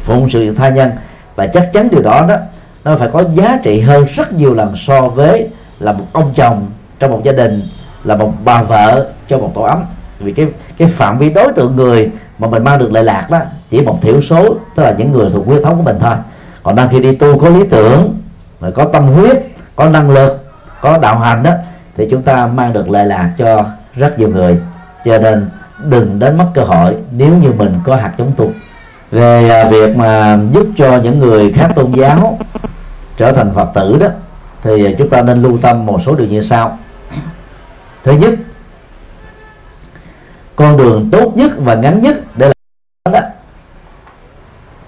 phụng 0.00 0.30
sự 0.30 0.54
tha 0.54 0.68
nhân. 0.68 0.90
Và 1.36 1.46
chắc 1.46 1.70
chắn 1.72 1.88
điều 1.90 2.02
đó 2.02 2.26
đó, 2.28 2.36
nó 2.84 2.96
phải 2.96 3.08
có 3.12 3.24
giá 3.34 3.58
trị 3.62 3.80
hơn 3.80 4.06
rất 4.14 4.32
nhiều 4.32 4.54
lần 4.54 4.74
so 4.76 5.00
với 5.00 5.48
là 5.80 5.92
một 5.92 6.04
ông 6.12 6.32
chồng 6.36 6.66
trong 6.98 7.10
một 7.10 7.20
gia 7.24 7.32
đình, 7.32 7.68
là 8.04 8.16
một 8.16 8.32
bà 8.44 8.62
vợ 8.62 9.06
cho 9.28 9.38
một 9.38 9.52
tổ 9.54 9.62
ấm. 9.62 9.84
Vì 10.18 10.32
cái 10.32 10.46
cái 10.76 10.88
phạm 10.88 11.18
vi 11.18 11.30
đối 11.30 11.52
tượng 11.52 11.76
người 11.76 12.10
mà 12.38 12.48
mình 12.48 12.64
mang 12.64 12.78
được 12.78 12.92
lợi 12.92 13.04
lạc 13.04 13.26
đó, 13.30 13.38
chỉ 13.70 13.80
một 13.80 13.98
thiểu 14.02 14.22
số, 14.22 14.56
tức 14.76 14.82
là 14.82 14.94
những 14.98 15.12
người 15.12 15.30
thuộc 15.30 15.46
huyết 15.46 15.62
thống 15.62 15.76
của 15.76 15.82
mình 15.82 15.96
thôi. 16.00 16.14
Còn 16.62 16.76
đang 16.76 16.88
khi 16.88 17.00
đi 17.00 17.14
tu 17.14 17.38
có 17.38 17.48
lý 17.48 17.64
tưởng, 17.70 18.14
mà 18.60 18.70
có 18.70 18.84
tâm 18.84 19.06
huyết, 19.06 19.36
có 19.76 19.88
năng 19.88 20.10
lực 20.10 20.47
có 20.80 20.98
đạo 20.98 21.18
hành 21.18 21.42
đó, 21.42 21.50
thì 21.96 22.08
chúng 22.10 22.22
ta 22.22 22.46
mang 22.46 22.72
được 22.72 22.88
lợi 22.90 23.06
lạc 23.06 23.30
cho 23.38 23.64
rất 23.94 24.18
nhiều 24.18 24.28
người. 24.28 24.58
Cho 25.04 25.18
nên 25.18 25.50
đừng 25.78 26.18
đánh 26.18 26.38
mất 26.38 26.46
cơ 26.54 26.62
hội 26.62 26.96
nếu 27.10 27.36
như 27.36 27.52
mình 27.52 27.78
có 27.84 27.96
hạt 27.96 28.12
giống 28.18 28.32
tu. 28.36 28.50
Về 29.10 29.48
à, 29.48 29.68
việc 29.68 29.96
mà 29.96 30.38
giúp 30.52 30.66
cho 30.76 30.98
những 30.98 31.18
người 31.18 31.52
khác 31.52 31.72
tôn 31.74 31.92
giáo 31.92 32.38
trở 33.16 33.32
thành 33.32 33.54
phật 33.54 33.68
tử 33.74 33.96
đó, 34.00 34.06
thì 34.62 34.94
chúng 34.98 35.10
ta 35.10 35.22
nên 35.22 35.42
lưu 35.42 35.58
tâm 35.62 35.86
một 35.86 36.00
số 36.06 36.14
điều 36.14 36.26
như 36.26 36.42
sau. 36.42 36.78
Thứ 38.04 38.12
nhất, 38.12 38.34
con 40.56 40.76
đường 40.76 41.08
tốt 41.12 41.32
nhất 41.36 41.50
và 41.56 41.74
ngắn 41.74 42.00
nhất 42.00 42.16
để 42.36 42.52
làm 43.04 43.12
đó 43.12 43.20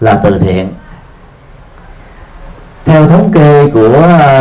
là 0.01 0.21
từ 0.25 0.39
thiện 0.39 0.69
theo 2.91 3.09
thống 3.09 3.31
kê 3.33 3.71
của 3.71 3.93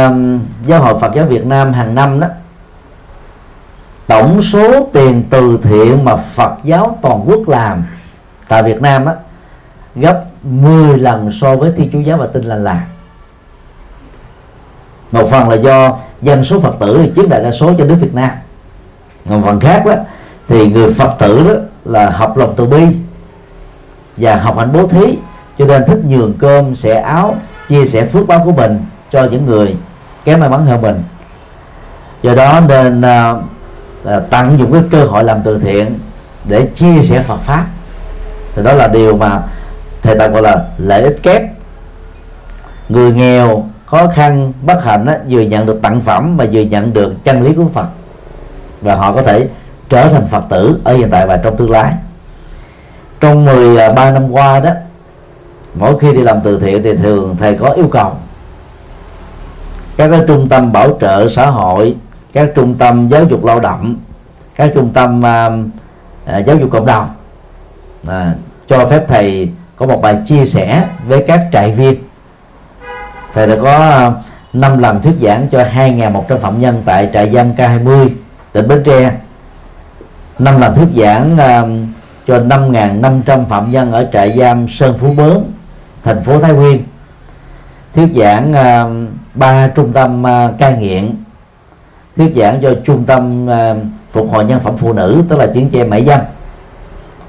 um, 0.08 0.40
giáo 0.66 0.82
hội 0.82 1.00
Phật 1.00 1.14
giáo 1.16 1.26
Việt 1.26 1.46
Nam 1.46 1.74
hàng 1.74 1.96
năm 1.96 2.20
đó, 2.20 2.28
tổng 4.08 4.42
số 4.42 4.90
tiền 4.94 5.24
từ 5.30 5.60
thiện 5.64 6.06
mà 6.06 6.16
Phật 6.16 6.52
giáo 6.64 6.98
toàn 7.02 7.24
quốc 7.26 7.50
làm 7.50 7.84
tại 8.48 8.64
Việt 8.64 8.82
Nam 8.82 9.06
á, 9.06 9.14
gấp 9.96 10.24
10 10.44 10.98
lần 10.98 11.32
so 11.42 11.56
với 11.56 11.72
Thiên 11.78 11.90
Chúa 11.94 12.00
giáo 12.00 12.18
và 12.18 12.28
Tin 12.28 12.44
lành 12.44 12.64
là 12.64 12.86
một 15.12 15.30
phần 15.32 15.50
là 15.50 15.56
do 15.56 15.98
dân 16.22 16.44
số 16.44 16.60
Phật 16.60 16.76
tử 16.80 17.00
thì 17.04 17.12
chiếm 17.16 17.30
đại 17.30 17.44
đa 17.44 17.52
số 17.52 17.74
cho 17.78 17.86
nước 17.86 17.98
Việt 18.02 18.14
Nam. 18.14 18.32
Một 19.26 19.42
phần 19.46 19.60
khác 19.60 19.84
đó 19.86 19.94
thì 20.48 20.72
người 20.72 20.94
Phật 20.94 21.16
tử 21.20 21.44
đó 21.48 21.62
là 21.86 22.10
học 22.10 22.38
lòng 22.38 22.54
từ 22.58 22.66
bi 22.66 22.86
và 24.18 24.36
học 24.36 24.58
hạnh 24.58 24.70
bố 24.74 24.88
thí, 24.88 25.18
cho 25.58 25.66
nên 25.66 25.86
thích 25.88 26.00
nhường 26.06 26.34
cơm 26.40 26.76
sẻ 26.76 27.02
áo 27.02 27.36
chia 27.70 27.86
sẻ 27.86 28.06
phước 28.06 28.28
báo 28.28 28.42
của 28.46 28.52
mình 28.52 28.86
cho 29.12 29.24
những 29.24 29.46
người 29.46 29.76
kém 30.26 30.40
may 30.40 30.50
mắn 30.50 30.66
hơn 30.66 30.82
mình. 30.82 31.04
Do 32.22 32.36
đó 32.36 32.62
nên 32.68 33.02
uh, 33.02 34.24
tận 34.30 34.60
dụng 34.60 34.74
cái 34.74 34.82
cơ 34.92 35.06
hội 35.06 35.24
làm 35.24 35.42
từ 35.44 35.60
thiện 35.60 36.00
để 36.44 36.68
chia 36.76 37.02
sẻ 37.02 37.22
Phật 37.22 37.38
pháp. 37.38 37.66
Thì 38.56 38.64
đó 38.64 38.74
là 38.74 38.88
điều 38.88 39.16
mà 39.16 39.42
thầy 40.02 40.16
ta 40.16 40.28
gọi 40.28 40.42
là 40.42 40.66
lợi 40.78 41.02
ích 41.02 41.24
kép. 41.24 41.44
Người 42.90 43.14
nghèo 43.14 43.66
khó 43.86 44.08
khăn 44.08 44.54
bất 44.62 44.84
hạnh 44.84 45.06
á, 45.06 45.18
vừa 45.30 45.42
nhận 45.42 45.66
được 45.66 45.82
tặng 45.82 46.02
phẩm 46.02 46.38
mà 46.38 46.46
vừa 46.52 46.62
nhận 46.62 46.94
được 46.94 47.24
chân 47.24 47.44
lý 47.44 47.54
của 47.54 47.66
Phật. 47.74 47.88
Và 48.82 48.96
họ 48.96 49.12
có 49.12 49.22
thể 49.22 49.48
trở 49.90 50.10
thành 50.10 50.28
Phật 50.28 50.44
tử 50.50 50.80
ở 50.84 50.94
hiện 50.94 51.10
tại 51.12 51.28
và 51.28 51.38
trong 51.38 51.58
tương 51.58 51.72
lai. 51.72 51.94
Trong 53.20 53.46
13 53.46 54.04
à, 54.04 54.12
năm 54.12 54.32
qua 54.32 54.60
đó 54.60 54.72
mỗi 55.80 56.00
khi 56.00 56.14
đi 56.14 56.22
làm 56.22 56.42
từ 56.44 56.60
thiện 56.60 56.84
thì 56.84 56.96
thường 56.96 57.36
thầy 57.40 57.56
có 57.56 57.70
yêu 57.70 57.88
cầu. 57.88 58.12
Các 59.98 60.08
cái 60.08 60.22
trung 60.28 60.50
tâm 60.50 60.72
bảo 60.72 60.98
trợ 61.02 61.30
xã 61.30 61.50
hội 61.50 61.96
các 62.34 62.50
trung 62.56 62.76
tâm 62.76 63.10
giáo 63.10 63.24
dục 63.24 63.46
lao 63.46 63.60
động 63.60 63.96
các 64.56 64.72
trung 64.76 64.90
tâm 64.94 65.20
uh, 65.20 65.54
uh, 66.40 66.46
giáo 66.46 66.58
dục 66.58 66.70
cộng 66.72 66.86
đồng. 66.86 67.10
Uh, 68.08 68.12
cho 68.68 68.86
phép 68.86 69.06
thầy 69.08 69.50
có 69.76 69.86
một 69.86 70.02
bài 70.02 70.18
chia 70.26 70.46
sẻ 70.46 70.84
với 71.08 71.24
các 71.28 71.42
trại 71.52 71.72
viên. 71.72 71.96
Thầy 73.34 73.48
đã 73.48 73.56
có 73.62 73.78
à, 73.78 74.12
năm 74.54 74.80
lần 74.80 75.02
thuyết 75.02 75.14
giảng 75.22 75.48
cho 75.52 75.64
2.100 75.64 76.38
phạm 76.38 76.62
nhân 76.62 76.82
tại 76.86 77.10
trại 77.14 77.32
giam 77.32 77.54
K20 77.56 78.10
tỉnh 78.52 78.68
Bến 78.68 78.84
Tre. 78.86 79.12
Năm 80.40 80.62
lần 80.62 80.76
thuyết 80.76 80.88
giảng 80.96 81.34
uh, 81.34 81.70
cho 82.28 82.40
5.500 82.40 83.46
phạm 83.46 83.72
nhân 83.72 83.92
ở 83.92 84.08
trại 84.14 84.38
giam 84.38 84.68
Sơn 84.68 84.98
Phú 84.98 85.14
Bớn 85.18 85.52
thành 86.04 86.24
phố 86.24 86.40
Thái 86.40 86.54
Nguyên. 86.54 86.84
Thuyết 87.96 88.10
giảng 88.16 88.52
uh, 88.52 89.10
ba 89.36 89.68
trung 89.68 89.94
tâm 89.94 90.24
ờ, 90.24 90.50
uh, 90.50 90.58
cai 90.58 90.78
nghiện. 90.78 91.16
Thuyết 92.18 92.34
giảng 92.36 92.60
cho 92.62 92.74
trung 92.86 93.04
tâm 93.06 93.48
uh, 93.48 93.78
phục 94.12 94.32
hồi 94.32 94.46
nhân 94.46 94.60
phẩm 94.60 94.78
phụ 94.78 94.94
nữ 94.94 95.24
tức 95.30 95.40
là 95.40 95.48
chiến 95.54 95.70
che 95.70 95.84
mại 95.84 96.06
dâm. 96.06 96.20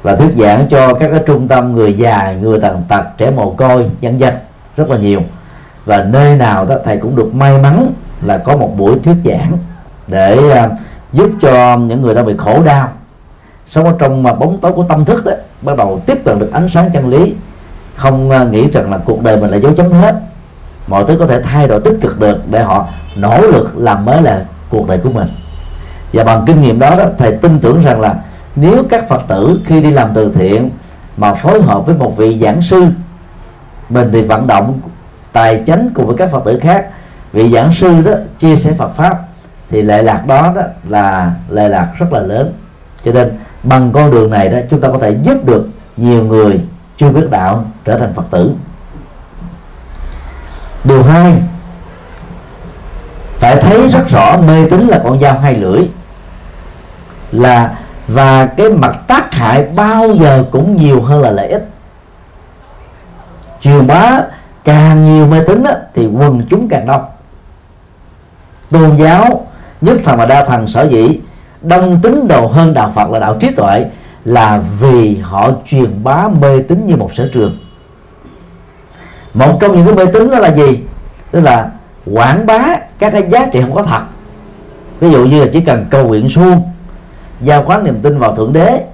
Và 0.02 0.16
thuyết 0.16 0.30
giảng 0.36 0.66
cho 0.70 0.94
các 0.94 1.08
cái 1.10 1.20
trung 1.26 1.48
tâm 1.48 1.72
người 1.72 1.94
già 1.94 2.32
người 2.40 2.60
tàn 2.60 2.82
tật 2.88 3.04
trẻ 3.18 3.30
mồ 3.30 3.50
côi 3.50 3.90
dân 4.00 4.20
dân 4.20 4.34
rất 4.76 4.90
là 4.90 4.96
nhiều. 4.96 5.22
Và 5.84 6.04
nơi 6.04 6.36
nào 6.36 6.66
đó 6.66 6.76
thầy 6.84 6.96
cũng 6.96 7.16
được 7.16 7.34
may 7.34 7.58
mắn 7.58 7.92
là 8.22 8.38
có 8.38 8.56
một 8.56 8.74
buổi 8.76 8.98
thuyết 9.04 9.16
giảng 9.24 9.52
để 10.06 10.38
uh, 10.38 10.72
giúp 11.12 11.30
cho 11.42 11.76
những 11.76 12.02
người 12.02 12.14
đang 12.14 12.26
bị 12.26 12.34
khổ 12.38 12.62
đau 12.62 12.88
sống 13.66 13.84
ở 13.84 13.94
trong 13.98 14.22
mà 14.22 14.32
bóng 14.32 14.58
tối 14.58 14.72
của 14.72 14.84
tâm 14.84 15.04
thức 15.04 15.24
đó 15.24 15.32
bắt 15.62 15.76
đầu 15.76 16.00
tiếp 16.06 16.18
cận 16.24 16.38
được 16.38 16.52
ánh 16.52 16.68
sáng 16.68 16.90
chân 16.92 17.08
lý 17.08 17.34
không 17.96 18.30
à, 18.30 18.44
nghĩ 18.44 18.70
rằng 18.70 18.90
là 18.90 18.98
cuộc 19.04 19.22
đời 19.22 19.36
mình 19.36 19.50
là 19.50 19.56
dấu 19.56 19.74
chấm 19.74 19.92
hết. 19.92 20.14
Mọi 20.86 21.04
thứ 21.08 21.16
có 21.18 21.26
thể 21.26 21.42
thay 21.42 21.68
đổi 21.68 21.80
tích 21.80 21.98
cực 22.00 22.20
được 22.20 22.38
để 22.50 22.62
họ 22.62 22.88
nỗ 23.16 23.40
lực 23.40 23.78
làm 23.78 24.04
mới 24.04 24.22
là 24.22 24.44
cuộc 24.68 24.88
đời 24.88 24.98
của 24.98 25.10
mình. 25.10 25.28
Và 26.12 26.24
bằng 26.24 26.42
kinh 26.46 26.60
nghiệm 26.60 26.78
đó, 26.78 26.96
đó 26.96 27.04
thầy 27.18 27.32
tin 27.32 27.58
tưởng 27.58 27.82
rằng 27.82 28.00
là 28.00 28.14
nếu 28.56 28.82
các 28.90 29.08
phật 29.08 29.22
tử 29.28 29.60
khi 29.64 29.80
đi 29.80 29.90
làm 29.90 30.10
từ 30.14 30.32
thiện 30.34 30.70
mà 31.16 31.34
phối 31.34 31.62
hợp 31.62 31.86
với 31.86 31.94
một 31.94 32.16
vị 32.16 32.38
giảng 32.42 32.62
sư 32.62 32.84
mình 33.88 34.08
thì 34.12 34.22
vận 34.22 34.46
động 34.46 34.80
tài 35.32 35.62
chánh 35.66 35.90
cùng 35.94 36.06
với 36.06 36.16
các 36.16 36.30
phật 36.30 36.44
tử 36.44 36.58
khác 36.58 36.86
vị 37.32 37.50
giảng 37.52 37.72
sư 37.74 38.02
đó 38.04 38.12
chia 38.38 38.56
sẻ 38.56 38.72
phật 38.72 38.96
pháp 38.96 39.18
thì 39.70 39.82
lệ 39.82 40.02
lạc 40.02 40.26
đó, 40.26 40.52
đó 40.56 40.62
là 40.88 41.32
lệ 41.48 41.68
lạc 41.68 41.88
rất 41.98 42.12
là 42.12 42.20
lớn. 42.20 42.52
Cho 43.04 43.12
nên 43.12 43.30
bằng 43.62 43.92
con 43.92 44.10
đường 44.10 44.30
này 44.30 44.48
đó 44.48 44.58
chúng 44.70 44.80
ta 44.80 44.88
có 44.88 44.98
thể 44.98 45.16
giúp 45.22 45.46
được 45.46 45.68
nhiều 45.96 46.24
người 46.24 46.60
chưa 47.00 47.10
biết 47.10 47.30
đạo, 47.30 47.64
trở 47.84 47.98
thành 47.98 48.14
phật 48.14 48.24
tử. 48.30 48.52
Điều 50.84 51.02
hai, 51.02 51.42
phải 53.38 53.56
thấy 53.56 53.88
rất 53.88 54.08
rõ 54.08 54.36
mê 54.36 54.66
tín 54.70 54.80
là 54.80 55.00
con 55.04 55.20
dao 55.20 55.38
hai 55.38 55.54
lưỡi, 55.54 55.82
là 57.32 57.78
và 58.08 58.46
cái 58.46 58.68
mặt 58.70 58.96
tác 59.06 59.34
hại 59.34 59.68
bao 59.74 60.14
giờ 60.14 60.44
cũng 60.50 60.76
nhiều 60.76 61.02
hơn 61.02 61.20
là 61.20 61.30
lợi 61.30 61.48
ích. 61.48 61.68
Truyền 63.60 63.86
bá 63.86 64.20
càng 64.64 65.04
nhiều 65.04 65.26
mê 65.26 65.40
tín 65.46 65.64
thì 65.94 66.06
quần 66.06 66.46
chúng 66.50 66.68
càng 66.68 66.86
đông. 66.86 67.04
Tôn 68.70 68.96
giáo, 68.96 69.46
nhất 69.80 69.96
thần 70.04 70.18
và 70.18 70.26
đa 70.26 70.44
thần 70.44 70.66
sở 70.66 70.82
dĩ, 70.82 71.20
đông 71.62 72.00
tín 72.02 72.28
đồ 72.28 72.46
hơn 72.46 72.74
đạo 72.74 72.92
phật 72.94 73.10
là 73.10 73.18
đạo 73.18 73.36
trí 73.40 73.50
tuệ 73.50 73.86
là 74.24 74.62
vì 74.80 75.16
họ 75.16 75.50
truyền 75.66 76.04
bá 76.04 76.28
mê 76.28 76.62
tín 76.62 76.86
như 76.86 76.96
một 76.96 77.10
sở 77.14 77.30
trường. 77.32 77.58
Một 79.34 79.58
trong 79.60 79.76
những 79.76 79.86
cái 79.86 79.94
mê 79.94 80.12
tín 80.12 80.30
đó 80.30 80.38
là 80.38 80.54
gì? 80.54 80.80
Tức 81.30 81.40
là 81.40 81.70
quảng 82.12 82.46
bá 82.46 82.76
các 82.98 83.10
cái 83.10 83.22
giá 83.30 83.46
trị 83.52 83.60
không 83.60 83.74
có 83.74 83.82
thật. 83.82 84.02
Ví 85.00 85.10
dụ 85.10 85.24
như 85.24 85.44
là 85.44 85.50
chỉ 85.52 85.60
cần 85.60 85.86
cầu 85.90 86.08
nguyện 86.08 86.28
suông, 86.28 86.62
giao 87.40 87.62
khoán 87.62 87.84
niềm 87.84 88.00
tin 88.02 88.18
vào 88.18 88.36
thượng 88.36 88.52
đế, 88.52 88.84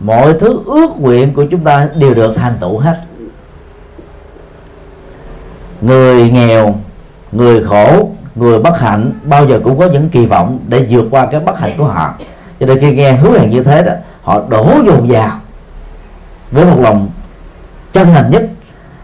mọi 0.00 0.34
thứ 0.40 0.60
ước 0.66 0.90
nguyện 1.00 1.34
của 1.34 1.44
chúng 1.50 1.60
ta 1.60 1.88
đều 1.94 2.14
được 2.14 2.36
thành 2.36 2.54
tựu 2.60 2.78
hết. 2.78 3.00
Người 5.80 6.30
nghèo, 6.30 6.74
người 7.32 7.64
khổ, 7.64 8.10
người 8.34 8.58
bất 8.58 8.80
hạnh 8.80 9.12
bao 9.24 9.46
giờ 9.46 9.60
cũng 9.64 9.78
có 9.78 9.86
những 9.86 10.08
kỳ 10.08 10.26
vọng 10.26 10.58
để 10.68 10.86
vượt 10.90 11.04
qua 11.10 11.26
cái 11.26 11.40
bất 11.40 11.58
hạnh 11.58 11.72
của 11.78 11.84
họ. 11.84 12.14
Cho 12.60 12.66
nên 12.66 12.80
khi 12.80 12.94
nghe 12.94 13.12
hứa 13.12 13.38
hẹn 13.38 13.50
như 13.50 13.62
thế 13.62 13.82
đó 13.82 13.92
họ 14.22 14.42
đổ 14.48 14.74
dồn 14.86 15.06
vào 15.08 15.40
với 16.50 16.64
một 16.64 16.76
lòng 16.80 17.08
chân 17.92 18.12
thành 18.12 18.30
nhất. 18.30 18.42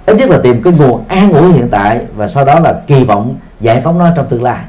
Ít 0.07 0.17
nhất 0.17 0.31
là 0.31 0.39
tìm 0.43 0.63
cái 0.63 0.73
nguồn 0.73 1.05
an 1.09 1.33
ủi 1.33 1.53
hiện 1.53 1.69
tại 1.71 2.01
và 2.17 2.29
sau 2.29 2.45
đó 2.45 2.61
là 2.61 2.75
kỳ 2.87 3.05
vọng 3.05 3.37
giải 3.61 3.81
phóng 3.85 3.99
nó 3.99 4.11
trong 4.17 4.27
tương 4.27 4.43
lai. 4.43 4.65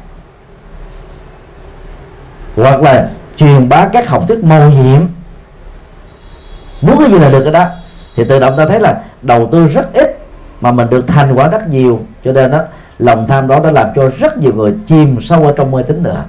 Hoặc 2.56 2.82
là 2.82 3.10
truyền 3.38 3.70
bá 3.70 3.88
các 3.94 4.10
học 4.10 4.24
thuyết 4.28 4.44
màu 4.44 4.70
nhiệm. 4.70 5.02
Muốn 6.82 6.98
cái 7.00 7.12
gì 7.12 7.20
là 7.20 7.30
được 7.30 7.44
cái 7.44 7.54
đó. 7.54 7.66
Thì 8.16 8.24
tự 8.24 8.40
động 8.40 8.58
ta 8.58 8.66
thấy 8.66 8.80
là 8.80 9.04
đầu 9.22 9.50
tư 9.52 9.68
rất 9.68 9.94
ít 9.94 10.18
mà 10.62 10.72
mình 10.72 10.90
được 10.90 11.08
thành 11.08 11.34
quả 11.36 11.48
rất 11.48 11.68
nhiều. 11.70 12.00
Cho 12.24 12.32
nên 12.32 12.52
đó, 12.52 12.62
lòng 13.00 13.28
tham 13.28 13.48
đó 13.48 13.60
đã 13.60 13.72
làm 13.72 13.88
cho 13.96 14.10
rất 14.20 14.38
nhiều 14.38 14.54
người 14.54 14.74
chìm 14.88 15.22
sâu 15.22 15.44
ở 15.44 15.54
trong 15.58 15.72
mê 15.72 15.84
tín 15.84 16.04
nữa. 16.04 16.24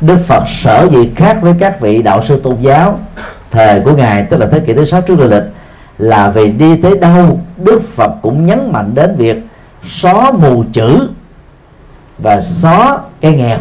Đức 0.00 0.18
Phật 0.26 0.44
sở 0.62 0.88
dĩ 0.90 1.10
khác 1.16 1.38
với 1.40 1.54
các 1.58 1.80
vị 1.80 2.02
đạo 2.02 2.24
sư 2.28 2.40
tôn 2.42 2.56
giáo 2.60 2.98
thời 3.50 3.80
của 3.80 3.92
ngài, 3.92 4.22
tức 4.22 4.36
là 4.36 4.46
thế 4.46 4.60
kỷ 4.60 4.74
thứ 4.74 4.84
sáu 4.84 5.00
trước 5.00 5.18
lịch, 5.18 5.42
là 5.98 6.30
vì 6.30 6.48
đi 6.48 6.76
tới 6.76 6.98
đâu, 6.98 7.40
Đức 7.56 7.82
Phật 7.94 8.10
cũng 8.22 8.46
nhấn 8.46 8.72
mạnh 8.72 8.94
đến 8.94 9.16
việc 9.16 9.36
xóa 9.88 10.30
mù 10.30 10.64
chữ 10.72 11.08
và 12.18 12.40
xóa 12.40 12.98
cái 13.20 13.32
nghèo. 13.32 13.58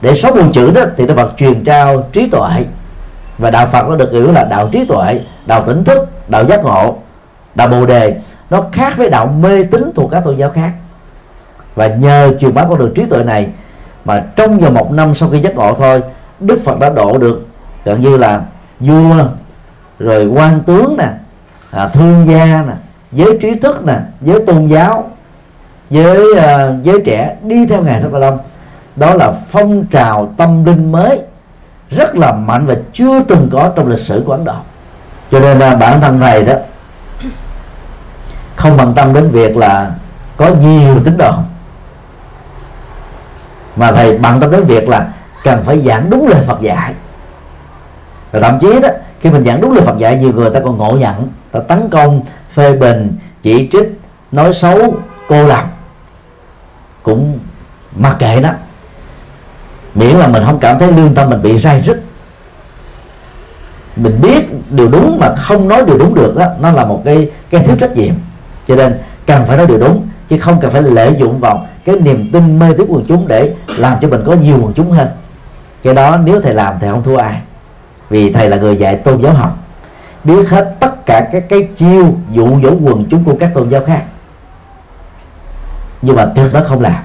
Để 0.00 0.14
xóa 0.14 0.30
mù 0.30 0.52
chữ 0.52 0.70
đó 0.70 0.82
thì 0.96 1.06
Đức 1.06 1.14
Phật 1.16 1.32
truyền 1.36 1.64
trao 1.64 2.08
trí 2.12 2.30
tuệ, 2.30 2.64
và 3.38 3.50
đạo 3.50 3.66
Phật 3.72 3.88
nó 3.88 3.96
được 3.96 4.12
hiểu 4.12 4.32
là 4.32 4.44
đạo 4.44 4.68
trí 4.72 4.84
tuệ, 4.84 5.20
đạo 5.46 5.64
tỉnh 5.66 5.84
thức, 5.84 6.08
đạo 6.28 6.44
giác 6.44 6.64
ngộ, 6.64 6.96
đạo 7.54 7.68
bồ 7.68 7.86
đề. 7.86 8.16
Nó 8.50 8.64
khác 8.72 8.94
với 8.96 9.10
đạo 9.10 9.26
mê 9.26 9.62
tín 9.62 9.90
thuộc 9.94 10.10
các 10.10 10.24
tôn 10.24 10.36
giáo 10.36 10.50
khác. 10.50 10.70
Và 11.74 11.86
nhờ 11.86 12.32
truyền 12.40 12.54
bá 12.54 12.64
con 12.64 12.78
đường 12.78 12.94
trí 12.94 13.04
tuệ 13.04 13.24
này 13.24 13.48
mà 14.04 14.24
trong 14.36 14.58
vòng 14.58 14.74
một 14.74 14.92
năm 14.92 15.14
sau 15.14 15.30
khi 15.30 15.40
giác 15.40 15.54
ngộ 15.54 15.74
thôi 15.74 16.02
Đức 16.40 16.60
Phật 16.64 16.78
đã 16.78 16.90
độ 16.90 17.18
được 17.18 17.46
gần 17.84 18.00
như 18.00 18.16
là 18.16 18.42
vua 18.80 19.14
rồi 19.98 20.26
quan 20.26 20.60
tướng 20.60 20.96
nè 20.98 21.08
à, 21.70 21.88
thương 21.88 22.26
gia 22.26 22.44
nè 22.44 22.74
giới 23.12 23.38
trí 23.42 23.54
thức 23.54 23.84
nè 23.84 23.98
giới 24.20 24.46
tôn 24.46 24.66
giáo 24.66 25.10
với 25.90 26.32
uh, 26.32 26.38
à, 26.38 26.72
giới 26.82 27.02
trẻ 27.04 27.36
đi 27.42 27.66
theo 27.66 27.82
ngài 27.82 28.00
rất 28.00 28.12
là 28.12 28.20
đông. 28.20 28.38
Đó 28.96 29.14
là 29.14 29.32
phong 29.50 29.84
trào 29.86 30.34
tâm 30.36 30.64
linh 30.64 30.92
mới 30.92 31.20
rất 31.90 32.16
là 32.16 32.32
mạnh 32.32 32.66
và 32.66 32.74
chưa 32.92 33.22
từng 33.22 33.48
có 33.52 33.70
trong 33.76 33.88
lịch 33.88 33.98
sử 33.98 34.22
của 34.26 34.32
Ấn 34.32 34.44
Độ. 34.44 34.56
Cho 35.30 35.40
nên 35.40 35.58
là 35.58 35.76
bản 35.76 36.00
thân 36.00 36.20
này 36.20 36.42
đó 36.42 36.54
không 38.56 38.76
bằng 38.76 38.92
tâm 38.94 39.14
đến 39.14 39.30
việc 39.30 39.56
là 39.56 39.90
có 40.36 40.48
nhiều 40.60 41.00
tín 41.04 41.16
đồ 41.16 41.32
mà 43.76 43.92
thầy 43.92 44.18
bận 44.18 44.40
tâm 44.40 44.50
đến 44.50 44.64
việc 44.64 44.88
là 44.88 45.12
cần 45.44 45.62
phải 45.64 45.82
giảng 45.82 46.10
đúng 46.10 46.28
lời 46.28 46.42
Phật 46.46 46.60
dạy. 46.60 46.94
Và 48.32 48.40
thậm 48.40 48.58
chí 48.60 48.80
đó, 48.82 48.88
khi 49.20 49.30
mình 49.30 49.44
giảng 49.44 49.60
đúng 49.60 49.72
lời 49.72 49.84
Phật 49.86 49.98
dạy, 49.98 50.16
nhiều 50.16 50.32
người 50.32 50.50
ta 50.50 50.60
còn 50.64 50.78
ngộ 50.78 50.92
nhận. 50.92 51.28
Ta 51.52 51.60
tấn 51.60 51.90
công, 51.90 52.20
phê 52.54 52.72
bình, 52.72 53.16
chỉ 53.42 53.68
trích, 53.72 54.00
nói 54.32 54.54
xấu, 54.54 54.94
cô 55.28 55.46
lập. 55.46 55.64
Cũng 57.02 57.38
mặc 57.96 58.16
kệ 58.18 58.40
đó. 58.40 58.50
Miễn 59.94 60.16
là 60.16 60.26
mình 60.26 60.42
không 60.46 60.58
cảm 60.58 60.78
thấy 60.78 60.92
lương 60.92 61.14
tâm 61.14 61.30
mình 61.30 61.42
bị 61.42 61.60
rai 61.60 61.80
rứt. 61.80 62.02
Mình 63.96 64.20
biết 64.22 64.70
điều 64.70 64.88
đúng 64.88 65.18
mà 65.20 65.34
không 65.36 65.68
nói 65.68 65.84
điều 65.86 65.98
đúng 65.98 66.14
được 66.14 66.36
đó, 66.36 66.46
nó 66.60 66.72
là 66.72 66.84
một 66.84 67.02
cái 67.04 67.30
cái 67.50 67.64
thiếu 67.64 67.76
trách 67.80 67.96
nhiệm. 67.96 68.14
Cho 68.68 68.76
nên 68.76 68.98
cần 69.26 69.46
phải 69.46 69.56
nói 69.56 69.66
điều 69.66 69.78
đúng 69.78 70.08
chứ 70.32 70.38
không 70.38 70.60
cần 70.60 70.70
phải 70.70 70.82
lợi 70.82 71.14
dụng 71.18 71.40
vào 71.40 71.66
cái 71.84 71.96
niềm 71.96 72.30
tin 72.32 72.58
mê 72.58 72.72
tín 72.78 72.86
quần 72.88 73.04
chúng 73.08 73.28
để 73.28 73.54
làm 73.78 73.98
cho 74.00 74.08
mình 74.08 74.22
có 74.26 74.32
nhiều 74.32 74.58
quần 74.62 74.72
chúng 74.74 74.90
hơn. 74.90 75.08
Cái 75.82 75.94
đó 75.94 76.16
nếu 76.24 76.40
thầy 76.40 76.54
làm 76.54 76.78
thầy 76.80 76.90
không 76.90 77.02
thua 77.02 77.16
ai. 77.16 77.40
Vì 78.10 78.32
thầy 78.32 78.48
là 78.48 78.56
người 78.56 78.76
dạy 78.76 78.96
tôn 78.96 79.22
giáo 79.22 79.32
học. 79.32 79.58
Biết 80.24 80.48
hết 80.50 80.74
tất 80.80 81.06
cả 81.06 81.28
các 81.32 81.48
cái 81.48 81.68
chiêu 81.76 82.14
dụ 82.32 82.60
dỗ 82.62 82.70
quần 82.70 83.06
chúng 83.10 83.24
của 83.24 83.34
các 83.40 83.50
tôn 83.54 83.68
giáo 83.68 83.82
khác. 83.86 84.02
Nhưng 86.02 86.16
mà 86.16 86.26
thực 86.34 86.52
đó 86.52 86.60
không 86.68 86.80
làm. 86.80 87.02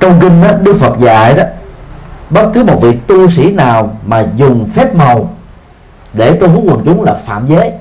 Trong 0.00 0.20
kinh 0.20 0.42
đó, 0.42 0.52
Đức 0.62 0.76
Phật 0.76 0.98
dạy 1.00 1.34
đó 1.34 1.44
bất 2.30 2.50
cứ 2.54 2.64
một 2.64 2.78
vị 2.82 2.92
tu 3.06 3.30
sĩ 3.30 3.52
nào 3.52 3.96
mà 4.06 4.26
dùng 4.36 4.68
phép 4.74 4.94
màu 4.94 5.30
để 6.12 6.32
tu 6.32 6.48
hút 6.48 6.64
quần 6.66 6.82
chúng 6.84 7.02
là 7.02 7.14
phạm 7.14 7.46
giới 7.48 7.72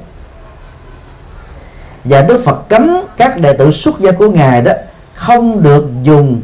và 2.06 2.22
Đức 2.22 2.42
Phật 2.46 2.70
cấm 2.70 2.90
các 3.18 3.38
đệ 3.38 3.54
tử 3.54 3.72
xuất 3.72 4.00
gia 4.00 4.12
của 4.12 4.30
ngài 4.30 4.62
đó 4.62 4.72
không 5.14 5.64
được 5.64 5.86
dùng 6.04 6.42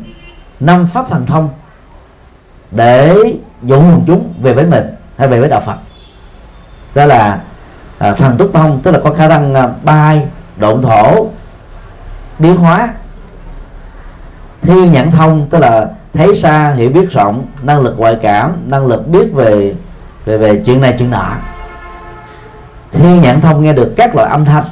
năm 0.59 0.87
pháp 0.93 1.09
thần 1.09 1.25
thông 1.25 1.49
để 2.71 3.15
dụ 3.63 3.75
quần 3.75 4.03
chúng 4.07 4.33
về 4.41 4.53
với 4.53 4.65
mình 4.65 4.95
hay 5.17 5.27
về 5.27 5.39
với 5.39 5.49
đạo 5.49 5.61
Phật. 5.65 5.75
Đó 6.95 7.05
là 7.05 7.39
à, 7.97 8.13
thần 8.13 8.37
túc 8.37 8.49
thông 8.53 8.81
tức 8.81 8.91
là 8.91 8.99
có 9.03 9.11
khả 9.11 9.27
năng 9.27 9.55
à, 9.55 9.69
bay 9.83 10.27
độn 10.57 10.81
thổ 10.81 11.27
biến 12.39 12.55
hóa. 12.55 12.93
Thiên 14.61 14.91
nhãn 14.91 15.11
thông 15.11 15.47
tức 15.49 15.59
là 15.59 15.89
thấy 16.13 16.35
xa 16.35 16.73
hiểu 16.77 16.89
biết 16.89 17.11
rộng 17.11 17.45
năng 17.61 17.81
lực 17.81 17.95
ngoại 17.97 18.17
cảm 18.21 18.55
năng 18.67 18.87
lực 18.87 19.07
biết 19.07 19.33
về 19.33 19.75
về 20.25 20.37
về 20.37 20.61
chuyện 20.65 20.81
này 20.81 20.95
chuyện 20.99 21.11
nọ. 21.11 21.25
Thiên 22.91 23.21
nhãn 23.21 23.41
thông 23.41 23.63
nghe 23.63 23.73
được 23.73 23.93
các 23.97 24.15
loại 24.15 24.29
âm 24.29 24.45
thanh 24.45 24.63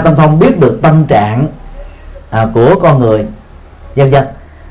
tâm 0.00 0.16
thông 0.16 0.38
biết 0.38 0.58
được 0.60 0.78
tâm 0.82 1.04
trạng 1.04 1.46
à, 2.30 2.48
của 2.54 2.74
con 2.82 3.00
người. 3.00 3.26
Dân 3.94 4.10
dân 4.10 4.24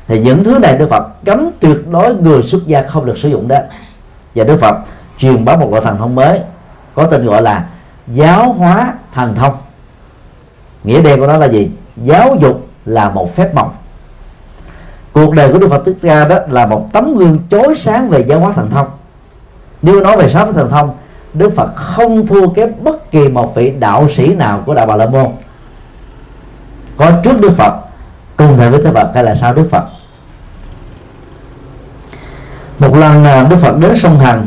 thì 0.08 0.20
những 0.20 0.44
thứ 0.44 0.58
này 0.58 0.78
Đức 0.78 0.90
Phật 0.90 1.24
cấm 1.24 1.50
tuyệt 1.60 1.88
đối 1.90 2.14
người 2.14 2.42
xuất 2.42 2.66
gia 2.66 2.82
không 2.82 3.06
được 3.06 3.18
sử 3.18 3.28
dụng 3.28 3.48
đó. 3.48 3.58
Và 4.34 4.44
Đức 4.44 4.56
Phật 4.60 4.76
truyền 5.18 5.44
bá 5.44 5.56
một 5.56 5.70
loại 5.70 5.82
thần 5.82 5.98
thông 5.98 6.14
mới 6.14 6.40
có 6.94 7.06
tên 7.06 7.26
gọi 7.26 7.42
là 7.42 7.66
giáo 8.14 8.52
hóa 8.52 8.94
thần 9.14 9.34
thông. 9.34 9.54
Nghĩa 10.84 11.02
đen 11.02 11.20
của 11.20 11.26
nó 11.26 11.36
là 11.36 11.46
gì? 11.46 11.70
Giáo 11.96 12.36
dục 12.40 12.66
là 12.84 13.10
một 13.10 13.36
phép 13.36 13.54
màu 13.54 13.72
cuộc 15.12 15.34
đời 15.34 15.52
của 15.52 15.58
Đức 15.58 15.68
Phật 15.70 15.82
Thích 15.86 15.96
Ca 16.02 16.24
đó 16.24 16.36
là 16.48 16.66
một 16.66 16.88
tấm 16.92 17.16
gương 17.16 17.38
chói 17.50 17.74
sáng 17.76 18.08
về 18.08 18.24
giáo 18.28 18.40
hóa 18.40 18.52
thần 18.52 18.70
thông. 18.70 18.86
Nếu 19.82 20.00
nói 20.00 20.16
về 20.16 20.28
sáu 20.28 20.52
thần 20.52 20.70
thông 20.70 20.94
Đức 21.34 21.52
Phật 21.56 21.74
không 21.74 22.26
thua 22.26 22.48
kém 22.48 22.72
bất 22.80 23.10
kỳ 23.10 23.28
một 23.28 23.54
vị 23.54 23.72
đạo 23.78 24.08
sĩ 24.16 24.34
nào 24.34 24.62
của 24.66 24.74
đạo 24.74 24.86
Bà 24.86 24.96
La 24.96 25.06
Môn. 25.06 25.26
Có 26.96 27.10
trước 27.22 27.40
Đức 27.40 27.52
Phật, 27.56 27.74
cùng 28.36 28.56
thời 28.56 28.70
với 28.70 28.82
Đức 28.82 28.90
Phật 28.94 29.10
hay 29.14 29.24
là 29.24 29.34
sau 29.34 29.54
Đức 29.54 29.68
Phật. 29.70 29.84
Một 32.78 32.96
lần 32.96 33.24
à, 33.24 33.46
Đức 33.50 33.56
Phật 33.56 33.78
đến 33.78 33.96
sông 33.96 34.18
Hằng 34.18 34.46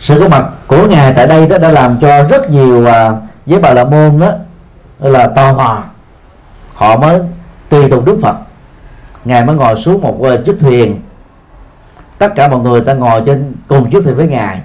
sự 0.00 0.20
có 0.20 0.28
mặt 0.28 0.44
của 0.66 0.86
ngài 0.86 1.14
tại 1.14 1.26
đây 1.26 1.46
đó 1.48 1.58
đã 1.58 1.70
làm 1.70 1.98
cho 2.00 2.22
rất 2.22 2.50
nhiều 2.50 2.86
à, 2.86 3.12
với 3.46 3.58
Bà 3.58 3.70
La 3.70 3.84
Môn 3.84 4.20
đó 4.20 4.32
là 4.98 5.26
tò 5.26 5.52
mò. 5.52 5.82
Họ 6.74 6.96
mới 6.96 7.20
tùy 7.68 7.90
tục 7.90 8.04
Đức 8.04 8.18
Phật. 8.22 8.36
Ngài 9.24 9.44
mới 9.44 9.56
ngồi 9.56 9.76
xuống 9.76 10.00
một 10.00 10.22
à, 10.22 10.36
chiếc 10.46 10.56
thuyền. 10.60 11.00
Tất 12.18 12.34
cả 12.34 12.48
mọi 12.48 12.60
người 12.60 12.80
ta 12.80 12.94
ngồi 12.94 13.22
trên 13.26 13.54
cùng 13.68 13.90
chiếc 13.90 14.04
thuyền 14.04 14.16
với 14.16 14.28
ngài 14.28 14.60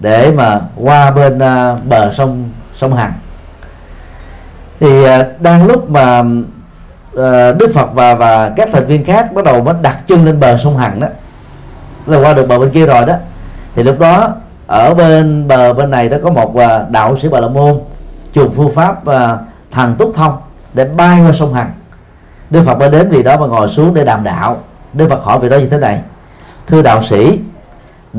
để 0.00 0.32
mà 0.32 0.60
qua 0.76 1.10
bên 1.10 1.38
à, 1.38 1.76
bờ 1.88 2.12
sông 2.12 2.50
sông 2.76 2.94
Hằng. 2.94 3.12
Thì 4.80 5.04
à, 5.04 5.26
đang 5.40 5.66
lúc 5.66 5.90
mà 5.90 6.22
à, 7.18 7.52
Đức 7.52 7.70
Phật 7.74 7.94
và 7.94 8.14
và 8.14 8.52
các 8.56 8.68
thành 8.72 8.86
viên 8.86 9.04
khác 9.04 9.32
bắt 9.34 9.44
đầu 9.44 9.62
mới 9.62 9.74
đặt 9.82 10.06
chân 10.06 10.24
lên 10.24 10.40
bờ 10.40 10.56
sông 10.56 10.76
Hằng 10.76 11.00
đó 11.00 11.08
là 12.06 12.18
qua 12.18 12.34
được 12.34 12.48
bờ 12.48 12.58
bên 12.58 12.70
kia 12.70 12.86
rồi 12.86 13.06
đó. 13.06 13.14
Thì 13.74 13.82
lúc 13.82 13.98
đó 13.98 14.34
ở 14.66 14.94
bên 14.94 15.48
bờ 15.48 15.72
bên 15.72 15.90
này 15.90 16.08
đó 16.08 16.16
có 16.24 16.30
một 16.30 16.54
đạo 16.90 17.16
sĩ 17.16 17.28
Bà 17.28 17.40
La 17.40 17.48
Môn 17.48 17.80
dùng 18.32 18.52
phương 18.54 18.74
pháp 18.74 19.08
uh, 19.08 19.14
thần 19.70 19.94
túc 19.98 20.12
thông 20.14 20.36
để 20.74 20.84
bay 20.84 21.20
qua 21.20 21.32
sông 21.32 21.54
Hằng. 21.54 21.72
Đức 22.50 22.62
Phật 22.66 22.78
mới 22.78 22.90
đến 22.90 23.08
vì 23.10 23.22
đó 23.22 23.36
mà 23.36 23.46
ngồi 23.46 23.68
xuống 23.68 23.94
để 23.94 24.04
đàm 24.04 24.24
đạo. 24.24 24.56
Đức 24.92 25.08
Phật 25.10 25.22
hỏi 25.22 25.38
vị 25.38 25.48
đó 25.48 25.56
như 25.56 25.66
thế 25.66 25.78
này 25.78 26.00
Thưa 26.66 26.82
đạo 26.82 27.02
sĩ 27.02 27.40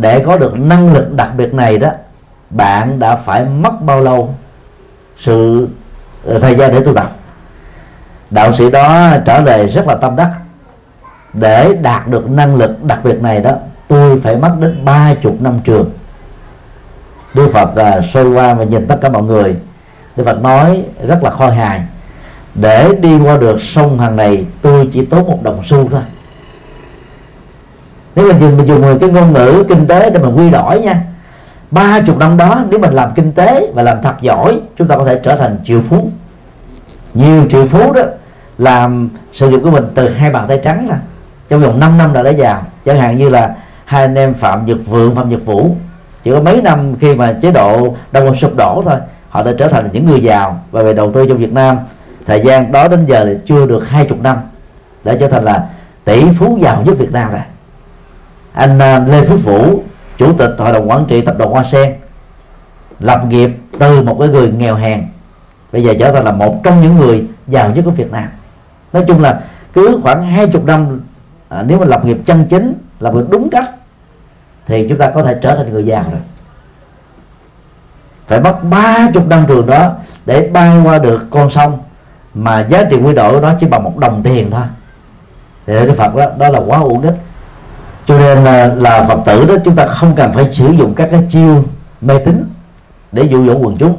để 0.01 0.23
có 0.25 0.37
được 0.37 0.59
năng 0.59 0.93
lực 0.93 1.13
đặc 1.13 1.29
biệt 1.37 1.53
này 1.53 1.77
đó 1.77 1.89
Bạn 2.49 2.99
đã 2.99 3.15
phải 3.15 3.45
mất 3.45 3.81
bao 3.81 4.01
lâu 4.01 4.35
Sự 5.19 5.67
ờ, 6.25 6.39
thời 6.39 6.55
gian 6.55 6.71
để 6.71 6.81
tu 6.85 6.93
tập? 6.93 7.11
Đạo 8.29 8.53
sĩ 8.53 8.71
đó 8.71 9.09
trả 9.25 9.41
lời 9.41 9.67
rất 9.67 9.87
là 9.87 9.95
tâm 9.95 10.15
đắc. 10.15 10.31
Để 11.33 11.73
đạt 11.81 12.07
được 12.07 12.29
năng 12.29 12.55
lực 12.55 12.83
đặc 12.83 12.99
biệt 13.03 13.21
này 13.21 13.39
đó 13.39 13.51
Tôi 13.87 14.19
phải 14.19 14.35
mất 14.35 14.55
đến 14.59 14.85
ba 14.85 15.13
chục 15.21 15.41
năm 15.41 15.59
trường. 15.63 15.91
Đức 17.33 17.49
Phật 17.53 17.75
ờ, 17.75 17.97
uh, 17.97 18.05
sôi 18.13 18.29
qua 18.29 18.53
và 18.53 18.63
nhìn 18.63 18.87
tất 18.87 18.97
cả 19.01 19.09
mọi 19.09 19.23
người. 19.23 19.55
Đức 20.15 20.23
Phật 20.25 20.41
nói 20.41 20.83
rất 21.07 21.23
là 21.23 21.29
khôi 21.29 21.55
hài 21.55 21.81
để 22.55 22.93
đi 23.01 23.17
qua 23.19 23.37
được 23.37 23.61
sông 23.61 23.99
hàng 23.99 24.15
này 24.15 24.45
tôi 24.61 24.89
chỉ 24.93 25.05
tốn 25.05 25.27
một 25.27 25.39
đồng 25.43 25.61
xu 25.65 25.89
thôi 25.89 26.01
nếu 28.17 28.27
mình 28.27 28.39
dùng 28.39 28.57
mình 28.57 28.67
dùng 28.67 28.99
cái 28.99 29.09
ngôn 29.09 29.33
ngữ 29.33 29.63
kinh 29.67 29.87
tế 29.87 30.09
để 30.09 30.19
mà 30.19 30.29
quy 30.29 30.49
đổi 30.49 30.81
nha. 30.81 31.01
Ba 31.71 31.99
chục 32.01 32.17
năm 32.17 32.37
đó, 32.37 32.63
nếu 32.69 32.79
mình 32.79 32.93
làm 32.93 33.09
kinh 33.15 33.31
tế 33.31 33.71
và 33.73 33.83
làm 33.83 34.01
thật 34.01 34.13
giỏi, 34.21 34.59
chúng 34.77 34.87
ta 34.87 34.95
có 34.95 35.05
thể 35.05 35.19
trở 35.23 35.35
thành 35.35 35.57
triệu 35.65 35.81
phú. 35.89 36.09
Nhiều 37.13 37.45
triệu 37.51 37.65
phú 37.65 37.93
đó 37.93 38.01
làm 38.57 39.09
sự 39.33 39.49
nghiệp 39.49 39.59
của 39.63 39.71
mình 39.71 39.83
từ 39.95 40.09
hai 40.09 40.31
bàn 40.31 40.45
tay 40.47 40.61
trắng 40.63 40.87
nè. 40.89 40.95
Trong 41.49 41.61
vòng 41.61 41.79
5 41.79 41.97
năm 41.97 42.13
là 42.13 42.23
đã 42.23 42.29
giàu. 42.29 42.61
Chẳng 42.85 42.99
hạn 42.99 43.17
như 43.17 43.29
là 43.29 43.55
hai 43.85 44.01
anh 44.01 44.15
em 44.15 44.33
phạm 44.33 44.65
nhật 44.65 44.77
vượng, 44.85 45.15
phạm 45.15 45.29
nhật 45.29 45.45
vũ. 45.45 45.75
Chỉ 46.23 46.31
có 46.31 46.39
mấy 46.39 46.61
năm 46.61 46.95
khi 46.99 47.15
mà 47.15 47.33
chế 47.41 47.51
độ 47.51 47.95
đông 48.11 48.25
quân 48.25 48.35
sụp 48.35 48.55
đổ 48.55 48.83
thôi, 48.85 48.95
họ 49.29 49.43
đã 49.43 49.51
trở 49.57 49.67
thành 49.67 49.89
những 49.93 50.05
người 50.05 50.23
giàu 50.23 50.59
và 50.71 50.83
về 50.83 50.93
đầu 50.93 51.11
tư 51.11 51.25
trong 51.29 51.37
Việt 51.37 51.53
Nam. 51.53 51.77
Thời 52.25 52.41
gian 52.41 52.71
đó 52.71 52.87
đến 52.87 53.05
giờ 53.05 53.25
thì 53.25 53.33
chưa 53.45 53.65
được 53.65 53.89
hai 53.89 54.05
chục 54.05 54.21
năm, 54.21 54.37
đã 55.03 55.15
trở 55.19 55.27
thành 55.27 55.43
là 55.43 55.63
tỷ 56.05 56.23
phú 56.39 56.57
giàu 56.61 56.83
nhất 56.85 56.97
Việt 56.97 57.11
Nam 57.11 57.31
rồi 57.31 57.41
anh 58.57 58.79
à, 58.79 58.99
Lê 59.07 59.23
Phước 59.23 59.43
Vũ 59.43 59.83
chủ 60.17 60.33
tịch 60.33 60.55
hội 60.57 60.73
đồng 60.73 60.89
quản 60.89 61.05
trị 61.05 61.21
tập 61.21 61.35
đoàn 61.37 61.51
Hoa 61.51 61.63
Sen 61.63 61.95
lập 62.99 63.25
nghiệp 63.29 63.51
từ 63.79 64.01
một 64.01 64.17
cái 64.19 64.29
người 64.29 64.51
nghèo 64.51 64.75
hèn. 64.75 65.03
Bây 65.71 65.83
giờ 65.83 65.93
trở 65.99 66.11
thành 66.11 66.25
là 66.25 66.31
một 66.31 66.61
trong 66.63 66.81
những 66.81 66.95
người 66.95 67.25
giàu 67.47 67.71
nhất 67.75 67.81
của 67.85 67.91
Việt 67.91 68.11
Nam. 68.11 68.27
Nói 68.93 69.03
chung 69.07 69.21
là 69.21 69.41
cứ 69.73 69.99
khoảng 70.03 70.25
hai 70.25 70.47
chục 70.47 70.65
năm 70.65 71.01
à, 71.49 71.63
nếu 71.67 71.79
mà 71.79 71.85
lập 71.85 72.05
nghiệp 72.05 72.17
chân 72.25 72.45
chính 72.49 72.73
lập 72.99 73.13
nghiệp 73.13 73.25
đúng 73.29 73.49
cách 73.49 73.69
thì 74.65 74.85
chúng 74.89 74.97
ta 74.97 75.09
có 75.09 75.23
thể 75.23 75.35
trở 75.41 75.55
thành 75.55 75.73
người 75.73 75.85
giàu 75.85 76.03
rồi. 76.11 76.21
Phải 78.27 78.41
mất 78.41 78.63
ba 78.63 79.09
chục 79.13 79.27
năm 79.27 79.45
trường 79.47 79.65
đó 79.65 79.93
để 80.25 80.49
bay 80.53 80.81
qua 80.83 80.99
được 80.99 81.27
con 81.29 81.49
sông 81.51 81.79
mà 82.33 82.59
giá 82.59 82.83
trị 82.83 82.97
quy 82.97 83.13
đổi 83.13 83.33
của 83.33 83.39
nó 83.39 83.53
chỉ 83.59 83.67
bằng 83.67 83.83
một 83.83 83.97
đồng 83.97 84.21
tiền 84.23 84.51
thôi. 84.51 84.65
Thì 85.65 85.73
đức 85.73 85.93
Phật 85.97 86.15
đó 86.15 86.25
đó 86.37 86.49
là 86.49 86.59
quá 86.59 86.79
uổng 86.79 87.01
ích 87.01 87.15
cho 88.07 88.17
nên 88.17 88.43
là, 88.43 88.67
là 88.67 89.05
Phật 89.07 89.19
tử 89.25 89.45
đó 89.45 89.55
chúng 89.65 89.75
ta 89.75 89.87
không 89.87 90.15
cần 90.15 90.33
phải 90.33 90.51
sử 90.51 90.71
dụng 90.71 90.93
các 90.95 91.07
cái 91.11 91.23
chiêu 91.29 91.63
mê 92.01 92.17
tín 92.25 92.49
để 93.11 93.23
dụ 93.23 93.45
dỗ 93.45 93.57
quần 93.57 93.77
chúng. 93.77 93.97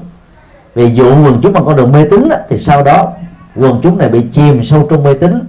Vì 0.74 0.90
dụ 0.90 1.24
quần 1.24 1.40
chúng 1.42 1.52
bằng 1.52 1.64
con 1.64 1.76
đường 1.76 1.92
mê 1.92 2.04
tín 2.10 2.28
thì 2.48 2.58
sau 2.58 2.82
đó 2.82 3.12
quần 3.56 3.80
chúng 3.82 3.98
này 3.98 4.08
bị 4.08 4.20
chìm 4.32 4.64
sâu 4.64 4.86
trong 4.90 5.02
mê 5.02 5.14
tín. 5.14 5.40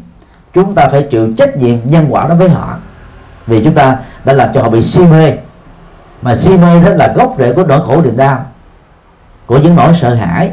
Chúng 0.54 0.76
ta 0.76 0.88
phải 0.88 1.08
chịu 1.12 1.34
trách 1.38 1.58
nhiệm 1.58 1.78
nhân 1.84 2.06
quả 2.10 2.28
đối 2.28 2.38
với 2.38 2.50
họ. 2.50 2.78
Vì 3.48 3.64
chúng 3.64 3.74
ta 3.74 3.98
đã 4.26 4.34
làm 4.34 4.50
cho 4.54 4.62
họ 4.62 4.70
bị 4.70 4.84
si 4.84 5.02
mê. 5.04 5.34
Mà 6.22 6.36
si 6.36 6.58
mê 6.58 6.82
đó 6.86 6.90
là 6.90 7.14
gốc 7.16 7.36
rễ 7.40 7.54
của 7.54 7.64
nỗi 7.64 7.82
khổ 7.86 8.02
niềm 8.02 8.18
đau 8.18 8.46
của 9.46 9.58
những 9.58 9.76
nỗi 9.76 9.94
sợ 10.02 10.14
hãi. 10.14 10.52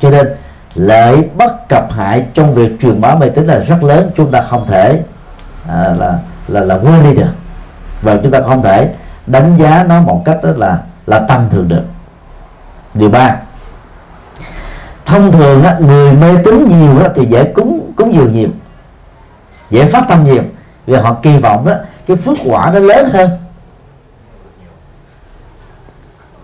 Cho 0.00 0.10
nên 0.10 0.28
lợi 0.74 1.28
bất 1.36 1.68
cập 1.68 1.92
hại 1.92 2.26
trong 2.34 2.54
việc 2.54 2.80
truyền 2.80 3.00
bá 3.00 3.14
mê 3.14 3.28
tín 3.28 3.46
là 3.46 3.58
rất 3.58 3.82
lớn 3.82 4.10
chúng 4.16 4.30
ta 4.30 4.40
không 4.40 4.66
thể 4.66 5.02
à, 5.68 5.94
là 5.98 6.18
là 6.48 6.60
là 6.60 6.74
quên 6.74 7.02
đi 7.02 7.14
được. 7.14 7.32
Và 8.02 8.16
chúng 8.22 8.32
ta 8.32 8.40
không 8.40 8.62
thể 8.62 8.94
đánh 9.26 9.56
giá 9.56 9.84
nó 9.88 10.00
một 10.00 10.22
cách 10.24 10.38
đó 10.42 10.50
là 10.56 10.78
là 11.06 11.18
tâm 11.18 11.48
thường 11.50 11.68
được. 11.68 11.82
Điều 12.94 13.08
ba 13.08 13.36
thông 15.06 15.32
thường 15.32 15.64
á, 15.64 15.76
người 15.80 16.12
mê 16.12 16.36
tín 16.44 16.68
nhiều 16.68 17.02
á, 17.02 17.08
thì 17.14 17.26
dễ 17.26 17.44
cúng 17.44 17.92
cúng 17.96 18.14
dường 18.14 18.32
nhiều 18.32 18.48
dễ 19.70 19.86
phát 19.86 20.04
tâm 20.08 20.24
nhiều. 20.24 20.42
Vì 20.86 20.94
họ 20.94 21.16
kỳ 21.22 21.38
vọng 21.38 21.66
đó 21.66 21.72
cái 22.06 22.16
phước 22.16 22.38
quả 22.44 22.70
nó 22.74 22.78
lớn 22.78 23.08
hơn. 23.12 23.30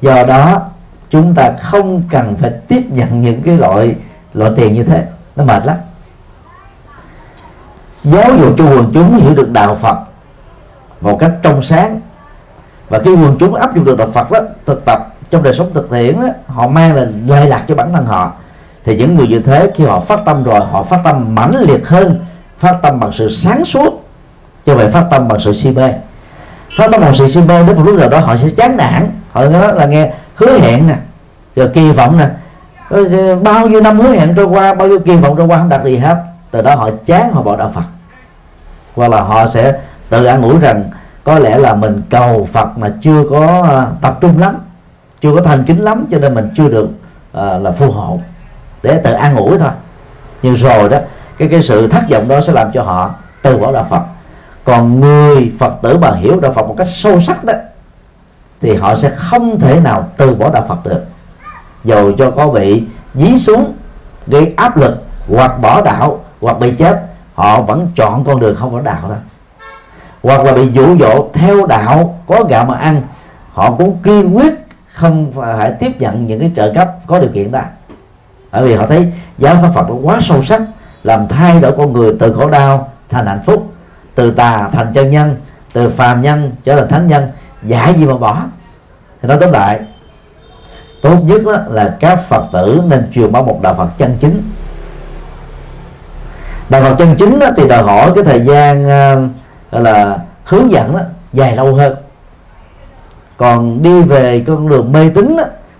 Do 0.01 0.25
đó 0.25 0.63
chúng 1.11 1.35
ta 1.35 1.53
không 1.63 2.03
cần 2.11 2.37
phải 2.37 2.51
tiếp 2.69 2.83
nhận 2.91 3.23
những 3.23 3.43
cái 3.43 3.57
loại 3.57 3.95
loại 4.35 4.53
tiền 4.57 4.75
như 4.75 4.85
thế. 4.85 5.07
Nó 5.37 5.45
mệt 5.45 5.67
lắm 5.67 5.77
giáo 8.05 8.31
dục 8.41 8.55
cho 8.59 8.65
quần 8.65 8.91
chúng 8.95 9.21
hiểu 9.21 9.35
được 9.35 9.53
đạo 9.53 9.75
Phật 9.81 9.99
một 11.01 11.17
cách 11.21 11.31
trong 11.43 11.63
sáng. 11.63 12.01
Và 12.89 12.99
khi 12.99 13.11
quần 13.11 13.37
chúng 13.41 13.55
áp 13.55 13.75
dụng 13.75 13.85
được 13.85 13.99
đạo 13.99 14.09
Phật 14.15 14.31
đó 14.31 14.39
thực 14.67 14.85
tập 14.85 14.99
trong 15.31 15.43
đời 15.43 15.55
sống 15.55 15.71
thực 15.75 15.91
tiễn 15.91 16.21
đó, 16.21 16.29
họ 16.47 16.69
mang 16.69 16.95
là 16.95 17.07
lệ 17.27 17.47
lạc 17.47 17.65
cho 17.69 17.75
bản 17.75 17.93
thân 17.93 18.07
họ. 18.07 18.33
Thì 18.85 18.97
những 18.97 19.17
người 19.17 19.27
như 19.27 19.41
thế 19.41 19.71
khi 19.75 19.85
họ 19.85 20.01
phát 20.01 20.21
tâm 20.25 20.45
rồi 20.45 20.61
họ 20.61 20.83
phát 20.83 21.01
tâm 21.05 21.35
mãnh 21.35 21.57
liệt 21.61 21.89
hơn 21.89 22.25
phát 22.59 22.79
tâm 22.83 23.01
bằng 23.01 23.11
sự 23.15 23.31
sáng 23.31 23.65
suốt 23.65 24.05
cho 24.67 24.75
vậy 24.75 24.89
phát 24.89 25.05
tâm 25.11 25.29
bằng 25.29 25.41
sự 25.41 25.53
si 25.53 25.71
mê. 25.71 25.93
Phát 26.79 26.89
tâm 26.93 27.01
bằng 27.01 27.15
sự 27.15 27.29
si 27.29 27.41
mê 27.41 27.63
đến 27.67 27.77
một 27.77 27.83
lúc 27.87 27.97
nào 27.97 28.09
đó 28.09 28.19
họ 28.19 28.37
sẽ 28.37 28.49
chán 28.57 28.77
nản. 28.77 29.11
Họ 29.33 29.45
nói 29.45 29.75
là 29.75 29.87
nghe 29.87 30.13
hứa 30.35 30.59
hẹn 30.59 30.87
nè 30.87 30.95
rồi 31.57 31.69
kỳ 31.75 31.91
vọng 31.91 32.19
nè. 32.19 32.29
Ờ, 32.91 33.37
bao 33.37 33.69
nhiêu 33.69 33.81
năm 33.81 34.01
hứa 34.01 34.11
hẹn 34.11 34.35
trôi 34.37 34.47
qua 34.47 34.75
bao 34.75 34.89
nhiêu 34.89 34.99
kỳ 34.99 35.17
vọng 35.17 35.37
trôi 35.37 35.47
qua 35.47 35.59
không 35.59 35.69
đạt 35.69 35.85
gì 35.85 35.97
hết 35.97 36.17
từ 36.51 36.63
đó 36.63 36.75
họ 36.75 36.91
chán 37.07 37.33
họ 37.33 37.43
bỏ 37.43 37.57
đạo 37.57 37.73
Phật. 37.75 37.85
Hoặc 38.95 39.09
là 39.09 39.21
họ 39.21 39.49
sẽ 39.49 39.81
tự 40.09 40.25
an 40.25 40.43
ủi 40.43 40.59
rằng 40.61 40.85
có 41.25 41.39
lẽ 41.39 41.59
là 41.59 41.75
mình 41.75 42.03
cầu 42.11 42.49
Phật 42.53 42.79
mà 42.79 42.93
chưa 43.03 43.25
có 43.31 43.63
à, 43.63 43.87
tập 44.01 44.19
trung 44.21 44.39
lắm 44.39 44.59
chưa 45.21 45.35
có 45.35 45.43
thành 45.43 45.65
kính 45.65 45.85
lắm 45.85 46.07
cho 46.11 46.19
nên 46.19 46.35
mình 46.35 46.51
chưa 46.57 46.69
được 46.69 46.89
uh, 47.33 47.63
là 47.63 47.71
phù 47.71 47.91
hộ. 47.91 48.21
Để 48.83 49.01
tự 49.05 49.13
an 49.13 49.37
ủi 49.37 49.59
thôi. 49.59 49.71
Nhưng 50.43 50.55
rồi 50.55 50.89
đó 50.89 50.99
cái 51.39 51.49
cái 51.49 51.63
sự 51.63 51.89
thất 51.89 52.03
vọng 52.11 52.29
đó 52.29 52.41
sẽ 52.41 52.53
làm 52.53 52.71
cho 52.73 52.83
họ 52.83 53.15
từ 53.43 53.57
bỏ 53.59 53.73
đạo 53.73 53.87
Phật. 53.91 54.03
Còn 54.65 55.01
người 55.01 55.53
Phật 55.59 55.73
tử 55.83 55.99
mà 55.99 56.11
hiểu 56.15 56.41
đạo 56.41 56.53
Phật 56.53 56.69
một 56.69 56.75
cách 56.79 56.87
sâu 56.93 57.21
sắc 57.21 57.45
đó 57.45 57.53
thì 58.61 58.75
họ 58.75 58.95
sẽ 58.95 59.11
không 59.17 59.61
thể 59.61 59.81
nào 59.81 60.09
từ 60.17 60.35
bỏ 60.35 60.51
đạo 60.51 60.65
Phật 60.69 60.85
được. 60.85 61.05
Dầu 61.85 62.13
cho 62.13 62.31
có 62.31 62.47
bị 62.47 62.85
dí 63.15 63.39
xuống 63.39 63.73
gây 64.27 64.55
áp 64.57 64.77
lực 64.77 65.03
hoặc 65.29 65.61
bỏ 65.61 65.81
đạo 65.81 66.21
hoặc 66.41 66.59
bị 66.59 66.75
chết, 66.75 67.03
họ 67.35 67.63
vẫn 67.63 67.89
chọn 67.97 68.25
con 68.25 68.41
đường 68.41 68.57
không 68.57 68.73
có 68.73 68.81
đạo 68.81 69.09
đó. 69.09 69.15
Hoặc 70.23 70.45
là 70.45 70.53
bị 70.53 70.69
dụ 70.73 70.99
dỗ 70.99 71.29
theo 71.33 71.67
đạo, 71.67 72.23
có 72.27 72.45
gạo 72.45 72.65
mà 72.65 72.75
ăn, 72.75 73.03
họ 73.53 73.71
cũng 73.71 73.99
kiên 74.03 74.37
quyết 74.37 74.55
không 74.93 75.33
phải 75.33 75.73
tiếp 75.73 76.01
nhận 76.01 76.27
những 76.27 76.41
cái 76.41 76.53
trợ 76.57 76.73
cấp 76.75 76.91
có 77.07 77.19
điều 77.19 77.31
kiện 77.35 77.51
đó. 77.53 77.61
Bởi 78.53 78.63
vì 78.63 78.75
họ 78.75 78.87
thấy 78.87 79.13
giáo 79.39 79.55
pháp 79.63 79.71
Phật 79.75 79.89
nó 79.89 79.95
quá 80.03 80.19
sâu 80.21 80.43
sắc, 80.43 80.63
làm 81.03 81.29
thay 81.29 81.61
đổi 81.61 81.73
con 81.77 81.93
người 81.93 82.17
từ 82.21 82.33
khổ 82.33 82.51
đau 82.51 82.89
thành 83.09 83.27
hạnh 83.27 83.41
phúc, 83.47 83.73
từ 84.15 84.31
tà 84.31 84.69
thành 84.73 84.93
chân 84.93 85.11
nhân, 85.11 85.37
từ 85.73 85.91
phàm 85.91 86.23
nhân 86.23 86.53
trở 86.65 86.77
thành 86.77 86.89
thánh 86.89 87.09
nhân, 87.09 87.31
giả 87.63 87.89
gì 87.89 88.07
mà 88.07 88.17
bỏ. 88.17 88.43
Thì 89.23 89.29
nói 89.29 89.39
tóm 89.41 89.53
lại, 89.53 89.81
tốt 91.03 91.17
nhất 91.25 91.43
là 91.69 91.97
các 92.01 92.21
phật 92.23 92.45
tử 92.53 92.83
nên 92.87 93.11
truyền 93.15 93.33
bá 93.33 93.43
một 93.43 93.59
đạo 93.63 93.75
phật 93.75 93.89
chân 93.99 94.17
chính 94.21 94.43
đạo 96.69 96.83
phật 96.83 96.95
chân 96.99 97.15
chính 97.19 97.41
thì 97.57 97.69
đòi 97.69 97.83
hỏi 97.83 98.13
cái 98.15 98.25
thời 98.25 98.41
gian 98.41 98.89
ờ, 98.89 99.29
gọi 99.73 99.83
là 99.83 100.19
hướng 100.45 100.71
dẫn 100.71 100.97
đó, 100.97 101.01
dài 101.33 101.57
lâu 101.57 101.75
hơn. 101.75 101.97
Còn 103.37 103.83
đi 103.83 104.03
về 104.03 104.45
con 104.47 104.69
đường 104.69 104.93
mê 104.93 105.11
tín 105.15 105.37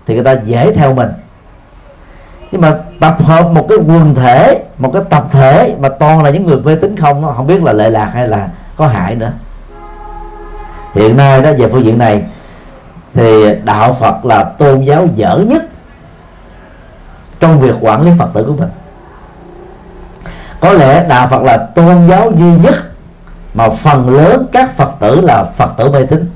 thì 0.07 0.15
người 0.15 0.23
ta 0.23 0.31
dễ 0.31 0.73
theo 0.73 0.93
mình. 0.93 1.09
Nhưng 2.51 2.61
mà 2.61 2.75
tập 2.99 3.17
hợp 3.21 3.51
một 3.51 3.65
cái 3.69 3.77
quần 3.77 4.15
thể 4.15 4.63
một 4.77 4.91
cái 4.93 5.01
tập 5.09 5.27
thể 5.31 5.75
mà 5.79 5.89
toàn 5.89 6.23
là 6.23 6.29
những 6.29 6.45
người 6.45 6.57
mê 6.57 6.75
tín 6.75 6.97
không 6.97 7.21
nó 7.21 7.27
không 7.27 7.47
biết 7.47 7.63
là 7.63 7.73
lệ 7.73 7.89
lạc 7.89 8.11
hay 8.13 8.27
là 8.27 8.49
có 8.75 8.87
hại 8.87 9.15
nữa. 9.15 9.31
Hiện 10.93 11.17
nay 11.17 11.41
đó 11.41 11.51
về 11.57 11.67
phương 11.71 11.83
diện 11.83 11.97
này 11.97 12.23
thì 13.13 13.55
đạo 13.63 13.97
Phật 13.99 14.25
là 14.25 14.43
tôn 14.43 14.81
giáo 14.81 15.07
dở 15.15 15.43
nhất 15.47 15.63
trong 17.39 17.59
việc 17.59 17.75
quản 17.81 18.01
lý 18.01 18.11
Phật 18.19 18.29
tử 18.33 18.43
của 18.43 18.53
mình 18.53 18.69
có 20.59 20.73
lẽ 20.73 21.05
đạo 21.07 21.27
Phật 21.27 21.43
là 21.43 21.57
tôn 21.57 22.07
giáo 22.07 22.31
duy 22.31 22.51
nhất 22.51 22.75
mà 23.53 23.69
phần 23.69 24.09
lớn 24.09 24.45
các 24.51 24.77
Phật 24.77 24.91
tử 24.99 25.21
là 25.21 25.43
Phật 25.43 25.69
tử 25.77 25.91
mê 25.91 26.05
tín. 26.05 26.29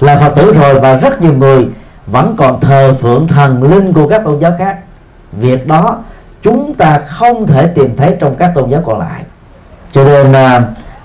Là 0.00 0.16
Phật 0.16 0.34
tử 0.36 0.52
rồi 0.52 0.80
và 0.80 0.94
rất 0.94 1.22
nhiều 1.22 1.32
người 1.32 1.68
vẫn 2.06 2.34
còn 2.38 2.60
thờ 2.60 2.94
phượng 3.00 3.28
thần 3.28 3.62
linh 3.62 3.92
của 3.92 4.08
các 4.08 4.22
tôn 4.24 4.38
giáo 4.38 4.52
khác. 4.58 4.78
Việc 5.32 5.66
đó 5.66 5.98
chúng 6.42 6.74
ta 6.74 6.98
không 7.06 7.46
thể 7.46 7.66
tìm 7.66 7.96
thấy 7.96 8.16
trong 8.20 8.34
các 8.36 8.52
tôn 8.54 8.70
giáo 8.70 8.82
còn 8.86 8.98
lại. 8.98 9.22
Cho 9.92 10.04
nên 10.04 10.32
à, 10.32 10.62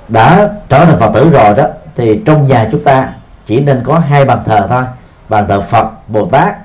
đã 0.07 0.49
trở 0.69 0.85
thành 0.85 0.99
Phật 0.99 1.11
tử 1.13 1.29
rồi 1.29 1.53
đó, 1.53 1.63
thì 1.95 2.21
trong 2.25 2.47
nhà 2.47 2.69
chúng 2.71 2.83
ta 2.83 3.09
chỉ 3.47 3.59
nên 3.59 3.81
có 3.85 3.99
hai 3.99 4.25
bàn 4.25 4.39
thờ 4.45 4.67
thôi. 4.69 4.83
Bàn 5.29 5.45
thờ 5.47 5.61
Phật, 5.61 5.87
Bồ 6.07 6.25
Tát 6.25 6.55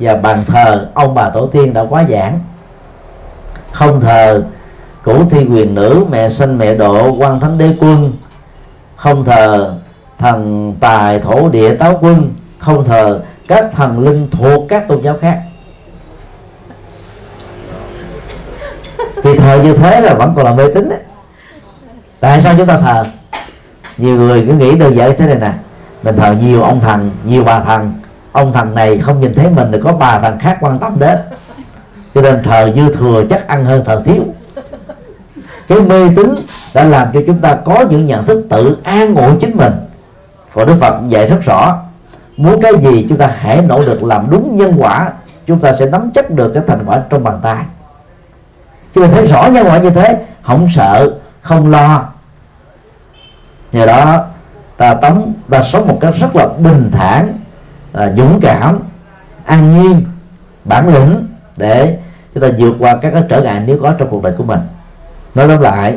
và 0.00 0.16
bàn 0.16 0.44
thờ 0.46 0.88
ông 0.94 1.14
bà 1.14 1.30
tổ 1.30 1.46
tiên 1.46 1.74
đã 1.74 1.84
quá 1.88 2.04
giảng 2.10 2.38
không 3.72 4.00
thờ 4.00 4.42
cửu 5.04 5.24
thi 5.30 5.46
quyền 5.50 5.74
nữ, 5.74 6.04
mẹ 6.10 6.28
sinh 6.28 6.58
mẹ 6.58 6.74
độ, 6.74 7.12
quan 7.12 7.40
thánh 7.40 7.58
đế 7.58 7.76
quân. 7.80 8.12
Không 8.96 9.24
thờ, 9.24 9.74
thần 10.18 10.74
tài 10.80 11.20
thổ 11.20 11.48
địa 11.48 11.74
táo 11.74 11.98
quân. 12.00 12.30
Không 12.58 12.84
thờ, 12.84 13.20
các 13.48 13.72
thần 13.72 13.98
linh 13.98 14.28
thuộc 14.30 14.66
các 14.68 14.88
tôn 14.88 15.02
giáo 15.02 15.16
khác. 15.20 15.38
Vì 19.22 19.36
thờ 19.36 19.60
như 19.64 19.76
thế 19.76 20.00
là 20.00 20.14
vẫn 20.14 20.32
còn 20.36 20.44
là 20.44 20.54
mê 20.54 20.64
tín 20.74 20.88
đấy 20.88 20.98
tại 22.20 22.42
sao 22.42 22.54
chúng 22.58 22.66
ta 22.66 22.78
thờ? 22.78 23.04
Nhiều 23.96 24.16
người 24.16 24.44
cứ 24.48 24.54
nghĩ 24.54 24.78
đơn 24.78 24.96
giản 24.96 25.12
thế 25.18 25.26
này 25.26 25.38
nè. 25.40 25.52
Mình 26.02 26.16
thờ 26.16 26.34
nhiều 26.40 26.62
ông 26.62 26.80
thần, 26.80 27.10
nhiều 27.24 27.44
bà 27.44 27.60
thần. 27.60 27.92
Ông 28.32 28.52
thần 28.52 28.74
này 28.74 28.98
không 28.98 29.20
nhìn 29.20 29.34
thấy 29.34 29.50
mình 29.50 29.68
thì 29.72 29.78
có 29.84 29.92
bà 29.92 30.18
thần 30.20 30.38
khác 30.38 30.58
quan 30.60 30.78
tâm 30.78 30.96
đến 30.98 31.18
cho 32.14 32.22
nên 32.22 32.42
thờ 32.42 32.72
dư 32.76 32.92
thừa 32.94 33.24
chắc 33.30 33.48
ăn 33.48 33.64
hơn 33.64 33.84
thờ 33.84 34.02
thiếu. 34.04 34.24
Cái 35.68 35.80
mê 35.80 36.08
tín 36.16 36.34
đã 36.74 36.84
làm 36.84 37.08
cho 37.12 37.20
chúng 37.26 37.38
ta 37.38 37.54
có 37.54 37.84
những 37.90 38.06
nhận 38.06 38.26
thức 38.26 38.46
tự 38.50 38.76
an 38.82 39.14
ủi 39.14 39.32
chính 39.40 39.56
mình. 39.56 39.72
Và 40.52 40.64
đức 40.64 40.76
phật 40.80 40.94
dạy 41.08 41.26
rất 41.26 41.38
rõ, 41.44 41.78
muốn 42.36 42.60
cái 42.60 42.72
gì 42.80 43.06
chúng 43.08 43.18
ta 43.18 43.30
hãy 43.38 43.62
nỗ 43.62 43.78
lực 43.80 44.02
làm 44.02 44.30
đúng 44.30 44.56
nhân 44.56 44.74
quả, 44.78 45.12
chúng 45.46 45.58
ta 45.58 45.72
sẽ 45.72 45.86
nắm 45.86 46.10
chắc 46.14 46.30
được 46.30 46.50
cái 46.54 46.62
thành 46.66 46.84
quả 46.86 47.02
trong 47.10 47.24
bàn 47.24 47.40
tay. 47.42 47.64
Khi 48.94 49.00
mình 49.00 49.10
thấy 49.10 49.26
rõ 49.26 49.46
nhân 49.46 49.66
quả 49.66 49.78
như 49.78 49.90
thế, 49.90 50.24
không 50.42 50.68
sợ, 50.74 51.10
không 51.40 51.70
lo. 51.70 52.04
Nhờ 53.72 53.86
đó, 53.86 54.24
ta 54.76 54.94
tống 54.94 55.32
ta 55.50 55.62
sống 55.62 55.88
một 55.88 55.98
cách 56.00 56.14
rất 56.20 56.36
là 56.36 56.46
bình 56.58 56.90
thản 56.92 57.32
à, 57.92 58.12
dũng 58.16 58.40
cảm, 58.42 58.78
an 59.44 59.82
nhiên, 59.82 60.02
bản 60.64 60.94
lĩnh 60.94 61.26
để 61.56 61.98
chúng 62.34 62.42
ta 62.42 62.48
vượt 62.58 62.76
qua 62.78 62.96
các 62.96 63.10
cái 63.10 63.22
trở 63.28 63.42
ngại 63.42 63.62
nếu 63.66 63.78
có 63.82 63.92
trong 63.98 64.08
cuộc 64.08 64.22
đời 64.22 64.32
của 64.38 64.44
mình. 64.44 64.60
Nói 65.34 65.48
tóm 65.48 65.60
lại 65.60 65.96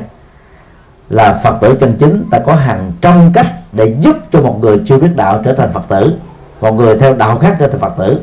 là 1.09 1.33
phật 1.43 1.57
tử 1.61 1.75
chân 1.79 1.95
chính 1.99 2.23
ta 2.31 2.39
có 2.39 2.55
hàng 2.55 2.91
trăm 3.01 3.31
cách 3.33 3.47
để 3.71 3.95
giúp 3.99 4.17
cho 4.31 4.41
một 4.41 4.57
người 4.61 4.81
chưa 4.85 4.97
biết 4.97 5.15
đạo 5.15 5.41
trở 5.45 5.53
thành 5.53 5.73
phật 5.73 5.83
tử, 5.87 6.13
một 6.61 6.71
người 6.71 6.99
theo 6.99 7.13
đạo 7.15 7.37
khác 7.37 7.55
trở 7.59 7.67
thành 7.67 7.81
phật 7.81 7.93
tử. 7.97 8.21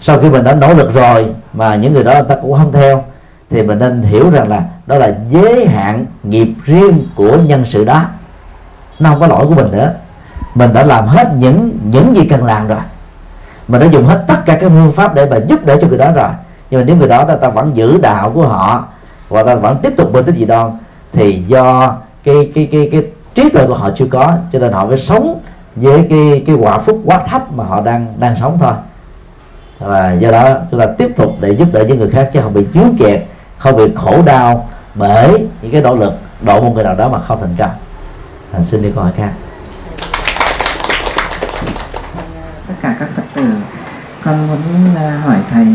Sau 0.00 0.18
khi 0.18 0.28
mình 0.28 0.44
đã 0.44 0.54
nỗ 0.54 0.74
lực 0.74 0.94
rồi 0.94 1.26
mà 1.52 1.76
những 1.76 1.92
người 1.92 2.04
đó 2.04 2.22
ta 2.22 2.34
cũng 2.42 2.52
không 2.52 2.72
theo, 2.72 3.04
thì 3.50 3.62
mình 3.62 3.78
nên 3.78 4.02
hiểu 4.02 4.30
rằng 4.30 4.48
là 4.48 4.62
đó 4.86 4.98
là 4.98 5.14
giới 5.30 5.66
hạn 5.66 6.06
nghiệp 6.22 6.48
riêng 6.64 7.06
của 7.14 7.36
nhân 7.36 7.64
sự 7.66 7.84
đó. 7.84 8.04
Nó 8.98 9.10
không 9.10 9.20
có 9.20 9.26
lỗi 9.26 9.46
của 9.46 9.54
mình 9.54 9.70
nữa. 9.72 9.94
Mình 10.54 10.72
đã 10.72 10.84
làm 10.84 11.06
hết 11.06 11.28
những 11.34 11.78
những 11.84 12.16
gì 12.16 12.26
cần 12.30 12.44
làm 12.44 12.68
rồi. 12.68 12.78
Mình 13.68 13.80
đã 13.80 13.86
dùng 13.86 14.06
hết 14.06 14.24
tất 14.26 14.36
cả 14.46 14.58
các 14.60 14.68
phương 14.68 14.92
pháp 14.92 15.14
để 15.14 15.26
mà 15.26 15.36
giúp 15.36 15.66
đỡ 15.66 15.76
cho 15.80 15.86
người 15.88 15.98
đó 15.98 16.12
rồi 16.12 16.28
nhưng 16.70 16.80
mà 16.80 16.84
nếu 16.84 16.96
người 16.96 17.08
đó 17.08 17.24
ta, 17.24 17.36
ta 17.36 17.48
vẫn 17.48 17.76
giữ 17.76 17.98
đạo 17.98 18.30
của 18.34 18.46
họ 18.46 18.84
và 19.28 19.42
ta 19.42 19.54
vẫn 19.54 19.76
tiếp 19.82 19.92
tục 19.96 20.12
bên 20.12 20.24
tích 20.24 20.34
gì 20.34 20.44
đoan 20.44 20.70
thì 21.12 21.42
do 21.46 21.96
cái 22.24 22.50
cái 22.54 22.68
cái 22.72 22.88
cái 22.92 23.04
trí 23.34 23.48
tuệ 23.48 23.66
của 23.66 23.74
họ 23.74 23.90
chưa 23.96 24.06
có 24.10 24.34
cho 24.52 24.58
nên 24.58 24.72
họ 24.72 24.86
phải 24.86 24.98
sống 24.98 25.40
với 25.76 26.06
cái 26.10 26.42
cái 26.46 26.56
quả 26.56 26.78
phúc 26.78 27.00
quá 27.04 27.20
thấp 27.26 27.52
mà 27.52 27.64
họ 27.64 27.80
đang 27.80 28.14
đang 28.18 28.36
sống 28.36 28.58
thôi. 28.60 28.72
Và 29.78 30.12
do 30.12 30.30
đó 30.30 30.54
chúng 30.70 30.80
ta 30.80 30.86
tiếp 30.98 31.10
tục 31.16 31.36
để 31.40 31.50
giúp 31.50 31.68
đỡ 31.72 31.84
những 31.88 31.98
người 31.98 32.10
khác 32.10 32.30
chứ 32.32 32.40
không 32.42 32.54
bị 32.54 32.66
chướng 32.74 32.96
kẹt 32.98 33.24
không 33.58 33.76
bị 33.76 33.84
khổ 33.94 34.22
đau 34.22 34.68
bởi 34.94 35.46
những 35.62 35.72
cái 35.72 35.82
nỗ 35.82 35.96
lực 35.96 36.12
độ 36.40 36.60
một 36.60 36.72
người 36.74 36.84
nào 36.84 36.94
đó 36.94 37.08
mà 37.08 37.20
không 37.20 37.40
thành 37.40 37.54
công. 37.58 37.70
À, 38.52 38.62
xin 38.62 38.82
đi 38.82 38.90
câu 38.94 39.04
hỏi 39.04 39.12
khác. 39.16 39.32
Tất 42.68 42.74
cả 42.82 42.96
các 42.98 43.08
phật 43.16 43.22
tử 43.34 43.44
con 44.24 44.46
muốn 44.48 44.96
à, 44.96 45.22
hỏi 45.24 45.36
thầy 45.50 45.66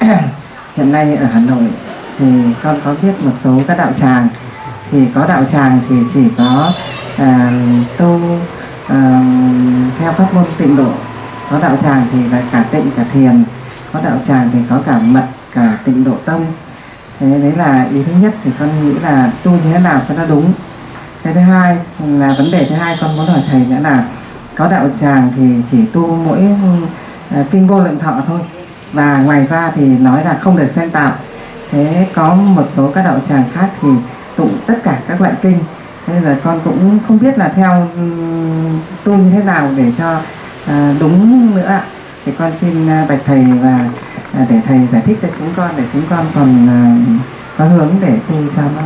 hiện 0.76 0.92
nay 0.92 1.16
ở 1.16 1.26
hà 1.32 1.40
nội 1.48 1.68
thì 2.18 2.26
con 2.62 2.80
có 2.84 2.94
biết 3.02 3.12
một 3.24 3.32
số 3.44 3.58
các 3.66 3.78
đạo 3.78 3.92
tràng. 4.00 4.28
Thì 4.90 5.06
có 5.14 5.26
đạo 5.26 5.44
tràng 5.52 5.80
thì 5.88 5.96
chỉ 6.14 6.20
có 6.36 6.72
à, 7.16 7.52
tu 7.98 8.20
à, 8.86 9.22
theo 9.98 10.12
pháp 10.12 10.34
môn 10.34 10.44
tịnh 10.58 10.76
độ. 10.76 10.92
Có 11.50 11.58
đạo 11.58 11.76
tràng 11.82 12.06
thì 12.12 12.28
là 12.28 12.42
cả 12.52 12.64
tịnh 12.70 12.90
cả 12.96 13.04
thiền. 13.12 13.44
Có 13.92 14.00
đạo 14.04 14.18
tràng 14.28 14.50
thì 14.52 14.58
có 14.70 14.80
cả 14.86 14.98
mật 14.98 15.26
cả 15.54 15.78
tịnh 15.84 16.04
độ 16.04 16.14
tông 16.24 16.46
thế 17.20 17.38
đấy 17.38 17.52
là 17.56 17.88
ý 17.92 18.02
thứ 18.02 18.12
nhất 18.22 18.34
thì 18.44 18.50
con 18.58 18.68
nghĩ 18.82 18.98
là 18.98 19.30
tu 19.44 19.50
như 19.50 19.72
thế 19.72 19.78
nào 19.78 20.00
cho 20.08 20.14
nó 20.14 20.26
đúng. 20.28 20.52
Cái 21.22 21.34
thứ 21.34 21.40
hai 21.40 21.76
là 22.06 22.34
vấn 22.38 22.50
đề 22.50 22.66
thứ 22.68 22.74
hai 22.74 22.98
con 23.00 23.16
muốn 23.16 23.26
hỏi 23.26 23.42
thầy 23.50 23.60
nữa 23.60 23.76
là 23.82 24.04
có 24.54 24.68
đạo 24.68 24.88
tràng 25.00 25.32
thì 25.36 25.42
chỉ 25.70 25.78
tu 25.92 26.16
mỗi 26.16 26.48
uh, 27.40 27.50
kinh 27.50 27.66
vô 27.66 27.80
lượng 27.80 27.98
thọ 27.98 28.20
thôi 28.26 28.40
và 28.92 29.18
ngoài 29.18 29.46
ra 29.50 29.72
thì 29.74 29.86
nói 29.86 30.24
là 30.24 30.38
không 30.40 30.56
được 30.56 30.70
xen 30.70 30.90
tạo 30.90 31.12
thế 31.70 32.06
có 32.14 32.34
một 32.34 32.64
số 32.76 32.90
các 32.94 33.04
đạo 33.04 33.20
tràng 33.28 33.44
khác 33.54 33.68
thì 33.82 33.88
tụng 34.36 34.58
tất 34.66 34.74
cả 34.84 34.98
các 35.08 35.20
loại 35.20 35.34
kinh. 35.42 35.58
Thế 36.06 36.14
nên 36.14 36.22
là 36.22 36.36
con 36.44 36.60
cũng 36.64 36.98
không 37.08 37.18
biết 37.18 37.38
là 37.38 37.52
theo 37.56 37.88
tu 39.04 39.16
như 39.16 39.30
thế 39.30 39.42
nào 39.42 39.70
để 39.76 39.92
cho 39.98 40.20
à, 40.66 40.94
đúng 41.00 41.50
nữa 41.56 41.66
ạ. 41.66 41.82
Thì 42.26 42.32
con 42.38 42.52
xin 42.60 42.88
à, 42.90 43.06
bạch 43.08 43.20
thầy 43.26 43.44
và 43.62 43.90
à, 44.32 44.46
để 44.50 44.60
thầy 44.66 44.88
giải 44.92 45.02
thích 45.06 45.18
cho 45.22 45.28
chúng 45.38 45.48
con 45.56 45.70
để 45.76 45.82
chúng 45.92 46.02
con 46.10 46.26
còn 46.34 46.68
có 47.58 47.64
hướng 47.64 47.90
để 48.00 48.12
tu 48.28 48.34
cho 48.56 48.62
nó 48.62 48.82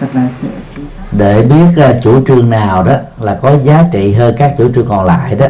thật 0.00 0.06
là 0.12 0.28
chính 0.40 0.50
xác. 0.96 1.02
Để 1.12 1.42
biết 1.42 1.90
uh, 1.90 2.02
chủ 2.02 2.24
trương 2.26 2.50
nào 2.50 2.82
đó 2.82 2.94
là 3.20 3.38
có 3.42 3.56
giá 3.64 3.84
trị 3.92 4.12
hơn 4.12 4.34
các 4.38 4.54
chủ 4.58 4.68
trương 4.74 4.86
còn 4.86 5.04
lại 5.04 5.34
đó 5.34 5.46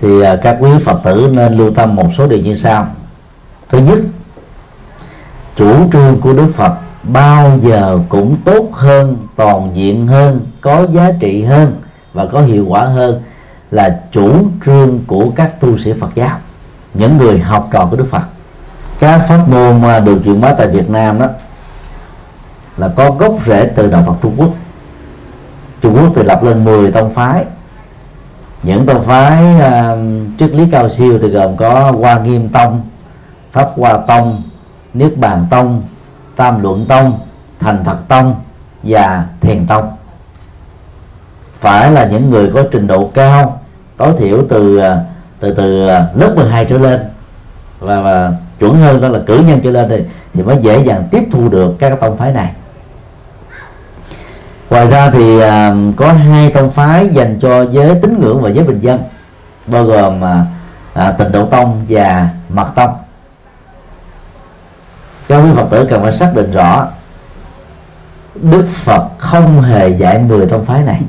thì 0.00 0.22
à, 0.22 0.36
các 0.36 0.56
quý 0.60 0.70
phật 0.84 1.00
tử 1.04 1.30
nên 1.32 1.52
lưu 1.52 1.70
tâm 1.70 1.96
một 1.96 2.08
số 2.18 2.26
điều 2.26 2.40
như 2.40 2.54
sau. 2.54 2.86
Thứ 3.68 3.78
nhất, 3.78 3.98
chủ 5.56 5.90
trương 5.92 6.20
của 6.20 6.32
đức 6.32 6.52
phật 6.54 6.72
bao 7.02 7.58
giờ 7.62 7.98
cũng 8.08 8.36
tốt 8.44 8.68
hơn, 8.72 9.16
toàn 9.36 9.70
diện 9.74 10.06
hơn, 10.06 10.40
có 10.60 10.86
giá 10.92 11.12
trị 11.20 11.44
hơn 11.44 11.80
và 12.12 12.26
có 12.26 12.40
hiệu 12.40 12.66
quả 12.68 12.84
hơn 12.84 13.22
là 13.70 14.00
chủ 14.12 14.46
trương 14.66 15.00
của 15.06 15.30
các 15.36 15.60
tu 15.60 15.78
sĩ 15.78 15.92
Phật 15.92 16.10
giáo, 16.14 16.38
những 16.94 17.16
người 17.16 17.38
học 17.38 17.68
trò 17.72 17.86
của 17.90 17.96
Đức 17.96 18.06
Phật. 18.10 18.22
Các 18.98 19.24
pháp 19.28 19.48
môn 19.48 19.82
mà 19.82 20.00
được 20.00 20.18
truyền 20.24 20.40
bá 20.40 20.54
tại 20.54 20.66
Việt 20.66 20.90
Nam 20.90 21.18
đó, 21.18 21.26
là 22.76 22.88
có 22.96 23.10
gốc 23.10 23.38
rễ 23.46 23.70
từ 23.76 23.90
đạo 23.90 24.02
Phật 24.06 24.14
Trung 24.22 24.34
Quốc. 24.36 24.50
Trung 25.82 25.94
Quốc 25.96 26.12
thì 26.16 26.22
lập 26.22 26.42
lên 26.42 26.64
10 26.64 26.92
tông 26.92 27.14
phái 27.14 27.44
những 28.62 28.86
tông 28.86 29.04
phái 29.04 29.44
uh, 29.56 29.98
triết 30.38 30.50
lý 30.50 30.64
cao 30.70 30.88
siêu 30.88 31.18
thì 31.22 31.28
gồm 31.28 31.56
có 31.56 31.90
Hoa 31.90 32.18
Nghiêm 32.18 32.48
Tông 32.48 32.82
Pháp 33.52 33.70
Hoa 33.76 33.98
Tông 34.08 34.42
Niết 34.94 35.16
Bàn 35.16 35.46
Tông 35.50 35.82
Tam 36.36 36.62
Luận 36.62 36.86
Tông 36.88 37.18
Thành 37.60 37.84
Thật 37.84 37.96
Tông 38.08 38.34
và 38.82 39.26
Thiền 39.40 39.66
Tông. 39.66 39.88
Phải 41.60 41.92
là 41.92 42.06
những 42.06 42.30
người 42.30 42.50
có 42.54 42.62
trình 42.70 42.86
độ 42.86 43.10
cao 43.14 43.60
tối 43.96 44.12
thiểu 44.18 44.44
từ 44.48 44.78
ờ, 44.78 45.04
từ 45.40 45.54
từ 45.54 45.86
ờ, 45.88 46.06
lớp 46.14 46.32
12 46.36 46.64
trở 46.64 46.78
lên. 46.78 47.00
Và, 47.80 48.00
và 48.00 48.32
chuẩn 48.58 48.74
hơn 48.74 49.00
đó 49.00 49.08
là 49.08 49.18
cử 49.26 49.42
nhân 49.46 49.60
trở 49.64 49.70
lên 49.70 49.88
thì 49.88 50.04
thì 50.34 50.42
mới 50.42 50.56
dễ 50.60 50.84
dàng 50.84 51.08
tiếp 51.10 51.22
thu 51.32 51.48
được 51.48 51.74
các 51.78 52.00
tông 52.00 52.16
phái 52.16 52.32
này 52.32 52.52
ngoài 54.70 54.86
ra 54.86 55.10
thì 55.10 55.40
à, 55.40 55.74
có 55.96 56.12
hai 56.12 56.50
tông 56.50 56.70
phái 56.70 57.08
dành 57.08 57.38
cho 57.40 57.62
giới 57.62 57.94
tín 58.02 58.20
ngưỡng 58.20 58.42
và 58.42 58.50
giới 58.50 58.64
bình 58.64 58.80
dân 58.80 59.00
bao 59.66 59.84
gồm 59.84 60.24
à, 60.24 60.44
à, 60.94 61.12
tịnh 61.12 61.32
độ 61.32 61.46
tông 61.46 61.84
và 61.88 62.28
mật 62.48 62.68
tông. 62.74 62.96
Các 65.28 65.38
quý 65.38 65.50
phật 65.56 65.66
tử 65.70 65.86
cần 65.90 66.02
phải 66.02 66.12
xác 66.12 66.32
định 66.34 66.52
rõ 66.52 66.88
đức 68.34 68.66
phật 68.74 69.08
không 69.18 69.62
hề 69.62 69.88
dạy 69.88 70.18
10 70.18 70.46
tông 70.46 70.64
phái 70.64 70.82
này. 70.82 71.00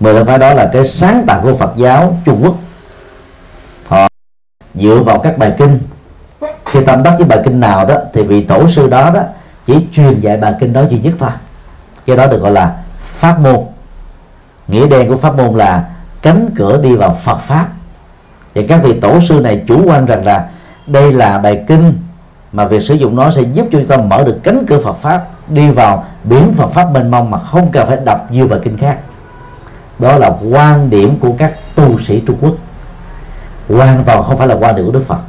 10 0.00 0.14
tông 0.14 0.26
phái 0.26 0.38
đó 0.38 0.54
là 0.54 0.70
cái 0.72 0.86
sáng 0.86 1.24
tạo 1.26 1.40
của 1.42 1.56
phật 1.56 1.72
giáo 1.76 2.18
trung 2.24 2.40
quốc. 2.44 2.54
Họ 3.86 4.08
dựa 4.74 5.02
vào 5.06 5.18
các 5.18 5.38
bài 5.38 5.52
kinh. 5.58 5.78
Khi 6.66 6.80
tâm 6.86 7.02
đắc 7.02 7.14
với 7.18 7.26
bài 7.26 7.38
kinh 7.44 7.60
nào 7.60 7.86
đó 7.86 7.96
thì 8.14 8.22
vị 8.22 8.44
tổ 8.44 8.68
sư 8.68 8.88
đó 8.88 9.10
đó 9.10 9.20
chỉ 9.66 9.86
truyền 9.92 10.20
dạy 10.20 10.36
bài 10.36 10.54
kinh 10.60 10.72
đó 10.72 10.82
duy 10.90 10.98
nhất 10.98 11.14
thôi. 11.18 11.30
Cái 12.06 12.16
đó 12.16 12.26
được 12.26 12.40
gọi 12.42 12.52
là 12.52 12.81
pháp 13.22 13.40
môn. 13.40 13.58
Nghĩa 14.68 14.88
đen 14.88 15.08
của 15.08 15.16
pháp 15.16 15.36
môn 15.36 15.56
là 15.56 15.88
cánh 16.22 16.48
cửa 16.56 16.78
đi 16.82 16.96
vào 16.96 17.18
Phật 17.22 17.38
pháp. 17.38 17.66
Và 18.54 18.62
các 18.68 18.80
vị 18.82 19.00
tổ 19.00 19.20
sư 19.20 19.40
này 19.40 19.64
chủ 19.68 19.82
quan 19.86 20.06
rằng 20.06 20.24
là 20.24 20.48
đây 20.86 21.12
là 21.12 21.38
bài 21.38 21.64
kinh 21.68 21.98
mà 22.52 22.64
việc 22.64 22.82
sử 22.82 22.94
dụng 22.94 23.16
nó 23.16 23.30
sẽ 23.30 23.42
giúp 23.42 23.66
cho 23.72 23.78
chúng 23.78 23.86
ta 23.86 23.96
mở 23.96 24.24
được 24.24 24.38
cánh 24.42 24.66
cửa 24.66 24.78
Phật 24.84 24.96
pháp 25.02 25.24
đi 25.48 25.70
vào 25.70 26.04
biển 26.24 26.54
Phật 26.56 26.66
pháp 26.66 26.90
mênh 26.92 27.10
mông 27.10 27.30
mà 27.30 27.38
không 27.38 27.70
cần 27.72 27.88
phải 27.88 27.98
đọc 28.04 28.30
nhiều 28.30 28.48
bài 28.48 28.60
kinh 28.62 28.78
khác. 28.78 28.98
Đó 29.98 30.16
là 30.16 30.30
quan 30.50 30.90
điểm 30.90 31.18
của 31.20 31.34
các 31.38 31.52
tu 31.74 32.00
sĩ 32.00 32.22
Trung 32.26 32.36
Quốc. 32.40 32.54
Hoàn 33.68 34.04
toàn 34.04 34.22
không 34.24 34.38
phải 34.38 34.48
là 34.48 34.54
quan 34.54 34.76
điểm 34.76 34.86
của 34.86 34.92
Đức 34.92 35.04
Phật. 35.06 35.20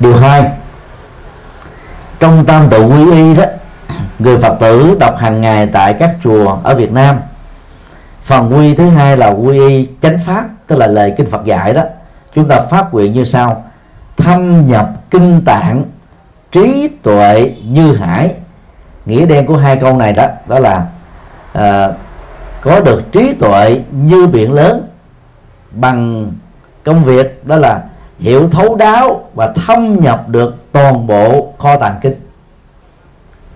Điều 0.00 0.16
hai, 0.16 0.50
trong 2.18 2.44
tam 2.44 2.68
tự 2.70 2.84
quy 2.84 3.12
y 3.12 3.34
đó 3.34 3.44
người 4.20 4.38
phật 4.38 4.56
tử 4.60 4.96
đọc 5.00 5.16
hàng 5.18 5.40
ngày 5.40 5.66
tại 5.66 5.94
các 5.94 6.16
chùa 6.24 6.56
ở 6.62 6.74
việt 6.74 6.92
nam. 6.92 7.16
Phần 8.22 8.52
quy 8.56 8.74
thứ 8.74 8.88
hai 8.88 9.16
là 9.16 9.28
quy 9.28 9.58
y 9.68 9.88
chánh 10.00 10.18
pháp 10.26 10.44
tức 10.66 10.76
là 10.76 10.86
lời 10.86 11.14
kinh 11.16 11.30
phật 11.30 11.44
dạy 11.44 11.74
đó. 11.74 11.82
Chúng 12.34 12.48
ta 12.48 12.60
phát 12.60 12.94
nguyện 12.94 13.12
như 13.12 13.24
sau. 13.24 13.64
Thâm 14.16 14.64
nhập 14.68 14.90
kinh 15.10 15.42
tạng 15.44 15.82
trí 16.52 16.90
tuệ 17.02 17.52
như 17.64 17.96
hải. 17.96 18.34
Nghĩa 19.06 19.26
đen 19.26 19.46
của 19.46 19.56
hai 19.56 19.76
câu 19.76 19.96
này 19.96 20.12
đó 20.12 20.26
đó 20.48 20.58
là 20.58 20.86
à, 21.52 21.88
có 22.60 22.80
được 22.80 23.02
trí 23.12 23.34
tuệ 23.34 23.80
như 23.90 24.26
biển 24.26 24.52
lớn 24.52 24.88
bằng 25.70 26.32
công 26.84 27.04
việc 27.04 27.46
đó 27.46 27.56
là 27.56 27.82
hiểu 28.18 28.48
thấu 28.48 28.76
đáo 28.76 29.24
và 29.34 29.52
thâm 29.66 29.98
nhập 30.00 30.28
được 30.28 30.56
toàn 30.72 31.06
bộ 31.06 31.52
kho 31.58 31.76
tàng 31.76 31.98
kinh 32.02 32.14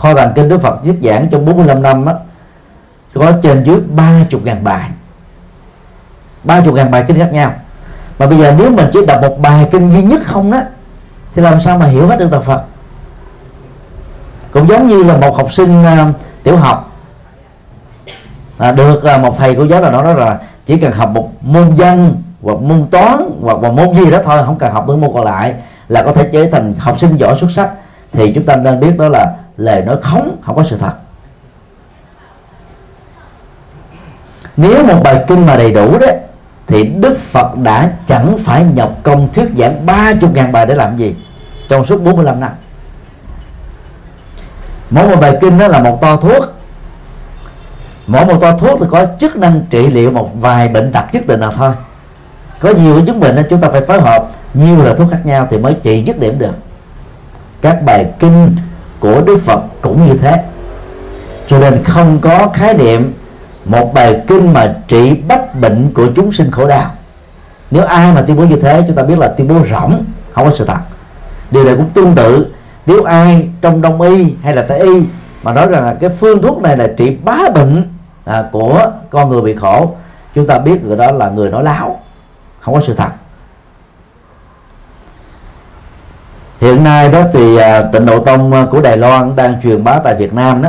kho 0.05 0.15
tàng 0.15 0.33
kinh 0.35 0.49
Đức 0.49 0.63
Phật 0.63 0.85
viết 0.85 0.95
giảng 1.03 1.29
trong 1.31 1.47
45 1.47 1.83
năm 1.83 2.07
á, 2.07 2.15
có 3.15 3.33
trên 3.43 3.65
dưới 3.65 3.77
ba 3.97 4.13
chục 4.31 4.45
ngàn 4.45 4.65
bài. 4.65 4.91
Ba 6.45 6.61
chục 6.61 6.75
ngàn 6.75 6.91
bài 6.91 7.05
kinh 7.09 7.19
khác 7.19 7.33
nhau. 7.33 7.53
Mà 8.19 8.27
bây 8.27 8.39
giờ 8.39 8.55
nếu 8.59 8.71
mình 8.71 8.87
chỉ 8.93 9.07
đọc 9.07 9.23
một 9.23 9.41
bài 9.41 9.69
kinh 9.73 9.93
duy 9.93 10.03
nhất 10.03 10.21
không 10.25 10.51
đó 10.51 10.61
thì 11.35 11.43
làm 11.43 11.61
sao 11.61 11.79
mà 11.79 11.87
hiểu 11.87 12.07
hết 12.07 12.19
được 12.19 12.31
đạo 12.31 12.43
Phật? 12.43 12.63
Cũng 14.53 14.69
giống 14.69 14.89
như 14.89 15.03
là 15.05 15.17
một 15.17 15.37
học 15.37 15.53
sinh 15.53 15.83
uh, 15.83 16.15
tiểu 16.43 16.57
học. 16.57 16.93
À, 18.59 18.73
được 18.73 19.03
uh, 19.15 19.21
một 19.21 19.39
thầy 19.39 19.55
cô 19.55 19.67
giáo 19.67 19.81
nào 19.81 19.93
đó 19.93 20.03
nói 20.03 20.15
là 20.15 20.39
chỉ 20.67 20.77
cần 20.77 20.93
học 20.93 21.11
một 21.11 21.31
môn 21.41 21.75
văn 21.75 22.15
hoặc 22.43 22.61
môn 22.61 22.87
toán 22.91 23.31
hoặc 23.43 23.59
một 23.59 23.73
môn 23.73 23.95
gì 23.95 24.11
đó 24.11 24.19
thôi 24.25 24.43
không 24.47 24.59
cần 24.59 24.73
học 24.73 24.85
những 24.89 25.01
môn 25.01 25.11
còn 25.15 25.25
lại 25.25 25.55
là 25.89 26.03
có 26.03 26.13
thể 26.13 26.29
trở 26.33 26.47
thành 26.53 26.75
học 26.79 27.01
sinh 27.01 27.17
giỏi 27.17 27.39
xuất 27.41 27.51
sắc. 27.51 27.71
Thì 28.13 28.33
chúng 28.35 28.45
ta 28.45 28.57
nên 28.57 28.81
biết 28.81 28.99
đó 28.99 29.09
là 29.09 29.33
lời 29.57 29.83
nói 29.83 29.97
khống 30.03 30.37
không 30.43 30.57
có 30.57 30.65
sự 30.65 30.77
thật. 30.77 30.93
Nếu 34.57 34.85
một 34.85 35.01
bài 35.05 35.25
kinh 35.29 35.47
mà 35.47 35.57
đầy 35.57 35.73
đủ 35.73 35.99
đấy 35.99 36.19
thì 36.67 36.85
Đức 36.85 37.19
Phật 37.19 37.57
đã 37.63 37.93
chẳng 38.07 38.39
phải 38.45 38.65
nhập 38.65 38.91
công 39.03 39.33
thuyết 39.33 39.49
giảng 39.59 39.87
ba 39.87 40.13
chục 40.21 40.35
ngàn 40.35 40.53
bài 40.53 40.67
để 40.67 40.75
làm 40.75 40.97
gì 40.97 41.15
trong 41.69 41.87
suốt 41.87 42.03
45 42.03 42.41
năm. 42.41 42.51
Mỗi 44.91 45.09
một 45.09 45.21
bài 45.21 45.39
kinh 45.41 45.59
đó 45.59 45.69
là 45.69 45.83
một 45.83 45.99
to 46.01 46.17
thuốc. 46.17 46.45
Mỗi 48.07 48.27
một 48.27 48.39
to 48.41 48.59
thuốc 48.59 48.81
thì 48.81 48.87
có 48.91 49.07
chức 49.21 49.37
năng 49.37 49.61
trị 49.71 49.87
liệu 49.87 50.11
một 50.11 50.31
vài 50.41 50.69
bệnh 50.69 50.93
đặc 50.93 51.07
nhất 51.13 51.27
định 51.27 51.41
nào 51.41 51.53
thôi. 51.57 51.73
Có 52.61 52.71
nhiều 52.71 52.95
cái 52.97 53.07
chứng 53.07 53.21
bệnh 53.21 53.37
đó 53.37 53.43
chúng 53.51 53.61
ta 53.61 53.69
phải 53.69 53.81
phối 53.81 54.01
hợp, 54.01 54.31
nhiều 54.55 54.83
loại 54.83 54.95
thuốc 54.99 55.11
khác 55.11 55.21
nhau 55.27 55.47
thì 55.51 55.59
mới 55.59 55.77
trị 55.83 56.03
dứt 56.07 56.21
điểm 56.21 56.39
được. 56.39 56.55
Các 57.61 57.83
bài 57.83 58.07
kinh 58.19 58.57
của 59.05 59.21
Đức 59.21 59.39
Phật 59.45 59.61
cũng 59.81 60.09
như 60.09 60.17
thế. 60.17 60.43
Cho 61.49 61.59
nên 61.59 61.85
không 61.85 62.19
có 62.21 62.49
khái 62.55 62.75
niệm 62.75 63.13
một 63.65 63.95
bài 63.95 64.21
kinh 64.27 64.53
mà 64.53 64.75
trị 64.89 65.15
bách 65.29 65.61
bệnh 65.61 65.91
của 65.95 66.07
chúng 66.17 66.33
sinh 66.33 66.51
khổ 66.51 66.67
đau. 66.67 66.91
Nếu 67.71 67.85
ai 67.85 68.13
mà 68.15 68.23
tuyên 68.23 68.37
bố 68.37 68.45
như 68.45 68.57
thế 68.57 68.85
chúng 68.87 68.97
ta 68.97 69.03
biết 69.03 69.19
là 69.19 69.29
tuyên 69.29 69.49
bố 69.49 69.55
rỗng 69.71 70.05
không 70.33 70.51
có 70.51 70.57
sự 70.57 70.65
thật. 70.65 70.79
Điều 71.51 71.65
này 71.65 71.77
cũng 71.77 71.89
tương 71.95 72.15
tự. 72.15 72.47
Nếu 72.87 73.03
ai 73.05 73.49
trong 73.61 73.83
đông 73.83 74.01
y 74.01 74.35
hay 74.43 74.55
là 74.55 74.63
tây 74.63 74.81
y 74.81 75.03
mà 75.43 75.53
nói 75.53 75.67
rằng 75.67 75.85
là 75.85 75.95
cái 76.01 76.11
phương 76.11 76.43
thuốc 76.43 76.63
này 76.63 76.77
là 76.77 76.89
trị 76.97 77.17
bá 77.25 77.39
bệnh 77.55 77.83
à, 78.25 78.45
của 78.53 78.91
con 79.11 79.29
người 79.29 79.43
bị 79.43 79.55
khổ 79.55 79.91
chúng 80.35 80.47
ta 80.47 80.59
biết 80.59 80.85
người 80.85 80.97
đó 80.97 81.13
là 81.13 81.31
người 81.31 81.51
nói 81.51 81.65
láo 81.65 82.01
không 82.61 82.75
có 82.75 82.81
sự 82.87 82.95
thật. 82.95 83.11
Hiện 86.65 86.85
nay 86.85 87.09
đó 87.09 87.23
thì 87.33 87.57
à, 87.57 87.83
tịnh 87.83 88.07
độ 88.07 88.21
tông 88.25 88.53
à, 88.53 88.67
của 88.71 88.81
đài 88.81 88.97
loan 88.97 89.37
đang 89.37 89.61
truyền 89.63 89.85
bá 89.85 89.99
tại 90.05 90.15
việt 90.15 90.35
nam 90.35 90.63
đó. 90.63 90.69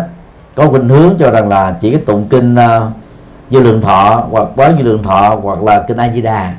Có 0.55 0.67
khuynh 0.67 0.89
hướng 0.89 1.15
cho 1.19 1.31
rằng 1.31 1.49
là 1.49 1.75
chỉ 1.81 1.91
cái 1.91 2.01
tụng 2.05 2.27
kinh 2.29 2.55
à, 2.55 2.81
như 3.49 3.59
lượng 3.59 3.81
thọ 3.81 4.23
hoặc 4.31 4.47
quá 4.55 4.71
như 4.77 4.83
lượng 4.83 5.03
thọ 5.03 5.35
hoặc 5.43 5.63
là 5.63 5.83
kinh 5.87 5.97
a 5.97 6.09
di 6.13 6.21
đà. 6.21 6.53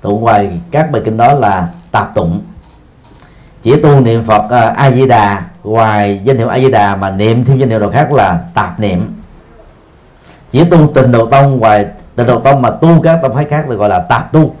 Tụng 0.00 0.20
ngoài 0.20 0.60
các 0.70 0.90
bài 0.90 1.02
kinh 1.04 1.16
đó 1.16 1.32
là 1.34 1.68
tạp 1.90 2.14
tụng. 2.14 2.40
Chỉ 3.62 3.76
tu 3.76 4.00
niệm 4.00 4.24
phật 4.24 4.44
uh, 4.44 4.76
a 4.76 4.90
di 4.90 5.06
đà 5.06 5.42
ngoài 5.64 6.20
danh 6.24 6.38
hiệu 6.38 6.48
a 6.48 6.58
di 6.58 6.70
đà 6.70 6.96
mà 6.96 7.10
niệm 7.10 7.44
thêm 7.44 7.58
danh 7.58 7.70
hiệu 7.70 7.78
nào 7.78 7.90
khác 7.90 8.12
là 8.12 8.38
tạp 8.54 8.80
niệm. 8.80 9.14
Chỉ 10.50 10.64
tu 10.64 10.92
tình 10.94 11.12
độ 11.12 11.26
tông 11.26 11.58
ngoài 11.58 11.86
tình 12.16 12.26
độ 12.26 12.38
tông 12.38 12.62
mà 12.62 12.70
tu 12.70 13.02
các 13.02 13.18
tông 13.22 13.34
phái 13.34 13.44
khác 13.44 13.68
được 13.68 13.76
gọi 13.76 13.88
là 13.88 13.98
tạp 13.98 14.32
tu 14.32 14.54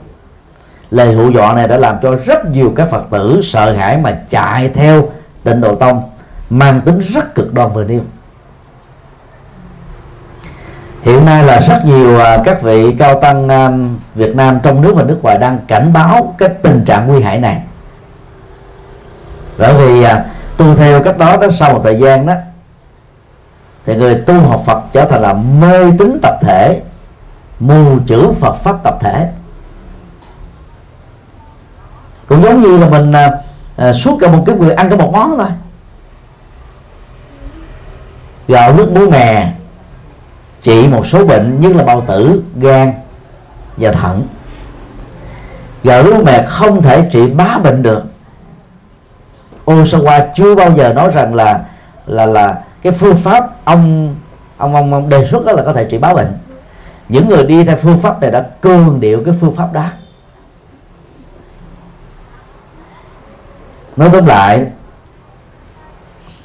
lời 0.92 1.14
hụ 1.14 1.30
dọa 1.30 1.52
này 1.52 1.68
đã 1.68 1.76
làm 1.76 1.96
cho 2.02 2.16
rất 2.24 2.46
nhiều 2.46 2.72
các 2.76 2.90
phật 2.90 3.04
tử 3.10 3.40
sợ 3.42 3.72
hãi 3.72 3.96
mà 3.96 4.18
chạy 4.30 4.68
theo 4.68 5.08
tịnh 5.44 5.60
độ 5.60 5.74
tông, 5.74 6.02
mang 6.50 6.80
tính 6.80 6.98
rất 6.98 7.34
cực 7.34 7.54
đoan 7.54 7.72
vừa 7.72 7.84
nêu. 7.84 8.00
Hiện 11.02 11.24
nay 11.24 11.44
là 11.44 11.60
rất 11.60 11.84
nhiều 11.84 12.18
à, 12.18 12.38
các 12.44 12.62
vị 12.62 12.94
cao 12.98 13.20
tăng 13.20 13.48
à, 13.48 13.70
Việt 14.14 14.36
Nam 14.36 14.60
trong 14.62 14.82
nước 14.82 14.92
và 14.96 15.02
nước 15.02 15.18
ngoài 15.22 15.38
đang 15.38 15.58
cảnh 15.68 15.92
báo 15.92 16.34
cái 16.38 16.48
tình 16.48 16.84
trạng 16.84 17.06
nguy 17.06 17.22
hại 17.22 17.38
này. 17.38 17.62
Bởi 19.58 19.74
vì 19.74 20.02
à, 20.02 20.24
tu 20.56 20.74
theo 20.74 21.02
cách 21.02 21.18
đó 21.18 21.36
đó 21.36 21.50
sau 21.50 21.72
một 21.72 21.80
thời 21.84 21.98
gian 21.98 22.26
đó, 22.26 22.34
thì 23.86 23.96
người 23.96 24.14
tu 24.14 24.34
học 24.34 24.62
Phật 24.66 24.82
trở 24.92 25.04
thành 25.04 25.22
là 25.22 25.32
mê 25.32 25.78
tín 25.98 26.18
tập 26.22 26.38
thể, 26.40 26.80
mù 27.60 27.98
chữ 28.06 28.32
Phật 28.40 28.54
pháp 28.54 28.76
tập 28.84 28.96
thể 29.00 29.28
cũng 32.32 32.42
giống 32.42 32.62
như 32.62 32.78
là 32.78 32.88
mình 32.88 33.12
à, 33.12 33.30
à 33.76 33.92
suốt 33.92 34.18
cả 34.20 34.28
một 34.28 34.42
cái 34.46 34.56
người 34.56 34.72
ăn 34.72 34.90
cả 34.90 34.96
một 34.96 35.10
món 35.12 35.38
thôi. 35.38 35.48
Gạo 38.48 38.74
nước 38.74 38.92
muối 38.92 39.10
mè 39.10 39.52
trị 40.62 40.88
một 40.88 41.06
số 41.06 41.24
bệnh 41.24 41.60
như 41.60 41.72
là 41.72 41.84
bao 41.84 42.00
tử 42.00 42.42
gan 42.56 42.92
và 43.76 43.92
thận. 43.92 44.26
Gạo 45.84 46.02
nước 46.02 46.24
mè 46.24 46.44
không 46.48 46.82
thể 46.82 47.08
trị 47.12 47.30
bá 47.30 47.58
bệnh 47.58 47.82
được. 47.82 48.02
Osawa 49.64 50.26
chưa 50.34 50.54
bao 50.54 50.72
giờ 50.76 50.92
nói 50.92 51.10
rằng 51.14 51.34
là 51.34 51.64
là 52.06 52.26
là 52.26 52.62
cái 52.82 52.92
phương 52.92 53.16
pháp 53.16 53.64
ông 53.64 54.14
ông 54.56 54.74
ông, 54.74 54.92
ông 54.92 55.08
đề 55.08 55.26
xuất 55.26 55.46
đó 55.46 55.52
là 55.52 55.62
có 55.62 55.72
thể 55.72 55.84
trị 55.84 55.98
bá 55.98 56.14
bệnh. 56.14 56.32
Những 57.08 57.28
người 57.28 57.44
đi 57.44 57.64
theo 57.64 57.76
phương 57.76 57.98
pháp 57.98 58.20
này 58.20 58.30
đã 58.30 58.46
cương 58.60 59.00
điệu 59.00 59.22
cái 59.24 59.34
phương 59.40 59.54
pháp 59.54 59.72
đó. 59.72 59.84
Nói 63.96 64.10
tóm 64.12 64.26
lại, 64.26 64.66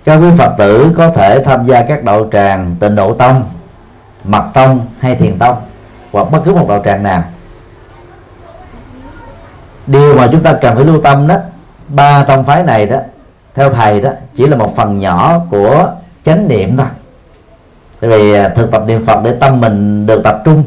các 0.06 0.16
quý 0.16 0.28
phật 0.38 0.54
tử 0.58 0.93
có 0.98 1.10
thể 1.10 1.43
tham 1.43 1.66
gia 1.66 1.84
các 1.84 2.04
đạo 2.04 2.30
tràng 2.32 2.76
tịnh 2.80 2.95
độ 2.95 3.14
tông, 3.14 3.43
mật 4.24 4.43
tông 4.54 4.86
hay 5.00 5.16
thiền 5.16 5.39
tông, 5.39 5.58
hoặc 6.12 6.32
bất 6.32 6.41
cứ 6.45 6.54
một 6.54 6.66
đạo 6.70 6.82
tràng 6.86 7.04
nào. 7.04 7.24
Điều 9.88 10.16
mà 10.16 10.28
chúng 10.32 10.43
ta 10.43 10.54
cần 10.54 10.76
phải 10.76 10.86
lưu 10.86 11.02
tâm 11.02 11.28
đó, 11.28 11.36
ba 11.88 12.24
tông 12.24 12.45
phái 12.45 12.64
này 12.64 12.86
đó, 12.86 12.98
theo 13.56 13.70
thầy 13.70 14.02
đó, 14.02 14.10
chỉ 14.36 14.48
là 14.48 14.58
một 14.58 14.76
phần 14.76 15.00
nhỏ 15.00 15.39
của 15.50 15.91
chánh 16.26 16.48
niệm 16.48 16.78
thôi. 16.78 16.88
Tại 18.00 18.10
vì 18.10 18.34
à, 18.34 18.50
thực 18.50 18.72
tập 18.72 18.84
niệm 18.88 19.06
phật 19.06 19.22
để 19.24 19.34
tâm 19.39 19.62
mình 19.62 20.06
được 20.06 20.22
tập 20.24 20.41
trung. 20.45 20.64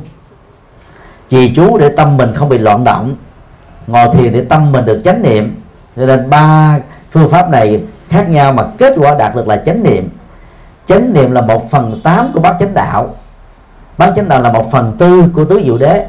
Trì 1.28 1.54
chú 1.54 1.78
để 1.78 1.88
tâm 1.96 2.16
mình 2.16 2.34
không 2.34 2.48
bị 2.48 2.58
loạn 2.58 2.84
động. 2.84 3.16
Ngồi 3.86 4.08
thiền 4.12 4.32
để 4.32 4.44
tâm 4.48 4.72
mình 4.72 4.84
được 4.84 5.00
chánh 5.04 5.22
niệm 5.22 5.59
cho 5.96 6.06
nên 6.06 6.30
ba 6.30 6.78
phương 7.10 7.28
pháp 7.28 7.50
này 7.50 7.82
khác 8.08 8.30
nhau 8.30 8.52
mà 8.52 8.62
kết 8.78 8.94
quả 8.96 9.14
đạt 9.14 9.34
được 9.34 9.48
là 9.48 9.56
chánh 9.56 9.82
niệm. 9.82 10.08
Chánh 10.86 11.12
niệm 11.12 11.32
là 11.32 11.40
một 11.40 11.70
phần 11.70 12.00
tám 12.04 12.30
của 12.34 12.40
bát 12.40 12.56
chánh 12.60 12.74
đạo. 12.74 13.08
Bát 13.98 14.12
chánh 14.16 14.28
đạo 14.28 14.40
là 14.40 14.52
một 14.52 14.70
phần 14.70 14.96
tư 14.98 15.24
của 15.34 15.44
tứ 15.44 15.60
diệu 15.64 15.78
đế. 15.78 16.06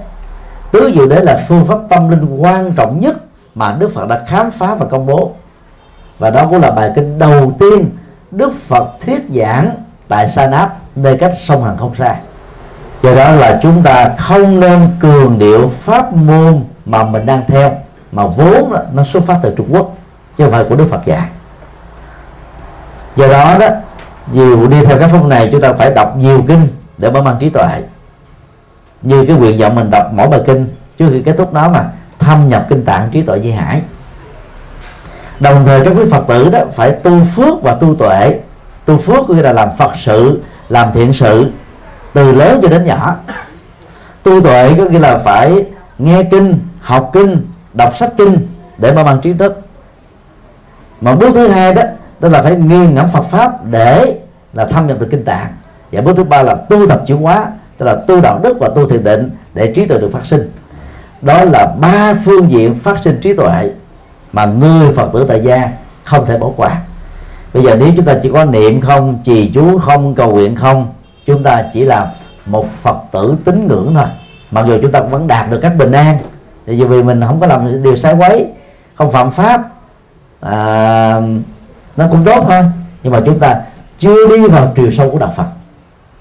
Tứ 0.72 0.92
diệu 0.96 1.08
đế 1.08 1.22
là 1.22 1.46
phương 1.48 1.66
pháp 1.66 1.78
tâm 1.90 2.10
linh 2.10 2.38
quan 2.38 2.72
trọng 2.72 3.00
nhất 3.00 3.16
mà 3.56 3.76
đức 3.80 3.92
phật 3.94 4.08
đã 4.08 4.24
khám 4.28 4.52
phá 4.52 4.76
và 4.76 4.86
công 4.86 5.06
bố. 5.06 5.32
Và 6.20 6.30
đó 6.30 6.48
cũng 6.50 6.62
là 6.62 6.72
bài 6.72 6.92
kinh 6.96 7.20
đầu 7.20 7.54
tiên 7.60 7.90
đức 8.32 8.54
phật 8.68 8.88
thuyết 9.06 9.22
giảng 9.36 9.70
tại 10.08 10.28
sa 10.28 10.48
náp 10.48 10.78
nơi 10.96 11.18
cách 11.18 11.34
sông 11.42 11.64
hằng 11.64 11.78
không 11.78 11.96
xa. 11.96 12.16
Do 13.04 13.16
đó 13.16 13.32
là 13.32 13.60
chúng 13.64 13.84
ta 13.84 14.10
không 14.18 14.60
nên 14.60 14.90
cường 15.00 15.40
điệu 15.40 15.68
pháp 15.68 16.14
môn 16.14 16.64
mà 16.86 17.04
mình 17.04 17.26
đang 17.26 17.44
theo 17.48 17.72
mà 18.12 18.26
vốn 18.26 18.74
nó 18.93 19.03
xuất 19.03 19.24
phát 19.24 19.39
từ 19.41 19.53
trung 19.57 19.68
quốc, 19.70 19.95
chứ 20.38 20.43
không 20.43 20.53
phải 20.53 20.64
của 20.64 20.76
đức 20.76 20.88
phật 20.89 21.05
dạy. 21.05 21.28
Do 23.16 23.28
đó 23.28 23.57
đó, 23.59 23.68
nhiều 24.32 24.68
đi 24.68 24.86
theo 24.86 24.97
các 24.99 25.09
phong 25.12 25.30
này, 25.30 25.49
chúng 25.51 25.62
ta 25.62 25.74
phải 25.74 25.91
đọc 25.91 26.18
nhiều 26.18 26.43
kinh 26.47 26.68
để 26.97 27.12
mở 27.12 27.22
mang 27.22 27.38
trí 27.39 27.49
tuệ. 27.49 27.84
Như 29.01 29.26
cái 29.26 29.36
nguyện 29.36 29.57
vọng 29.57 29.76
mình 29.76 29.91
đọc 29.91 30.05
mỗi 30.14 30.28
bài 30.28 30.41
kinh, 30.45 30.68
trước 30.97 31.09
khi 31.12 31.22
kết 31.22 31.36
thúc 31.38 31.53
nó 31.53 31.70
mà 31.70 31.86
thâm 32.20 32.49
nhập 32.49 32.66
kinh 32.70 32.86
tạng 32.86 33.09
trí 33.12 33.22
tuệ 33.22 33.39
di 33.39 33.51
hải. 33.51 33.82
Đồng 35.39 35.66
thời 35.66 35.86
các 35.86 35.93
quý 35.97 36.03
phật 36.12 36.28
tử 36.28 36.49
đó 36.49 36.59
phải 36.76 36.91
tu 36.91 37.24
phước 37.36 37.62
và 37.62 37.76
tu 37.76 37.95
tuệ. 37.95 38.39
Tu 38.86 38.97
phước 38.97 39.28
có 39.28 39.34
nghĩa 39.34 39.41
là 39.41 39.53
làm 39.53 39.70
phật 39.78 39.91
sự, 39.95 40.41
làm 40.70 40.91
thiện 40.93 41.14
sự, 41.14 41.51
từ 42.14 42.32
lớn 42.32 42.59
cho 42.62 42.70
đến 42.70 42.86
nhỏ. 42.86 43.16
Tu 44.24 44.41
tuệ 44.41 44.74
có 44.78 44.84
nghĩa 44.84 44.99
là 44.99 45.18
phải 45.18 45.66
nghe 45.97 46.24
kinh, 46.24 46.59
học 46.82 47.09
kinh 47.14 47.47
đọc 47.74 47.98
sách 47.98 48.14
kinh 48.18 48.38
để 48.78 48.94
mở 48.94 49.04
mang 49.04 49.22
trí 49.22 49.34
thức. 49.34 49.62
Mà 51.02 51.16
bước 51.16 51.30
thứ 51.34 51.48
hai 51.48 51.74
đó 51.74 51.82
tức 52.20 52.30
là 52.30 52.42
phải 52.42 52.56
nghiên 52.56 52.96
ngẫm 52.96 53.10
Phật 53.10 53.24
pháp 53.24 53.66
để 53.66 54.20
là 54.54 54.66
thâm 54.66 54.88
nhập 54.88 55.00
được 55.00 55.08
kinh 55.12 55.26
tạng. 55.26 55.48
Và 55.92 56.02
bước 56.02 56.18
thứ 56.18 56.24
ba 56.24 56.44
là 56.44 56.56
tu 56.56 56.88
tập 56.90 57.02
chuyển 57.08 57.18
hóa, 57.18 57.52
tức 57.78 57.86
là 57.86 57.96
tu 58.08 58.22
đạo 58.22 58.40
đức 58.44 58.58
và 58.60 58.70
tu 58.76 58.88
thiền 58.88 59.04
định 59.04 59.30
để 59.54 59.72
trí 59.76 59.86
tuệ 59.86 59.98
được 59.98 60.10
phát 60.14 60.26
sinh. 60.26 60.52
Đó 61.22 61.46
là 61.46 61.74
ba 61.80 62.14
phương 62.26 62.52
diện 62.52 62.74
phát 62.74 63.04
sinh 63.04 63.20
trí 63.22 63.34
tuệ 63.34 63.72
mà 64.34 64.46
người 64.46 64.94
phật 64.94 65.10
tử 65.14 65.26
tại 65.28 65.42
gia 65.44 65.72
không 66.04 66.26
thể 66.26 66.38
bỏ 66.38 66.48
qua. 66.56 66.82
Bây 67.54 67.64
giờ 67.64 67.76
nếu 67.80 67.90
chúng 67.96 68.06
ta 68.06 68.14
chỉ 68.24 68.30
có 68.34 68.46
niệm 68.46 68.82
không, 68.82 69.20
trì 69.24 69.52
chú 69.54 69.80
không, 69.80 70.16
cầu 70.16 70.32
nguyện 70.32 70.56
không, 70.56 70.88
chúng 71.26 71.44
ta 71.44 71.64
chỉ 71.74 71.84
là 71.84 72.12
một 72.46 72.72
phật 72.72 72.98
tử 73.12 73.36
tín 73.46 73.68
ngưỡng 73.68 73.94
thôi. 73.96 74.08
Mặc 74.52 74.66
dù 74.68 74.78
chúng 74.82 74.92
ta 74.92 75.00
vẫn 75.00 75.28
đạt 75.28 75.52
được 75.52 75.60
các 75.62 75.76
bình 75.78 75.92
an 75.92 76.18
thì 76.66 76.84
vì 76.84 77.03
mình 77.03 77.22
không 77.28 77.39
có 77.39 77.47
làm 77.47 77.84
điều 77.84 77.95
sai 77.95 78.14
quấy 78.14 78.47
không 78.95 79.12
phạm 79.12 79.32
pháp 79.32 79.62
à, 80.41 81.22
nó 81.97 82.05
cũng 82.12 82.24
tốt 82.26 82.45
thôi. 82.47 82.64
Nhưng 83.03 83.14
mà 83.14 83.22
chúng 83.26 83.39
ta 83.39 83.62
chưa 83.99 84.28
đi 84.28 84.47
vào 84.47 84.74
chiều 84.76 84.91
sâu 84.91 85.09
của 85.12 85.20
đạo 85.20 85.34
phật. 85.38 85.45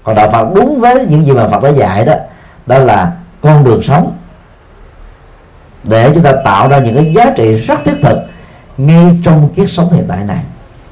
Còn 0.03 0.15
đạo 0.15 0.29
phật 0.31 0.53
đúng 0.55 0.79
với 0.79 1.05
những 1.09 1.25
gì 1.25 1.31
mà 1.31 1.47
phật 1.47 1.63
đã 1.63 1.69
dạy 1.69 2.05
đó 2.05 2.13
đó 2.65 2.77
là 2.77 3.11
con 3.41 3.63
đường 3.63 3.83
sống. 3.83 4.11
Để 5.83 6.11
chúng 6.13 6.23
ta 6.23 6.31
tạo 6.45 6.69
ra 6.69 6.79
những 6.79 6.95
cái 6.95 7.13
giá 7.13 7.33
trị 7.35 7.53
rất 7.53 7.79
thiết 7.85 7.95
thực 8.01 8.17
ngay 8.77 9.19
trong 9.25 9.49
kiếp 9.55 9.69
sống 9.69 9.93
hiện 9.93 10.05
tại 10.07 10.23
này. 10.23 10.43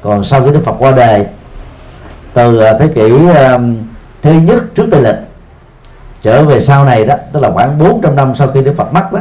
Còn 0.01 0.23
sau 0.23 0.45
khi 0.45 0.51
Đức 0.51 0.61
Phật 0.65 0.75
qua 0.79 0.91
đời 0.91 1.25
từ 2.33 2.59
à, 2.59 2.73
thế 2.79 2.87
kỷ 2.87 3.09
um, 3.09 3.77
thứ 4.21 4.31
nhất 4.31 4.63
trước 4.75 4.85
Tây 4.91 5.01
lịch 5.01 5.15
trở 6.21 6.43
về 6.43 6.59
sau 6.59 6.85
này 6.85 7.05
đó 7.05 7.15
tức 7.33 7.39
là 7.39 7.51
khoảng 7.51 7.79
400 7.79 8.15
năm 8.15 8.35
sau 8.35 8.47
khi 8.47 8.61
Đức 8.61 8.73
Phật 8.77 8.93
mất 8.93 9.13
đó 9.13 9.19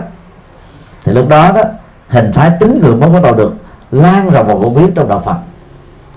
thì 1.09 1.15
lúc 1.15 1.29
đó 1.29 1.53
đó 1.53 1.63
hình 2.09 2.33
thái 2.33 2.51
tín 2.61 2.81
ngưỡng 2.83 3.01
mới 3.01 3.11
bắt 3.11 3.23
đầu 3.23 3.35
được 3.35 3.55
lan 3.91 4.31
rộng 4.31 4.47
và 4.47 4.55
phổ 4.55 4.71
biến 4.71 4.93
trong 4.95 5.09
đạo 5.09 5.23
Phật. 5.25 5.37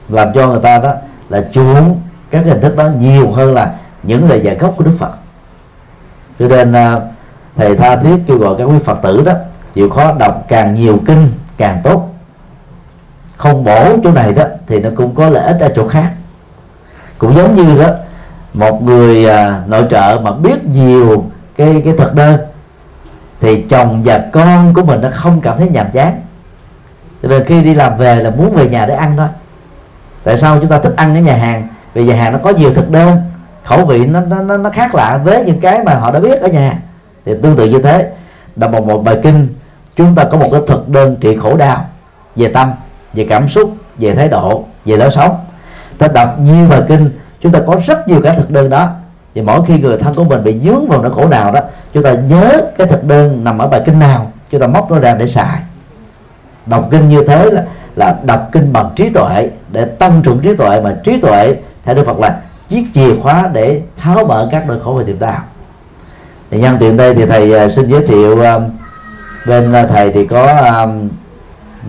Làm 0.10 0.28
cho 0.34 0.48
người 0.48 0.60
ta 0.60 0.80
đó 0.80 0.94
là 1.30 1.44
chuộng 1.54 2.02
các 2.32 2.46
hình 2.46 2.62
thức 2.62 2.76
đó 2.78 2.88
nhiều 3.00 3.32
hơn 3.32 3.54
là 3.54 3.74
những 4.04 4.30
lời 4.30 4.42
dạy 4.44 4.56
gốc 4.56 4.74
của 4.78 4.84
Đức 4.84 4.96
Phật. 5.00 5.12
Cho 6.40 6.48
nên 6.48 6.74
à, 6.74 7.00
thầy 7.56 7.76
tha 7.76 7.96
thiết 7.96 8.18
kêu 8.28 8.38
gọi 8.38 8.56
các 8.58 8.64
quý 8.64 8.80
Phật 8.86 9.02
tử 9.02 9.24
đó 9.26 9.34
chịu 9.74 9.90
khó 9.90 10.14
đọc 10.14 10.46
càng 10.48 10.76
nhiều 10.76 11.00
kinh 11.06 11.28
càng 11.58 11.82
tốt. 11.84 12.10
Không 13.38 13.64
bổ 13.64 13.98
chỗ 14.04 14.12
này 14.12 14.34
đó 14.34 14.44
thì 14.68 14.80
nó 14.80 14.90
cũng 14.96 15.16
có 15.16 15.30
lợi 15.30 15.46
ích 15.46 15.60
ở 15.60 15.72
chỗ 15.76 15.88
khác. 15.88 16.12
Cũng 17.18 17.36
giống 17.36 17.56
như 17.56 17.84
đó 17.84 17.90
một 18.54 18.84
người 18.84 19.26
à, 19.30 19.64
nội 19.68 19.86
trợ 19.90 20.20
mà 20.24 20.32
biết 20.32 20.66
nhiều 20.66 21.26
cái 21.56 21.82
cái 21.86 21.94
thực 21.98 22.14
đơn 22.14 22.40
thì 23.42 23.66
chồng 23.70 24.02
và 24.06 24.26
con 24.34 24.74
của 24.74 24.84
mình 24.84 25.02
nó 25.02 25.10
không 25.14 25.42
cảm 25.42 25.58
thấy 25.58 25.70
nhàm 25.70 25.92
chán. 25.92 26.22
Cho 27.24 27.30
nên 27.30 27.46
khi 27.46 27.62
đi 27.62 27.74
làm 27.74 27.98
về 27.98 28.16
là 28.16 28.30
muốn 28.30 28.56
về 28.56 28.70
nhà 28.70 28.86
để 28.86 28.94
ăn 28.94 29.18
thôi. 29.18 29.28
Tại 30.24 30.38
sao 30.38 30.58
chúng 30.60 30.70
ta 30.70 30.80
thích 30.80 30.94
ăn 30.98 31.16
ở 31.16 31.22
nhà 31.22 31.36
hàng? 31.36 31.68
Vì 31.94 32.04
nhà 32.04 32.16
hàng 32.16 32.34
nó 32.34 32.40
có 32.44 32.50
nhiều 32.50 32.74
thực 32.74 32.90
đơn. 32.90 33.18
Khẩu 33.64 33.86
vị 33.86 34.06
nó 34.06 34.22
nó 34.22 34.58
nó 34.58 34.70
khác 34.70 34.96
lạ 34.96 35.20
với 35.24 35.46
những 35.46 35.60
cái 35.60 35.84
mà 35.84 35.94
họ 35.94 36.12
đã 36.12 36.20
biết 36.20 36.42
ở 36.42 36.48
nhà. 36.48 36.78
Thì 37.26 37.34
tương 37.44 37.56
tự 37.56 37.66
như 37.66 37.82
thế. 37.82 38.12
Đọc 38.56 38.72
một 38.72 38.86
một 38.88 39.04
bài 39.04 39.18
kinh, 39.24 39.48
chúng 39.96 40.16
ta 40.16 40.24
có 40.24 40.38
một 40.38 40.48
cái 40.52 40.62
thực 40.68 40.90
đơn 40.90 41.16
trị 41.22 41.38
khổ 41.38 41.58
đau, 41.58 41.86
về 42.36 42.48
tâm, 42.48 42.72
về 43.14 43.28
cảm 43.30 43.48
xúc, 43.48 43.74
về 43.98 44.16
thái 44.16 44.28
độ, 44.28 44.64
về 44.86 44.98
lối 44.98 45.12
sống. 45.12 45.36
Ta 45.98 46.08
đọc 46.08 46.40
nhiều 46.40 46.68
bài 46.70 46.82
kinh, 46.88 47.10
chúng 47.42 47.52
ta 47.52 47.60
có 47.68 47.76
rất 47.86 48.08
nhiều 48.08 48.22
cái 48.24 48.36
thực 48.36 48.52
đơn 48.52 48.70
đó 48.70 48.90
và 49.36 49.44
mỗi 49.46 49.62
khi 49.66 49.78
người 49.78 49.98
thân 49.98 50.14
của 50.14 50.24
mình 50.24 50.44
bị 50.44 50.60
dướng 50.60 50.88
vào 50.88 51.02
nỗi 51.02 51.14
khổ 51.14 51.28
nào 51.28 51.52
đó, 51.52 51.60
chúng 51.94 52.04
ta 52.04 52.14
nhớ 52.14 52.62
cái 52.78 52.88
thực 52.88 53.04
đơn 53.04 53.44
nằm 53.44 53.58
ở 53.58 53.68
bài 53.68 53.82
kinh 53.86 54.00
nào, 54.00 54.32
chúng 54.52 54.62
ta 54.62 54.68
móc 54.68 54.92
nó 54.92 55.00
ra 55.00 55.14
để 55.14 55.28
xài. 55.28 55.60
Đọc 56.66 56.88
kinh 56.92 57.10
như 57.10 57.24
thế 57.28 57.50
là 57.52 57.66
là 57.96 58.16
đọc 58.24 58.50
kinh 58.52 58.74
bằng 58.74 58.90
trí 58.96 59.10
tuệ, 59.10 59.50
để 59.72 59.86
tăng 59.86 60.22
trưởng 60.24 60.40
trí 60.40 60.56
tuệ, 60.56 60.82
mà 60.82 60.96
trí 61.04 61.22
tuệ 61.22 61.56
theo 61.84 61.96
đức 61.96 62.06
phật 62.06 62.20
là 62.20 62.42
chiếc 62.70 62.86
chìa 62.94 63.16
khóa 63.22 63.50
để 63.54 63.82
tháo 63.98 64.26
mở 64.26 64.48
các 64.52 64.68
nỗi 64.68 64.80
khổ 64.84 64.94
về 64.94 65.04
niềm 65.04 65.20
đau 65.20 65.40
thì 66.52 66.60
nhân 66.60 66.78
tiện 66.80 66.98
đây 66.98 67.16
thì 67.16 67.26
thầy 67.26 67.58
à, 67.58 67.70
xin 67.70 67.88
giới 67.88 68.08
thiệu 68.08 68.42
à, 68.42 68.60
bên 69.48 69.74
à, 69.74 69.88
thầy 69.88 70.12
thì 70.12 70.28
có 70.28 70.64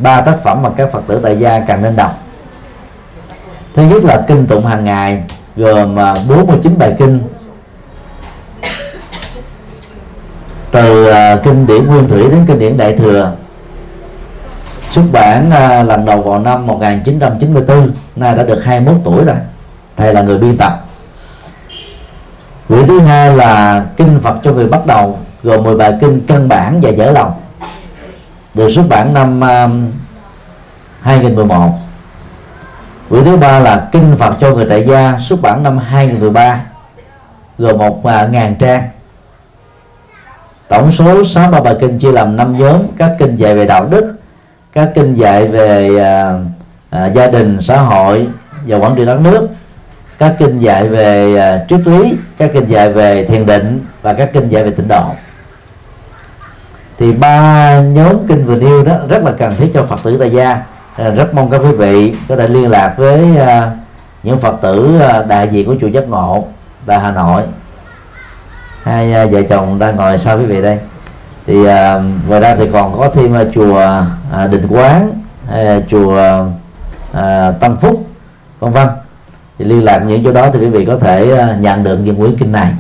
ba 0.02 0.20
tác 0.20 0.42
phẩm 0.42 0.62
mà 0.62 0.70
các 0.76 0.92
phật 0.92 1.02
tử 1.06 1.20
tại 1.22 1.38
gia 1.38 1.60
cần 1.60 1.82
nên 1.82 1.96
đọc. 1.96 2.18
Thứ 3.74 3.82
nhất 3.82 4.04
là 4.04 4.24
kinh 4.28 4.46
tụng 4.46 4.66
hàng 4.66 4.84
ngày, 4.84 5.22
gồm 5.56 5.96
49 6.28 6.78
bài 6.78 6.94
kinh. 6.98 7.20
Từ 10.72 11.06
à, 11.06 11.36
kinh 11.44 11.66
điển 11.66 11.86
nguyên 11.86 12.08
thủy 12.08 12.28
đến 12.30 12.44
kinh 12.46 12.58
điển 12.58 12.76
đại 12.76 12.96
thừa. 12.96 13.32
Xuất 14.90 15.02
bản 15.12 15.48
uh, 15.48 15.88
lần 15.88 16.04
đầu 16.04 16.22
vào 16.22 16.38
năm 16.38 16.66
1994 16.66 17.90
nay 18.16 18.36
đã 18.36 18.42
được 18.42 18.64
21 18.64 18.96
tuổi 19.04 19.24
rồi. 19.24 19.36
Thầy 19.96 20.14
là 20.14 20.22
người 20.22 20.38
biên 20.38 20.56
tập. 20.56 20.84
Quyển 22.68 22.86
thứ 22.86 23.00
hai 23.00 23.36
là 23.36 23.84
kinh 23.96 24.20
Phật 24.22 24.36
cho 24.42 24.52
người 24.52 24.66
bắt 24.66 24.86
đầu 24.86 25.18
gồm 25.42 25.62
10 25.62 25.76
bài 25.76 25.94
kinh 26.00 26.20
căn 26.26 26.48
bản 26.48 26.80
và 26.80 26.90
dở 26.90 27.10
lòng. 27.10 27.32
Được 28.54 28.70
xuất 28.74 28.88
bản 28.88 29.14
năm 29.14 29.40
uh, 29.40 29.70
2011 31.00 31.70
quyển 33.08 33.24
thứ 33.24 33.36
ba 33.36 33.60
là 33.60 33.88
kinh 33.92 34.16
Phật 34.18 34.34
cho 34.40 34.50
người 34.50 34.66
tại 34.68 34.84
gia 34.88 35.18
xuất 35.20 35.42
bản 35.42 35.62
năm 35.62 35.78
2013 35.78 36.60
gồm 37.58 37.78
một 37.78 37.98
uh, 37.98 38.30
ngàn 38.30 38.54
trang 38.58 38.88
tổng 40.72 40.92
số 40.92 41.24
63 41.24 41.60
bài 41.60 41.76
kinh 41.80 41.98
chia 41.98 42.12
làm 42.12 42.36
năm 42.36 42.58
nhóm 42.58 42.80
các 42.98 43.12
kinh 43.18 43.36
dạy 43.36 43.54
về 43.54 43.66
đạo 43.66 43.86
đức 43.90 44.14
các 44.72 44.90
kinh 44.94 45.14
dạy 45.14 45.44
về 45.44 45.98
à, 45.98 46.34
à, 46.90 47.06
gia 47.06 47.26
đình 47.26 47.58
xã 47.60 47.80
hội 47.80 48.26
và 48.66 48.76
quản 48.76 48.94
trị 48.94 49.04
đất 49.04 49.20
nước 49.20 49.48
các 50.18 50.36
kinh 50.38 50.58
dạy 50.58 50.88
về 50.88 51.36
à, 51.36 51.64
triết 51.68 51.80
lý 51.86 52.14
các 52.38 52.50
kinh 52.52 52.68
dạy 52.68 52.92
về 52.92 53.24
thiền 53.24 53.46
định 53.46 53.80
và 54.02 54.12
các 54.12 54.30
kinh 54.32 54.48
dạy 54.48 54.64
về 54.64 54.70
tịnh 54.70 54.88
độ. 54.88 55.04
Thì 56.98 57.12
ba 57.12 57.80
nhóm 57.80 58.26
kinh 58.28 58.44
vừa 58.46 58.54
nêu 58.54 58.84
đó 58.84 58.96
rất 59.08 59.24
là 59.24 59.32
cần 59.38 59.52
thiết 59.58 59.70
cho 59.74 59.82
phật 59.82 60.00
tử 60.02 60.16
tại 60.16 60.30
gia. 60.30 60.62
À, 60.96 61.10
rất 61.10 61.34
mong 61.34 61.50
các 61.50 61.58
quý 61.58 61.72
vị 61.72 62.14
có 62.28 62.36
thể 62.36 62.48
liên 62.48 62.70
lạc 62.70 62.94
với 62.96 63.36
à, 63.38 63.70
những 64.22 64.38
phật 64.38 64.54
tử 64.62 65.00
à, 65.00 65.22
đại 65.22 65.48
diện 65.48 65.66
của 65.66 65.74
chùa 65.80 65.86
giác 65.86 66.08
ngộ 66.08 66.44
tại 66.86 67.00
hà 67.00 67.10
nội 67.10 67.42
hai 68.82 69.14
à, 69.14 69.26
vợ 69.26 69.42
chồng 69.42 69.78
đang 69.78 69.96
ngồi 69.96 70.18
sau 70.18 70.38
quý 70.38 70.44
vị 70.44 70.62
đây. 70.62 70.78
Thì 71.46 71.66
à, 71.66 72.02
ngoài 72.28 72.40
ra 72.40 72.54
thì 72.54 72.68
còn 72.72 72.98
có 72.98 73.08
thêm 73.14 73.34
à, 73.34 73.44
chùa 73.54 73.78
à, 74.32 74.46
Định 74.46 74.66
Quán 74.68 75.12
à, 75.50 75.78
chùa 75.90 76.42
à, 77.12 77.52
Tâm 77.60 77.76
Phúc 77.76 78.06
vân 78.60 78.72
vân. 78.72 78.88
Thì 79.58 79.64
liên 79.64 79.84
lạc 79.84 79.98
những 79.98 80.24
chỗ 80.24 80.32
đó 80.32 80.48
thì 80.52 80.58
quý 80.58 80.68
vị 80.68 80.84
có 80.84 80.96
thể 80.96 81.38
à, 81.38 81.56
nhận 81.60 81.84
được 81.84 81.96
những 81.96 82.16
quyển 82.16 82.36
kinh 82.36 82.52
này. 82.52 82.72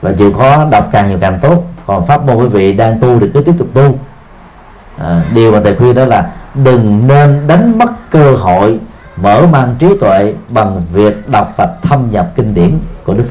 Và 0.00 0.12
chịu 0.12 0.32
khó 0.32 0.64
đọc 0.70 0.88
càng 0.92 1.08
nhiều 1.08 1.18
càng 1.20 1.38
tốt. 1.42 1.62
Còn 1.86 2.06
pháp 2.06 2.26
môn 2.26 2.36
quý 2.36 2.46
vị 2.46 2.72
đang 2.72 3.00
tu 3.00 3.20
thì 3.20 3.26
cứ 3.34 3.40
tiếp 3.40 3.54
tục 3.58 3.68
tu. 3.74 3.98
À, 4.98 5.22
điều 5.34 5.52
mà 5.52 5.60
thầy 5.64 5.76
khuyên 5.76 5.94
đó 5.94 6.04
là 6.04 6.30
đừng 6.54 7.06
nên 7.06 7.46
đánh 7.46 7.78
mất 7.78 8.10
cơ 8.10 8.36
hội 8.36 8.78
mở 9.16 9.42
mang 9.52 9.74
trí 9.78 9.86
tuệ 10.00 10.34
bằng 10.48 10.82
việc 10.92 11.28
đọc 11.28 11.54
và 11.56 11.68
thâm 11.82 12.10
nhập 12.10 12.30
kinh 12.36 12.54
điển 12.54 12.78
của 13.04 13.14
Đức 13.14 13.24
Phật. 13.24 13.30